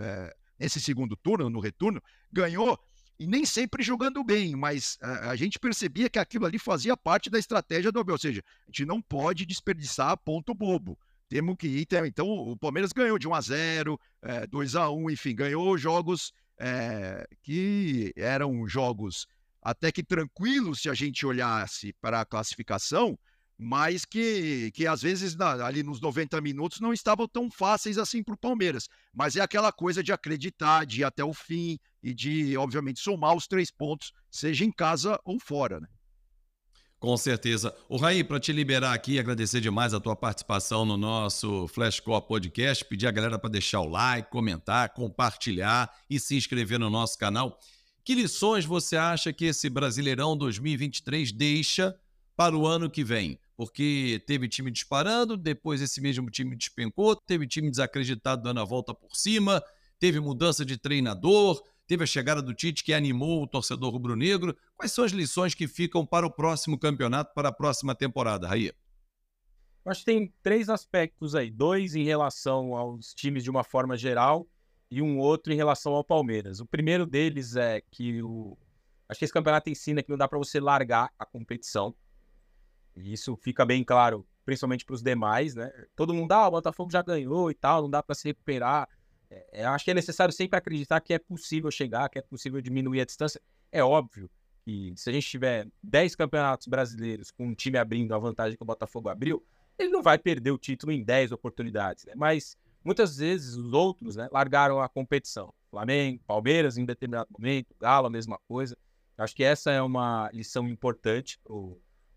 é, 0.00 0.34
nesse 0.58 0.80
segundo 0.80 1.14
turno, 1.14 1.48
no 1.48 1.60
retorno, 1.60 2.02
ganhou 2.32 2.76
e 3.20 3.28
nem 3.28 3.46
sempre 3.46 3.80
jogando 3.80 4.24
bem, 4.24 4.56
mas 4.56 4.98
a, 5.00 5.30
a, 5.30 5.36
gente 5.36 5.56
percebia 5.56 6.10
que 6.10 6.18
aquilo 6.18 6.46
ali 6.46 6.58
fazia 6.58 6.96
parte 6.96 7.30
da 7.30 7.38
estratégia 7.38 7.92
do 7.92 8.00
Abel, 8.00 8.14
ou 8.14 8.18
seja, 8.18 8.42
a 8.66 8.70
gente 8.72 8.84
não 8.86 9.00
pode 9.00 9.46
desperdiçar 9.46 10.16
ponto 10.16 10.52
bobo 10.52 10.98
temos 11.32 11.56
que 11.56 11.66
ir. 11.66 11.86
Então, 12.04 12.28
o 12.28 12.54
Palmeiras 12.58 12.92
ganhou 12.92 13.18
de 13.18 13.26
1 13.26 13.34
a 13.34 13.40
0 13.40 14.00
é, 14.20 14.46
2 14.46 14.76
a 14.76 14.90
1 14.90 15.10
enfim, 15.10 15.34
ganhou 15.34 15.78
jogos 15.78 16.30
é, 16.60 17.26
que 17.42 18.12
eram 18.14 18.68
jogos 18.68 19.26
até 19.62 19.90
que 19.90 20.02
tranquilos 20.02 20.82
se 20.82 20.90
a 20.90 20.94
gente 20.94 21.24
olhasse 21.24 21.94
para 22.02 22.20
a 22.20 22.26
classificação, 22.26 23.18
mas 23.56 24.04
que, 24.04 24.70
que 24.74 24.86
às 24.86 25.00
vezes 25.00 25.34
na, 25.34 25.64
ali 25.64 25.82
nos 25.82 26.02
90 26.02 26.38
minutos 26.42 26.80
não 26.80 26.92
estavam 26.92 27.26
tão 27.26 27.50
fáceis 27.50 27.96
assim 27.96 28.22
para 28.22 28.34
o 28.34 28.38
Palmeiras. 28.38 28.86
Mas 29.14 29.34
é 29.34 29.40
aquela 29.40 29.72
coisa 29.72 30.02
de 30.02 30.12
acreditar, 30.12 30.84
de 30.84 31.00
ir 31.00 31.04
até 31.04 31.24
o 31.24 31.32
fim 31.32 31.78
e 32.02 32.12
de, 32.12 32.58
obviamente, 32.58 33.00
somar 33.00 33.34
os 33.34 33.46
três 33.46 33.70
pontos, 33.70 34.12
seja 34.30 34.66
em 34.66 34.72
casa 34.72 35.18
ou 35.24 35.40
fora. 35.40 35.80
Né? 35.80 35.88
Com 37.02 37.16
certeza. 37.16 37.74
O 37.88 37.96
Raí, 37.96 38.22
para 38.22 38.38
te 38.38 38.52
liberar 38.52 38.92
aqui, 38.92 39.18
agradecer 39.18 39.60
demais 39.60 39.92
a 39.92 39.98
tua 39.98 40.14
participação 40.14 40.84
no 40.84 40.96
nosso 40.96 41.66
Flashcore 41.66 42.24
Podcast, 42.24 42.84
pedir 42.84 43.08
a 43.08 43.10
galera 43.10 43.40
para 43.40 43.50
deixar 43.50 43.80
o 43.80 43.88
like, 43.88 44.30
comentar, 44.30 44.88
compartilhar 44.90 45.92
e 46.08 46.20
se 46.20 46.36
inscrever 46.36 46.78
no 46.78 46.88
nosso 46.88 47.18
canal. 47.18 47.58
Que 48.04 48.14
lições 48.14 48.64
você 48.64 48.96
acha 48.96 49.32
que 49.32 49.46
esse 49.46 49.68
Brasileirão 49.68 50.36
2023 50.36 51.32
deixa 51.32 51.92
para 52.36 52.56
o 52.56 52.68
ano 52.68 52.88
que 52.88 53.02
vem? 53.02 53.36
Porque 53.56 54.22
teve 54.24 54.48
time 54.48 54.70
disparando, 54.70 55.36
depois 55.36 55.82
esse 55.82 56.00
mesmo 56.00 56.30
time 56.30 56.54
despencou, 56.54 57.16
teve 57.16 57.48
time 57.48 57.68
desacreditado 57.68 58.44
dando 58.44 58.60
a 58.60 58.64
volta 58.64 58.94
por 58.94 59.16
cima, 59.16 59.60
teve 59.98 60.20
mudança 60.20 60.64
de 60.64 60.78
treinador, 60.78 61.60
teve 61.92 62.04
a 62.04 62.06
chegada 62.06 62.40
do 62.40 62.54
Tite 62.54 62.82
que 62.82 62.94
animou 62.94 63.42
o 63.42 63.46
torcedor 63.46 63.92
rubro-negro. 63.92 64.56
Quais 64.74 64.90
são 64.92 65.04
as 65.04 65.12
lições 65.12 65.54
que 65.54 65.68
ficam 65.68 66.06
para 66.06 66.26
o 66.26 66.30
próximo 66.30 66.78
campeonato, 66.78 67.34
para 67.34 67.50
a 67.50 67.52
próxima 67.52 67.94
temporada, 67.94 68.48
Raí? 68.48 68.72
Acho 69.84 70.00
que 70.00 70.06
tem 70.06 70.32
três 70.42 70.70
aspectos 70.70 71.34
aí: 71.34 71.50
dois 71.50 71.94
em 71.94 72.02
relação 72.02 72.74
aos 72.74 73.12
times 73.12 73.44
de 73.44 73.50
uma 73.50 73.62
forma 73.62 73.94
geral 73.94 74.48
e 74.90 75.02
um 75.02 75.18
outro 75.18 75.52
em 75.52 75.56
relação 75.56 75.92
ao 75.92 76.02
Palmeiras. 76.02 76.60
O 76.60 76.66
primeiro 76.66 77.04
deles 77.04 77.56
é 77.56 77.82
que 77.90 78.22
o. 78.22 78.56
Acho 79.06 79.18
que 79.18 79.26
esse 79.26 79.34
campeonato 79.34 79.68
ensina 79.68 80.02
que 80.02 80.08
não 80.08 80.16
dá 80.16 80.26
para 80.26 80.38
você 80.38 80.58
largar 80.58 81.12
a 81.18 81.26
competição. 81.26 81.94
E 82.96 83.12
isso 83.12 83.36
fica 83.36 83.66
bem 83.66 83.84
claro, 83.84 84.26
principalmente 84.46 84.86
para 84.86 84.94
os 84.94 85.02
demais, 85.02 85.54
né? 85.54 85.70
Todo 85.94 86.14
mundo, 86.14 86.32
ah, 86.32 86.48
o 86.48 86.52
Botafogo 86.52 86.90
já 86.90 87.02
ganhou 87.02 87.50
e 87.50 87.54
tal, 87.54 87.82
não 87.82 87.90
dá 87.90 88.02
para 88.02 88.14
se 88.14 88.28
recuperar. 88.28 88.88
É, 89.52 89.64
acho 89.64 89.84
que 89.84 89.90
é 89.90 89.94
necessário 89.94 90.32
sempre 90.32 90.58
acreditar 90.58 91.00
que 91.00 91.14
é 91.14 91.18
possível 91.18 91.70
chegar, 91.70 92.08
que 92.08 92.18
é 92.18 92.22
possível 92.22 92.60
diminuir 92.60 93.00
a 93.00 93.04
distância. 93.04 93.40
É 93.70 93.82
óbvio 93.82 94.30
que 94.64 94.92
se 94.96 95.10
a 95.10 95.12
gente 95.12 95.28
tiver 95.28 95.68
10 95.82 96.14
campeonatos 96.16 96.66
brasileiros 96.66 97.30
com 97.30 97.48
um 97.48 97.54
time 97.54 97.78
abrindo 97.78 98.14
a 98.14 98.18
vantagem 98.18 98.56
que 98.56 98.62
o 98.62 98.66
Botafogo 98.66 99.08
abriu, 99.08 99.44
ele 99.78 99.90
não 99.90 100.02
vai 100.02 100.18
perder 100.18 100.50
o 100.50 100.58
título 100.58 100.92
em 100.92 101.02
10 101.02 101.32
oportunidades, 101.32 102.04
né? 102.04 102.12
Mas 102.16 102.56
muitas 102.84 103.16
vezes 103.16 103.54
os 103.54 103.72
outros 103.72 104.16
né, 104.16 104.28
largaram 104.30 104.80
a 104.80 104.88
competição. 104.88 105.52
Flamengo, 105.70 106.22
Palmeiras 106.26 106.76
em 106.76 106.84
determinado 106.84 107.28
momento, 107.32 107.74
Galo, 107.80 108.06
a 108.06 108.10
mesma 108.10 108.38
coisa. 108.46 108.76
Acho 109.16 109.34
que 109.34 109.44
essa 109.44 109.70
é 109.70 109.80
uma 109.80 110.30
lição 110.32 110.68
importante 110.68 111.38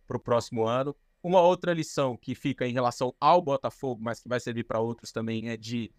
para 0.08 0.18
o 0.18 0.20
próximo 0.20 0.66
ano. 0.68 0.96
Uma 1.24 1.42
outra 1.42 1.74
lição 1.74 2.18
que 2.18 2.36
fica 2.36 2.68
em 2.68 2.74
relação 2.74 3.16
ao 3.20 3.42
Botafogo, 3.42 4.02
mas 4.04 4.20
que 4.20 4.30
vai 4.30 4.40
servir 4.40 4.64
para 4.64 4.80
outros 4.80 5.12
também, 5.12 5.50
é 5.50 5.58
de 5.58 5.92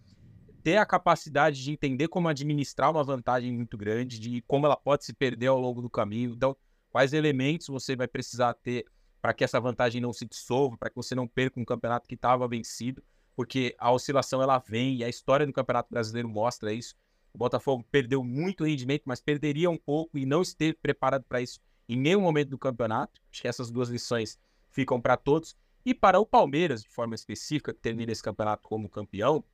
ter 0.67 0.79
a 0.79 0.85
capacidade 0.85 1.63
de 1.63 1.71
entender 1.71 2.09
como 2.09 2.27
administrar 2.27 2.91
uma 2.91 3.05
vantagem 3.05 3.53
muito 3.53 3.79
grande, 3.79 4.19
de 4.19 4.43
como 4.49 4.67
ela 4.67 4.77
pode 4.77 5.05
se 5.05 5.13
perder 5.13 5.47
ao 5.47 5.61
longo 5.61 5.81
do 5.81 5.89
caminho. 5.89 6.33
Então, 6.33 6.57
quais 6.91 7.13
elementos 7.13 7.69
você 7.69 7.95
vai 7.95 8.09
precisar 8.09 8.53
ter 8.53 8.85
para 9.23 9.33
que 9.33 9.45
essa 9.45 9.61
vantagem 9.61 10.01
não 10.01 10.13
se 10.13 10.27
dissolva, 10.27 10.77
para 10.77 10.91
que 10.91 10.97
você 10.97 11.15
não 11.15 11.29
perca 11.29 11.61
um 11.61 11.65
campeonato 11.65 12.09
que 12.09 12.17
estava 12.17 12.49
vencido, 12.49 13.01
porque 13.37 13.77
a 13.79 13.93
oscilação 13.93 14.43
ela 14.43 14.59
vem 14.59 14.97
e 14.97 15.05
a 15.05 15.09
história 15.09 15.47
do 15.47 15.53
Campeonato 15.53 15.89
Brasileiro 15.89 16.29
mostra 16.29 16.73
isso. 16.73 16.97
O 17.33 17.39
Botafogo 17.39 17.87
perdeu 17.89 18.25
muito 18.25 18.65
rendimento, 18.65 19.05
mas 19.05 19.21
perderia 19.21 19.71
um 19.71 19.79
pouco 19.79 20.19
e 20.19 20.27
não 20.27 20.43
esteve 20.43 20.75
preparado 20.83 21.23
para 21.29 21.41
isso 21.41 21.61
em 21.89 21.97
nenhum 21.97 22.23
momento 22.23 22.49
do 22.49 22.59
campeonato. 22.59 23.21
Acho 23.31 23.43
que 23.43 23.47
essas 23.47 23.71
duas 23.71 23.89
lições 23.89 24.37
ficam 24.73 25.01
para 25.01 25.17
todos. 25.17 25.57
E 25.85 25.95
para 25.95 26.19
o 26.19 26.27
Palmeiras, 26.27 26.83
de 26.83 26.89
forma 26.89 27.15
específica, 27.15 27.73
que 27.73 27.79
termina 27.79 28.11
esse 28.11 28.21
campeonato 28.21 28.69
como 28.69 28.89
campeão, 28.89 29.45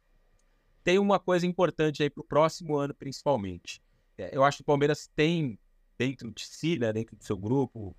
tem 0.83 0.99
uma 0.99 1.19
coisa 1.19 1.47
importante 1.47 2.03
aí 2.03 2.11
para 2.11 2.21
o 2.21 2.25
próximo 2.25 2.77
ano, 2.77 2.95
principalmente. 2.95 3.81
É, 4.19 4.37
eu 4.37 4.45
acho 4.45 4.59
que 4.59 4.63
o 4.63 4.67
Palmeiras 4.67 5.09
tem 5.15 5.59
dentro 5.99 6.31
de 6.31 6.45
si, 6.45 6.79
né, 6.79 6.93
dentro 6.93 7.17
do 7.17 7.25
seu 7.25 7.37
grupo, 7.37 7.97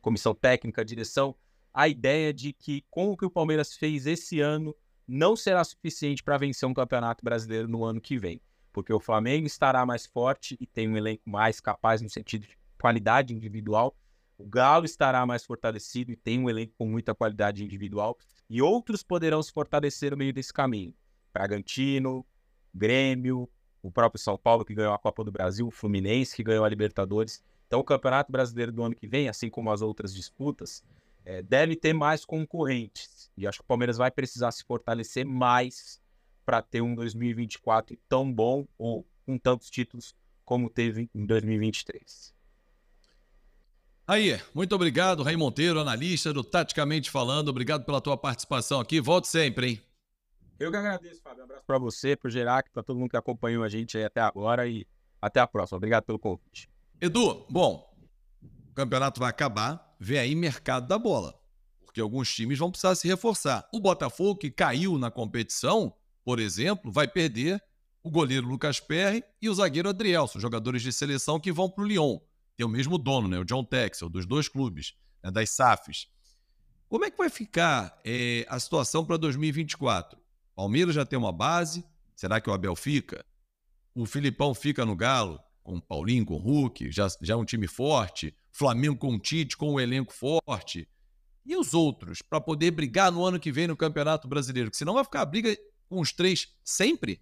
comissão 0.00 0.34
técnica, 0.34 0.84
direção, 0.84 1.34
a 1.72 1.88
ideia 1.88 2.32
de 2.32 2.52
que 2.52 2.84
com 2.90 3.10
o 3.10 3.16
que 3.16 3.24
o 3.24 3.30
Palmeiras 3.30 3.74
fez 3.74 4.06
esse 4.06 4.40
ano 4.40 4.74
não 5.06 5.36
será 5.36 5.62
suficiente 5.64 6.22
para 6.22 6.38
vencer 6.38 6.68
um 6.68 6.74
campeonato 6.74 7.24
brasileiro 7.24 7.68
no 7.68 7.84
ano 7.84 8.00
que 8.00 8.18
vem. 8.18 8.40
Porque 8.72 8.92
o 8.92 9.00
Flamengo 9.00 9.46
estará 9.46 9.84
mais 9.84 10.06
forte 10.06 10.56
e 10.60 10.66
tem 10.66 10.88
um 10.88 10.96
elenco 10.96 11.28
mais 11.28 11.60
capaz 11.60 12.00
no 12.00 12.08
sentido 12.08 12.46
de 12.46 12.56
qualidade 12.80 13.34
individual. 13.34 13.94
O 14.38 14.46
Galo 14.46 14.84
estará 14.84 15.24
mais 15.26 15.44
fortalecido 15.44 16.10
e 16.10 16.16
tem 16.16 16.38
um 16.38 16.48
elenco 16.48 16.72
com 16.78 16.86
muita 16.86 17.14
qualidade 17.14 17.62
individual. 17.62 18.16
E 18.48 18.62
outros 18.62 19.02
poderão 19.02 19.42
se 19.42 19.52
fortalecer 19.52 20.10
no 20.10 20.16
meio 20.16 20.32
desse 20.32 20.52
caminho. 20.52 20.94
Bragantino, 21.32 22.24
Grêmio, 22.74 23.48
o 23.82 23.90
próprio 23.90 24.20
São 24.20 24.38
Paulo 24.38 24.64
que 24.64 24.74
ganhou 24.74 24.94
a 24.94 24.98
Copa 24.98 25.24
do 25.24 25.32
Brasil, 25.32 25.66
o 25.66 25.70
Fluminense 25.70 26.36
que 26.36 26.42
ganhou 26.42 26.64
a 26.64 26.68
Libertadores. 26.68 27.42
Então 27.66 27.80
o 27.80 27.84
Campeonato 27.84 28.30
Brasileiro 28.30 28.70
do 28.70 28.82
ano 28.82 28.94
que 28.94 29.06
vem, 29.06 29.28
assim 29.28 29.50
como 29.50 29.70
as 29.70 29.82
outras 29.82 30.14
disputas, 30.14 30.84
é, 31.24 31.42
deve 31.42 31.76
ter 31.76 31.92
mais 31.92 32.24
concorrentes. 32.24 33.30
E 33.36 33.46
acho 33.46 33.58
que 33.58 33.64
o 33.64 33.66
Palmeiras 33.66 33.96
vai 33.96 34.10
precisar 34.10 34.50
se 34.52 34.64
fortalecer 34.64 35.24
mais 35.24 36.00
para 36.44 36.60
ter 36.60 36.80
um 36.80 36.94
2024 36.94 37.96
tão 38.08 38.32
bom 38.32 38.66
ou 38.76 39.06
com 39.24 39.38
tantos 39.38 39.70
títulos 39.70 40.14
como 40.44 40.68
teve 40.68 41.08
em 41.14 41.24
2023. 41.24 42.34
Aí, 44.06 44.38
muito 44.52 44.74
obrigado, 44.74 45.22
Rei 45.22 45.36
Monteiro, 45.36 45.78
analista 45.78 46.32
do 46.32 46.42
Taticamente 46.42 47.10
Falando. 47.10 47.48
Obrigado 47.48 47.84
pela 47.84 48.00
tua 48.00 48.16
participação 48.16 48.80
aqui. 48.80 49.00
Volte 49.00 49.28
sempre, 49.28 49.68
hein? 49.68 49.82
Eu 50.62 50.70
que 50.70 50.76
agradeço, 50.76 51.20
Fábio. 51.20 51.40
Um 51.40 51.44
abraço 51.44 51.64
para 51.66 51.78
você, 51.78 52.14
para 52.14 52.28
o 52.28 52.30
Gerac, 52.30 52.70
para 52.70 52.84
todo 52.84 52.96
mundo 52.96 53.10
que 53.10 53.16
acompanhou 53.16 53.64
a 53.64 53.68
gente 53.68 53.98
até 53.98 54.20
agora 54.20 54.68
e 54.68 54.86
até 55.20 55.40
a 55.40 55.46
próxima. 55.46 55.76
Obrigado 55.76 56.04
pelo 56.04 56.20
convite. 56.20 56.70
Edu, 57.00 57.44
bom, 57.50 57.92
o 58.70 58.72
campeonato 58.74 59.18
vai 59.18 59.28
acabar, 59.28 59.96
vem 59.98 60.20
aí 60.20 60.36
mercado 60.36 60.86
da 60.86 60.96
bola, 60.96 61.34
porque 61.84 62.00
alguns 62.00 62.32
times 62.32 62.60
vão 62.60 62.70
precisar 62.70 62.94
se 62.94 63.08
reforçar. 63.08 63.68
O 63.74 63.80
Botafogo, 63.80 64.38
que 64.38 64.52
caiu 64.52 64.96
na 64.98 65.10
competição, 65.10 65.92
por 66.24 66.38
exemplo, 66.38 66.92
vai 66.92 67.08
perder 67.08 67.60
o 68.00 68.08
goleiro 68.08 68.46
Lucas 68.46 68.78
Perry 68.78 69.24
e 69.40 69.48
o 69.48 69.54
zagueiro 69.54 69.88
Adrielson, 69.88 70.38
jogadores 70.38 70.82
de 70.82 70.92
seleção 70.92 71.40
que 71.40 71.50
vão 71.50 71.68
para 71.68 71.82
o 71.82 71.86
Lyon. 71.86 72.20
Tem 72.56 72.64
o 72.64 72.68
mesmo 72.68 72.98
dono, 72.98 73.26
né, 73.26 73.36
o 73.36 73.44
John 73.44 73.64
Texel, 73.64 74.08
dos 74.08 74.26
dois 74.26 74.48
clubes, 74.48 74.94
né, 75.24 75.30
das 75.32 75.50
SAFs. 75.50 76.06
Como 76.88 77.04
é 77.04 77.10
que 77.10 77.18
vai 77.18 77.30
ficar 77.30 78.00
é, 78.04 78.46
a 78.48 78.60
situação 78.60 79.04
para 79.04 79.16
2024? 79.16 80.21
Palmeiras 80.54 80.94
já 80.94 81.04
tem 81.04 81.18
uma 81.18 81.32
base, 81.32 81.84
será 82.14 82.40
que 82.40 82.48
o 82.48 82.52
Abel 82.52 82.76
fica? 82.76 83.24
O 83.94 84.06
Filipão 84.06 84.54
fica 84.54 84.84
no 84.84 84.96
Galo, 84.96 85.40
com 85.62 85.76
o 85.76 85.82
Paulinho, 85.82 86.24
com 86.24 86.34
o 86.34 86.38
Hulk, 86.38 86.90
já, 86.90 87.08
já 87.20 87.34
é 87.34 87.36
um 87.36 87.44
time 87.44 87.66
forte. 87.66 88.34
Flamengo 88.50 88.96
com 88.96 89.14
o 89.14 89.18
Tite, 89.18 89.56
com 89.56 89.74
um 89.74 89.80
elenco 89.80 90.12
forte. 90.12 90.88
E 91.44 91.56
os 91.56 91.74
outros, 91.74 92.22
para 92.22 92.40
poder 92.40 92.70
brigar 92.70 93.10
no 93.10 93.24
ano 93.24 93.40
que 93.40 93.50
vem 93.50 93.66
no 93.66 93.76
Campeonato 93.76 94.28
Brasileiro? 94.28 94.70
Que 94.70 94.76
senão 94.76 94.94
vai 94.94 95.04
ficar 95.04 95.22
a 95.22 95.26
briga 95.26 95.56
com 95.88 96.00
os 96.00 96.12
três 96.12 96.48
sempre? 96.62 97.20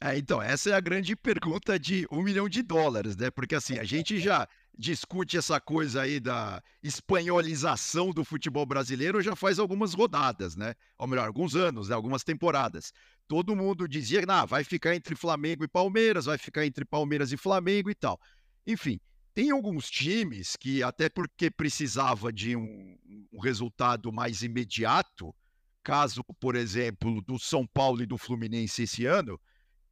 É, 0.00 0.18
então, 0.18 0.42
essa 0.42 0.70
é 0.70 0.72
a 0.74 0.80
grande 0.80 1.16
pergunta 1.16 1.78
de 1.78 2.06
um 2.10 2.22
milhão 2.22 2.48
de 2.48 2.62
dólares, 2.62 3.16
né? 3.16 3.30
Porque 3.30 3.54
assim, 3.54 3.78
a 3.78 3.84
gente 3.84 4.18
já 4.20 4.46
discute 4.76 5.36
essa 5.36 5.60
coisa 5.60 6.02
aí 6.02 6.18
da 6.18 6.62
espanholização 6.82 8.10
do 8.10 8.24
futebol 8.24 8.66
brasileiro 8.66 9.22
já 9.22 9.36
faz 9.36 9.58
algumas 9.58 9.94
rodadas, 9.94 10.56
né? 10.56 10.74
Ou 10.98 11.06
melhor, 11.06 11.26
alguns 11.26 11.54
anos, 11.54 11.88
né? 11.88 11.94
algumas 11.94 12.24
temporadas. 12.24 12.92
Todo 13.28 13.56
mundo 13.56 13.88
dizia 13.88 14.20
que 14.20 14.30
ah, 14.30 14.44
vai 14.44 14.64
ficar 14.64 14.94
entre 14.94 15.14
Flamengo 15.14 15.64
e 15.64 15.68
Palmeiras, 15.68 16.26
vai 16.26 16.36
ficar 16.36 16.66
entre 16.66 16.84
Palmeiras 16.84 17.32
e 17.32 17.36
Flamengo 17.36 17.88
e 17.88 17.94
tal. 17.94 18.20
Enfim, 18.66 19.00
tem 19.32 19.50
alguns 19.50 19.88
times 19.88 20.56
que, 20.56 20.82
até 20.82 21.08
porque 21.08 21.50
precisava 21.50 22.32
de 22.32 22.56
um, 22.56 22.96
um 23.32 23.40
resultado 23.40 24.12
mais 24.12 24.42
imediato, 24.42 25.34
caso, 25.82 26.22
por 26.40 26.56
exemplo, 26.56 27.20
do 27.22 27.38
São 27.38 27.66
Paulo 27.66 28.02
e 28.02 28.06
do 28.06 28.18
Fluminense 28.18 28.82
esse 28.82 29.06
ano, 29.06 29.38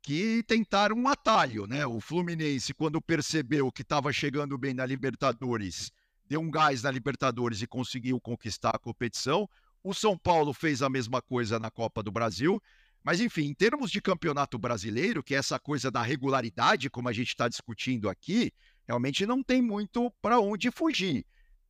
que 0.03 0.43
tentaram 0.43 0.97
um 0.97 1.07
atalho, 1.07 1.67
né? 1.67 1.87
O 1.87 2.01
Fluminense, 2.01 2.75
quando 2.75 3.01
percebeu 3.01 3.71
que 3.71 3.83
estava 3.83 4.13
chegando 4.13 4.59
bem 4.59 4.75
na 4.75 4.85
Libertadores, 4.85 5.93
deu 6.27 6.41
um 6.41 6.51
gás 6.51 6.83
na 6.83 6.91
Libertadores 6.91 7.63
e 7.63 7.67
conseguiu 7.67 8.21
conquistar 8.21 8.71
a 8.71 8.79
competição. 8.79 9.49
O 9.83 9.95
São 9.95 10.19
Paulo 10.19 10.53
fez 10.53 10.83
a 10.83 10.91
mesma 10.91 11.23
coisa 11.23 11.59
na 11.59 11.71
Copa 11.71 12.03
do 12.03 12.11
Brasil. 12.11 12.61
Mas, 13.05 13.21
enfim, 13.21 13.47
em 13.47 13.55
termos 13.55 13.91
de 13.91 14.01
campeonato 14.01 14.59
brasileiro, 14.59 15.23
que 15.23 15.35
é 15.35 15.39
essa 15.39 15.59
coisa 15.59 15.91
da 15.91 16.03
regularidade, 16.03 16.91
como 16.91 17.09
a 17.09 17.13
gente 17.13 17.29
está 17.29 17.49
discutindo 17.49 18.09
aqui, 18.09 18.53
realmente 18.87 19.27
não 19.27 19.43
tem 19.43 19.61
muito 19.61 20.11
para 20.21 20.39
onde 20.39 20.71
fugir. 20.71 21.25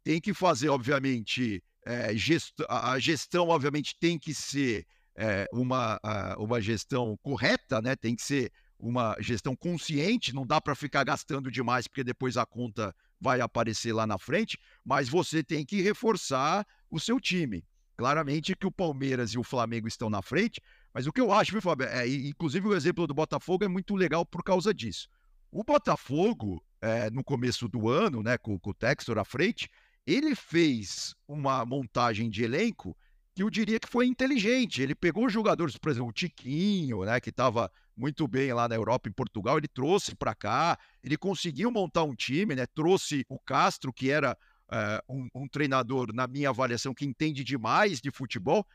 Tem 0.05 0.21
que 0.21 0.35
fazer, 0.35 0.69
obviamente, 0.69 1.63
é, 1.87 2.15
gest... 2.15 2.55
a 2.69 2.99
gestão, 2.99 3.49
obviamente, 3.49 3.97
tem 3.99 4.19
que 4.19 4.35
ser 4.35 4.87
é, 5.17 5.47
uma, 5.53 6.01
uma 6.39 6.61
gestão 6.61 7.17
correta, 7.23 7.81
né? 7.81 7.95
Tem 7.97 8.15
que 8.15 8.23
ser 8.23 8.53
uma 8.79 9.17
gestão 9.21 9.55
consciente, 9.55 10.35
não 10.35 10.45
dá 10.45 10.61
para 10.61 10.75
ficar 10.75 11.05
gastando 11.05 11.51
demais, 11.51 11.87
porque 11.87 12.03
depois 12.03 12.37
a 12.37 12.45
conta 12.45 12.95
vai 13.21 13.41
aparecer 13.41 13.93
lá 13.93 14.05
na 14.07 14.19
frente, 14.19 14.59
mas 14.85 15.09
você 15.09 15.45
tem 15.45 15.65
que 15.65 15.81
reforçar 15.81 16.67
o 16.91 16.99
seu 16.99 17.21
time. 17.21 17.65
Claramente 17.97 18.57
que 18.57 18.67
o 18.67 18.73
Palmeiras 18.73 19.31
e 19.31 19.39
o 19.39 19.45
Flamengo 19.45 19.87
estão 19.87 20.11
na 20.11 20.21
frente, 20.21 20.61
mas 20.93 21.07
o 21.07 21.13
que 21.13 21.21
eu 21.21 21.33
acho, 21.33 21.53
viu, 21.53 21.63
Fábio, 21.63 21.87
é, 21.87 22.09
inclusive 22.09 22.67
o 22.67 22.75
exemplo 22.75 23.07
do 23.07 23.15
Botafogo 23.15 23.65
é 23.65 23.69
muito 23.69 23.95
legal 23.95 24.27
por 24.27 24.43
causa 24.43 24.75
disso. 24.75 25.09
O 25.53 25.63
Botafogo, 25.63 26.61
é, 26.81 27.09
no 27.11 27.23
começo 27.23 27.69
do 27.69 27.89
ano, 27.89 28.23
né, 28.23 28.37
com, 28.37 28.59
com 28.59 28.71
o 28.71 28.75
Textor 28.75 29.19
à 29.19 29.25
frente, 29.25 29.71
ele 30.05 30.35
fez 30.35 31.15
uma 31.29 31.65
montagem 31.65 32.29
de 32.29 32.43
elenco 32.43 32.97
que 33.35 33.43
eu 33.43 33.51
diria 33.51 33.81
que 33.81 33.89
foi 33.89 34.07
inteligente. 34.07 34.83
Ele 34.83 34.95
pegou 34.95 35.29
jogadores, 35.29 35.77
por 35.77 35.91
exemplo, 35.91 36.09
o 36.09 36.13
Tiquinho, 36.13 37.05
né, 37.05 37.21
que 37.21 37.31
estava 37.31 37.71
muito 37.97 38.27
bem 38.27 38.53
lá 38.53 38.69
na 38.69 38.75
Europa, 38.75 39.09
em 39.09 39.13
Portugal, 39.13 39.59
ele 39.59 39.69
trouxe 39.69 40.15
para 40.15 40.35
cá, 40.35 40.79
ele 41.03 41.17
conseguiu 41.17 41.71
montar 41.71 42.05
um 42.05 42.15
time, 42.15 42.55
né, 42.55 42.67
trouxe 42.67 43.25
o 43.29 43.39
Castro, 43.39 43.93
que 43.93 44.11
era 44.11 44.37
é, 44.71 45.03
um, 45.09 45.29
um, 45.35 45.49
treinador, 45.49 46.13
na 46.13 46.27
minha 46.27 46.51
avaliação, 46.51 46.95
que 46.95 47.05
entende 47.05 47.45
demais 47.45 48.01
de 48.01 48.11
futebol, 48.11 48.67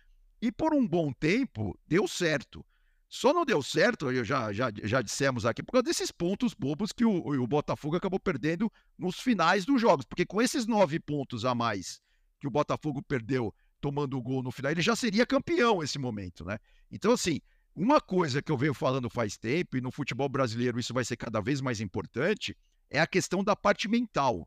e 0.41 0.51
por 0.51 0.73
um 0.73 0.87
bom 0.87 1.11
tempo 1.11 1.77
deu 1.87 2.07
certo. 2.07 2.65
Só 3.09 3.33
não 3.33 3.45
deu 3.45 3.63
certo, 3.63 4.13
já, 4.23 4.51
já, 4.51 4.69
já 4.83 5.01
dissemos 5.01 5.45
aqui, 5.45 5.63
por 5.63 5.71
causa 5.71 5.83
desses 5.83 6.11
pontos 6.11 6.53
bobos 6.53 6.91
que 6.91 7.05
o, 7.05 7.27
o 7.27 7.47
Botafogo 7.47 7.95
acabou 7.95 8.19
perdendo 8.19 8.71
nos 8.97 9.19
finais 9.19 9.65
dos 9.65 9.79
jogos. 9.79 10.05
Porque 10.05 10.25
com 10.25 10.41
esses 10.41 10.67
nove 10.67 10.99
pontos 10.99 11.45
a 11.45 11.55
mais 11.55 12.01
que 12.39 12.47
o 12.47 12.51
Botafogo 12.51 13.01
perdeu 13.01 13.53
tomando 13.87 14.17
o 14.17 14.21
gol 14.21 14.43
no 14.43 14.51
final, 14.51 14.69
ele 14.69 14.81
já 14.81 14.97
seria 14.97 15.25
campeão 15.25 15.81
esse 15.81 15.97
momento, 15.97 16.43
né? 16.43 16.59
Então, 16.91 17.13
assim, 17.13 17.39
uma 17.73 18.01
coisa 18.01 18.41
que 18.41 18.51
eu 18.51 18.57
venho 18.57 18.73
falando 18.73 19.09
faz 19.09 19.37
tempo, 19.37 19.77
e 19.77 19.81
no 19.81 19.91
futebol 19.91 20.27
brasileiro 20.27 20.77
isso 20.77 20.93
vai 20.93 21.05
ser 21.05 21.15
cada 21.15 21.39
vez 21.39 21.61
mais 21.61 21.79
importante, 21.79 22.53
é 22.89 22.99
a 22.99 23.07
questão 23.07 23.41
da 23.41 23.55
parte 23.55 23.87
mental. 23.87 24.45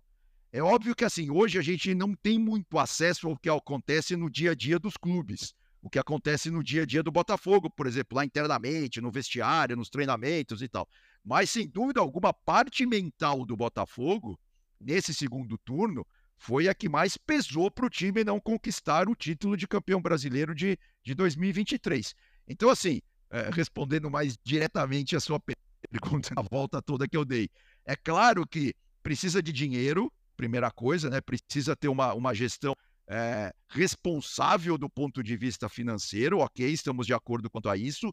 É 0.53 0.63
óbvio 0.63 0.95
que, 0.95 1.07
assim, 1.07 1.31
hoje 1.31 1.59
a 1.59 1.63
gente 1.63 1.95
não 1.95 2.15
tem 2.15 2.39
muito 2.39 2.79
acesso 2.79 3.29
ao 3.29 3.39
que 3.39 3.49
acontece 3.49 4.15
no 4.15 4.29
dia 4.29 4.51
a 4.51 4.55
dia 4.55 4.79
dos 4.79 4.99
clubes. 4.99 5.55
O 5.81 5.89
que 5.89 5.99
acontece 5.99 6.51
no 6.51 6.63
dia 6.63 6.83
a 6.83 6.87
dia 6.87 7.03
do 7.03 7.11
Botafogo, 7.11 7.71
por 7.71 7.87
exemplo, 7.87 8.17
lá 8.17 8.25
internamente, 8.27 9.01
no 9.01 9.11
vestiário, 9.11 9.75
nos 9.75 9.89
treinamentos 9.89 10.61
e 10.61 10.69
tal. 10.69 10.87
Mas, 11.25 11.49
sem 11.49 11.67
dúvida 11.67 12.01
alguma, 12.01 12.35
parte 12.35 12.85
mental 12.85 13.47
do 13.47 13.57
Botafogo, 13.57 14.39
nesse 14.79 15.15
segundo 15.15 15.57
turno, 15.57 16.07
foi 16.41 16.69
a 16.69 16.75
que 16.75 16.89
mais 16.89 17.19
pesou 17.19 17.71
para 17.71 17.85
o 17.85 17.91
time 17.91 18.25
não 18.25 18.41
conquistar 18.41 19.11
o 19.11 19.15
título 19.15 19.59
de 19.59 19.69
campeão 19.69 20.01
brasileiro 20.01 20.55
de, 20.55 20.79
de 21.05 21.15
2023. 21.15 22.15
Então, 22.49 22.71
assim, 22.71 23.03
é, 23.29 23.51
respondendo 23.53 24.11
mais 24.11 24.39
diretamente 24.43 25.15
a 25.15 25.21
sua 25.21 25.39
pergunta, 25.39 26.33
a 26.35 26.41
volta 26.41 26.81
toda 26.81 27.07
que 27.07 27.15
eu 27.15 27.27
dei, 27.27 27.51
é 27.85 27.95
claro 27.95 28.47
que 28.47 28.75
precisa 29.03 29.43
de 29.43 29.53
dinheiro, 29.53 30.11
primeira 30.35 30.71
coisa, 30.71 31.11
né? 31.11 31.21
Precisa 31.21 31.77
ter 31.77 31.89
uma, 31.89 32.15
uma 32.15 32.35
gestão 32.35 32.75
é, 33.07 33.53
responsável 33.69 34.79
do 34.79 34.89
ponto 34.89 35.23
de 35.23 35.37
vista 35.37 35.69
financeiro, 35.69 36.39
ok, 36.39 36.67
estamos 36.67 37.07
de 37.07 37.13
acordo 37.13 37.51
quanto 37.51 37.69
a 37.69 37.77
isso, 37.77 38.11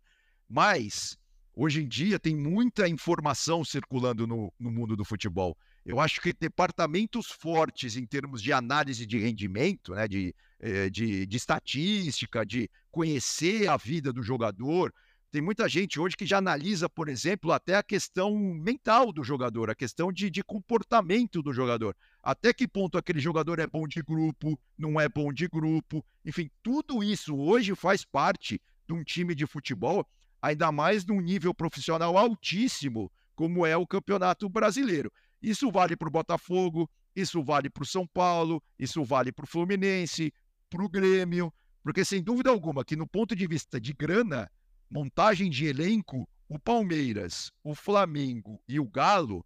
mas 0.50 1.18
hoje 1.56 1.82
em 1.82 1.88
dia 1.88 2.20
tem 2.20 2.36
muita 2.36 2.90
informação 2.90 3.64
circulando 3.64 4.28
no, 4.28 4.54
no 4.60 4.70
mundo 4.70 4.98
do 4.98 5.06
futebol. 5.06 5.58
Eu 5.88 6.02
acho 6.02 6.20
que 6.20 6.34
departamentos 6.34 7.32
fortes 7.32 7.96
em 7.96 8.06
termos 8.06 8.44
de 8.44 8.52
análise 8.52 9.06
de 9.06 9.18
rendimento, 9.18 9.96
né, 9.96 10.06
de, 10.06 10.36
eh, 10.60 10.90
de, 10.90 11.26
de 11.26 11.38
estatística, 11.38 12.46
de 12.46 12.70
conhecer 12.92 13.70
a 13.70 13.78
vida 13.78 14.12
do 14.12 14.22
jogador, 14.22 14.94
tem 15.32 15.42
muita 15.42 15.70
gente 15.70 15.98
hoje 15.98 16.18
que 16.18 16.26
já 16.26 16.40
analisa, 16.40 16.90
por 16.90 17.08
exemplo, 17.08 17.54
até 17.54 17.76
a 17.76 17.84
questão 17.84 18.38
mental 18.38 19.14
do 19.14 19.24
jogador, 19.24 19.70
a 19.70 19.76
questão 19.76 20.12
de, 20.12 20.30
de, 20.30 20.44
comportamento 20.44 21.42
do 21.42 21.54
jogador. 21.54 21.96
Até 22.22 22.52
que 22.52 22.68
ponto 22.68 22.98
aquele 22.98 23.22
jogador 23.22 23.58
é 23.58 23.66
bom 23.66 23.88
de 23.88 24.02
grupo, 24.02 24.60
não 24.78 25.00
é 25.00 25.08
bom 25.08 25.32
de 25.32 25.48
grupo. 25.48 26.04
Enfim, 26.26 26.50
tudo 26.62 27.02
isso 27.02 27.34
hoje 27.34 27.74
faz 27.76 28.04
parte 28.04 28.62
de 28.86 28.94
um 28.94 29.06
time 29.06 29.34
de 29.34 29.48
futebol, 29.48 30.06
ainda 30.42 30.70
mais 30.70 31.06
num 31.06 31.22
nível 31.22 31.54
profissional 31.54 32.18
altíssimo, 32.18 33.10
como 33.36 33.66
é 33.66 33.78
o 33.78 33.88
Campeonato 33.88 34.50
Brasileiro. 34.50 35.12
Isso 35.42 35.72
vale 35.72 35.96
para 35.96 36.08
o 36.08 36.12
Botafogo, 36.12 36.90
isso 37.16 37.44
vale 37.44 37.70
para 37.70 37.84
o 37.84 37.86
São 37.86 38.06
Paulo, 38.08 38.62
isso 38.78 39.04
vale 39.04 39.32
para 39.32 39.44
o 39.44 39.48
Fluminense, 39.48 40.34
para 40.70 40.84
o 40.84 40.90
Grêmio, 40.90 41.54
porque 41.84 42.04
sem 42.04 42.22
dúvida 42.22 42.50
alguma 42.50 42.84
que 42.84 42.96
no 42.96 43.08
ponto 43.08 43.36
de 43.36 43.48
vista 43.48 43.80
de 43.80 43.94
grana, 43.94 44.50
montagem 44.90 45.50
de 45.50 45.66
elenco, 45.66 46.28
o 46.50 46.58
Palmeiras, 46.60 47.52
o 47.64 47.76
Flamengo 47.76 48.62
e 48.68 48.80
o 48.80 48.88
Galo 48.88 49.46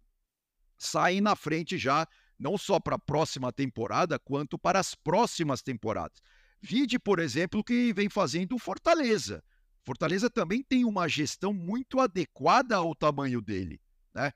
saem 0.78 1.20
na 1.20 1.36
frente 1.36 1.78
já, 1.78 2.06
não 2.38 2.58
só 2.58 2.80
para 2.80 2.96
a 2.96 2.98
próxima 2.98 3.52
temporada, 3.52 4.18
quanto 4.18 4.58
para 4.58 4.78
as 4.78 4.94
próximas 4.94 5.62
temporadas. 5.62 6.20
Vide, 6.60 6.98
por 6.98 7.18
exemplo, 7.18 7.60
o 7.60 7.64
que 7.64 7.92
vem 7.92 8.08
fazendo 8.08 8.54
o 8.54 8.58
Fortaleza. 8.58 9.42
Fortaleza 9.84 10.30
também 10.30 10.62
tem 10.62 10.84
uma 10.84 11.08
gestão 11.08 11.52
muito 11.52 11.98
adequada 12.00 12.76
ao 12.76 12.94
tamanho 12.94 13.40
dele. 13.40 13.80
Né? 14.14 14.32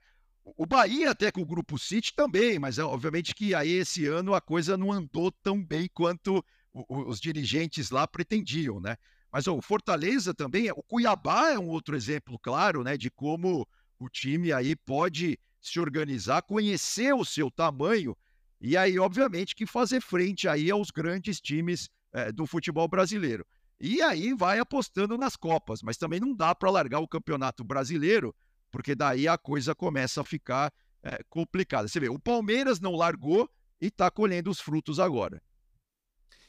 O 0.54 0.64
Bahia 0.64 1.10
até 1.10 1.32
com 1.32 1.40
o 1.40 1.46
Grupo 1.46 1.76
City 1.76 2.14
também, 2.14 2.56
mas 2.58 2.78
obviamente 2.78 3.34
que 3.34 3.52
aí 3.52 3.72
esse 3.72 4.06
ano 4.06 4.32
a 4.32 4.40
coisa 4.40 4.76
não 4.76 4.92
andou 4.92 5.32
tão 5.32 5.62
bem 5.62 5.88
quanto 5.92 6.44
os 6.88 7.18
dirigentes 7.20 7.90
lá 7.90 8.06
pretendiam, 8.06 8.78
né? 8.78 8.96
Mas 9.32 9.48
o 9.48 9.60
Fortaleza 9.60 10.32
também, 10.32 10.70
o 10.70 10.82
Cuiabá 10.84 11.50
é 11.50 11.58
um 11.58 11.68
outro 11.68 11.96
exemplo 11.96 12.38
claro, 12.38 12.84
né, 12.84 12.96
de 12.96 13.10
como 13.10 13.66
o 13.98 14.08
time 14.08 14.52
aí 14.52 14.76
pode 14.76 15.38
se 15.60 15.80
organizar, 15.80 16.42
conhecer 16.42 17.12
o 17.12 17.24
seu 17.24 17.50
tamanho 17.50 18.16
e 18.60 18.76
aí, 18.76 18.98
obviamente, 18.98 19.54
que 19.54 19.66
fazer 19.66 20.00
frente 20.00 20.48
aí 20.48 20.70
aos 20.70 20.90
grandes 20.90 21.40
times 21.40 21.90
é, 22.12 22.32
do 22.32 22.46
futebol 22.46 22.88
brasileiro. 22.88 23.44
E 23.78 24.00
aí 24.00 24.32
vai 24.32 24.58
apostando 24.58 25.18
nas 25.18 25.36
Copas, 25.36 25.82
mas 25.82 25.98
também 25.98 26.20
não 26.20 26.34
dá 26.34 26.54
para 26.54 26.70
largar 26.70 27.00
o 27.00 27.08
Campeonato 27.08 27.62
Brasileiro 27.62 28.34
porque 28.76 28.94
daí 28.94 29.26
a 29.26 29.38
coisa 29.38 29.74
começa 29.74 30.20
a 30.20 30.24
ficar 30.24 30.70
é, 31.02 31.22
complicada. 31.30 31.88
Você 31.88 31.98
vê, 31.98 32.10
o 32.10 32.18
Palmeiras 32.18 32.78
não 32.78 32.94
largou 32.94 33.48
e 33.80 33.86
está 33.86 34.10
colhendo 34.10 34.50
os 34.50 34.60
frutos 34.60 35.00
agora. 35.00 35.42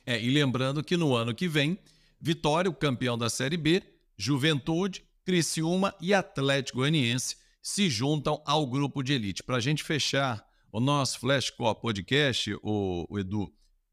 É, 0.05 0.21
e 0.21 0.29
lembrando 0.29 0.83
que 0.83 0.97
no 0.97 1.15
ano 1.15 1.33
que 1.33 1.47
vem, 1.47 1.79
Vitória, 2.19 2.69
o 2.69 2.73
campeão 2.73 3.17
da 3.17 3.29
Série 3.29 3.55
B, 3.55 3.81
Juventude, 4.17 5.05
Criciúma 5.23 5.95
e 6.01 6.13
Atlético 6.13 6.79
Goianiense 6.79 7.37
se 7.63 7.89
juntam 7.89 8.43
ao 8.45 8.67
grupo 8.67 9.01
de 9.01 9.13
elite. 9.13 9.41
Para 9.41 9.55
a 9.55 9.61
gente 9.61 9.81
fechar 9.81 10.45
o 10.69 10.81
nosso 10.81 11.21
Flashcore 11.21 11.79
Podcast, 11.79 12.53
o, 12.61 13.05
o 13.09 13.17
Edu, 13.17 13.49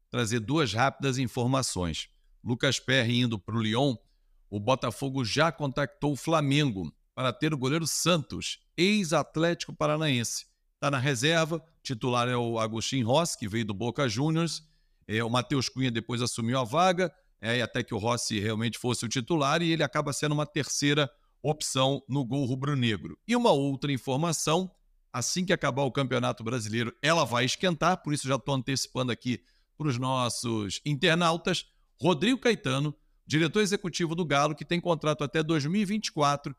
trazer 0.09 0.41
duas 0.41 0.73
rápidas 0.73 1.17
informações. 1.17 2.09
Lucas 2.43 2.81
Perry 2.81 3.21
indo 3.21 3.39
para 3.39 3.55
o 3.55 3.61
Lyon, 3.61 3.95
o 4.49 4.59
Botafogo 4.59 5.23
já 5.23 5.53
contactou 5.53 6.11
o 6.11 6.17
Flamengo 6.17 6.93
para 7.15 7.31
ter 7.31 7.53
o 7.53 7.57
goleiro 7.57 7.87
Santos, 7.87 8.59
ex-Atlético 8.75 9.73
Paranaense. 9.73 10.45
Está 10.73 10.91
na 10.91 10.99
reserva, 10.99 11.63
titular 11.81 12.27
é 12.27 12.35
o 12.35 12.59
Agostinho 12.59 13.07
Rossi, 13.07 13.39
que 13.39 13.47
veio 13.47 13.65
do 13.65 13.73
Boca 13.73 14.07
Juniors. 14.09 14.61
É, 15.07 15.23
o 15.23 15.29
Matheus 15.29 15.69
Cunha 15.69 15.89
depois 15.89 16.21
assumiu 16.21 16.59
a 16.59 16.65
vaga, 16.65 17.11
é, 17.39 17.61
até 17.61 17.81
que 17.81 17.93
o 17.93 17.97
Rossi 17.97 18.39
realmente 18.39 18.77
fosse 18.77 19.05
o 19.05 19.09
titular, 19.09 19.61
e 19.61 19.71
ele 19.71 19.81
acaba 19.81 20.11
sendo 20.11 20.33
uma 20.33 20.45
terceira 20.45 21.09
opção 21.41 22.03
no 22.09 22.25
gol 22.25 22.45
rubro-negro. 22.45 23.17
E 23.25 23.35
uma 23.35 23.51
outra 23.51 23.91
informação, 23.91 24.69
assim 25.13 25.45
que 25.45 25.53
acabar 25.53 25.83
o 25.83 25.91
Campeonato 25.91 26.43
Brasileiro, 26.43 26.93
ela 27.01 27.23
vai 27.23 27.45
esquentar, 27.45 28.03
por 28.03 28.13
isso 28.13 28.27
já 28.27 28.35
estou 28.35 28.55
antecipando 28.55 29.11
aqui 29.11 29.41
para 29.77 29.87
os 29.87 29.97
nossos 29.97 30.81
internautas. 30.85 31.65
Rodrigo 32.01 32.39
Caetano, 32.39 32.93
diretor 33.25 33.61
executivo 33.61 34.15
do 34.15 34.25
Galo, 34.25 34.55
que 34.55 34.65
tem 34.65 34.81
contrato 34.81 35.23
até 35.23 35.41
2024, 35.41 36.53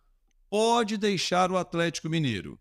pode 0.50 0.96
deixar 0.96 1.50
o 1.50 1.56
Atlético 1.56 2.08
Mineiro. 2.08 2.58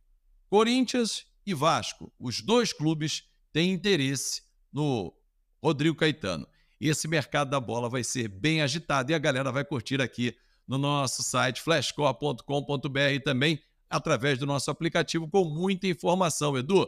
Corinthians 0.50 1.26
e 1.46 1.54
Vasco, 1.54 2.12
os 2.20 2.42
dois 2.42 2.74
clubes 2.74 3.24
têm 3.52 3.72
interesse 3.72 4.42
no 4.72 5.14
Rodrigo 5.62 5.96
Caetano. 5.96 6.48
Esse 6.80 7.08
mercado 7.08 7.50
da 7.50 7.60
bola 7.60 7.90
vai 7.90 8.04
ser 8.04 8.28
bem 8.28 8.62
agitado 8.62 9.12
e 9.12 9.16
a 9.16 9.20
galera 9.20 9.52
vai 9.52 9.64
curtir 9.64 10.02
aqui 10.02 10.36
no 10.68 10.78
nosso 10.78 11.24
site 11.24 11.62
flashcore.com.br 11.62 13.24
também 13.24 13.62
através 13.90 14.38
do 14.38 14.46
nosso 14.46 14.70
aplicativo 14.70 15.30
com 15.30 15.46
muita 15.46 15.88
informação. 15.88 16.58
Edu, 16.58 16.88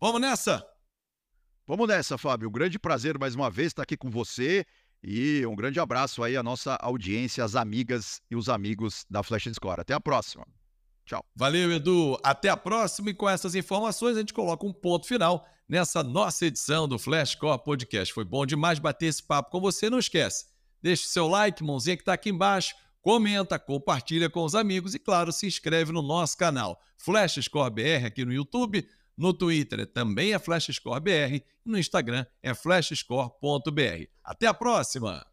vamos 0.00 0.20
nessa? 0.20 0.64
Vamos 1.66 1.88
nessa, 1.88 2.18
Fábio. 2.18 2.50
Grande 2.50 2.78
prazer 2.78 3.18
mais 3.18 3.34
uma 3.34 3.50
vez 3.50 3.68
estar 3.68 3.82
aqui 3.82 3.96
com 3.96 4.10
você 4.10 4.64
e 5.08 5.46
um 5.46 5.54
grande 5.54 5.78
abraço 5.78 6.24
aí 6.24 6.36
à 6.36 6.42
nossa 6.42 6.74
audiência, 6.82 7.44
às 7.44 7.54
amigas 7.54 8.20
e 8.28 8.34
os 8.34 8.48
amigos 8.48 9.06
da 9.08 9.22
Flash 9.22 9.44
Score. 9.54 9.80
Até 9.80 9.94
a 9.94 10.00
próxima. 10.00 10.44
Tchau. 11.04 11.24
Valeu, 11.36 11.70
Edu. 11.70 12.18
Até 12.24 12.48
a 12.48 12.56
próxima. 12.56 13.10
E 13.10 13.14
com 13.14 13.28
essas 13.28 13.54
informações, 13.54 14.16
a 14.16 14.20
gente 14.20 14.34
coloca 14.34 14.66
um 14.66 14.72
ponto 14.72 15.06
final 15.06 15.46
nessa 15.68 16.02
nossa 16.02 16.46
edição 16.46 16.88
do 16.88 16.98
Flashcore 16.98 17.62
Podcast. 17.62 18.12
Foi 18.12 18.24
bom 18.24 18.44
demais 18.44 18.80
bater 18.80 19.06
esse 19.06 19.22
papo 19.22 19.52
com 19.52 19.60
você. 19.60 19.88
Não 19.88 20.00
esquece, 20.00 20.46
deixe 20.82 21.06
seu 21.06 21.28
like, 21.28 21.62
mãozinha 21.62 21.96
que 21.96 22.02
está 22.02 22.12
aqui 22.12 22.30
embaixo 22.30 22.74
comenta, 23.06 23.56
compartilha 23.56 24.28
com 24.28 24.42
os 24.42 24.56
amigos 24.56 24.92
e, 24.92 24.98
claro, 24.98 25.30
se 25.30 25.46
inscreve 25.46 25.92
no 25.92 26.02
nosso 26.02 26.36
canal 26.36 26.82
Flash 26.98 27.38
Score 27.40 27.70
BR 27.70 28.04
aqui 28.04 28.24
no 28.24 28.32
YouTube, 28.32 28.84
no 29.16 29.32
Twitter 29.32 29.86
também 29.86 30.34
é 30.34 30.38
Flash 30.38 30.68
Score 30.72 31.00
BR 31.00 31.36
e 31.36 31.44
no 31.64 31.78
Instagram 31.78 32.26
é 32.42 32.54
flashscore.br. 32.54 34.06
Até 34.22 34.46
a 34.46 34.54
próxima! 34.54 35.24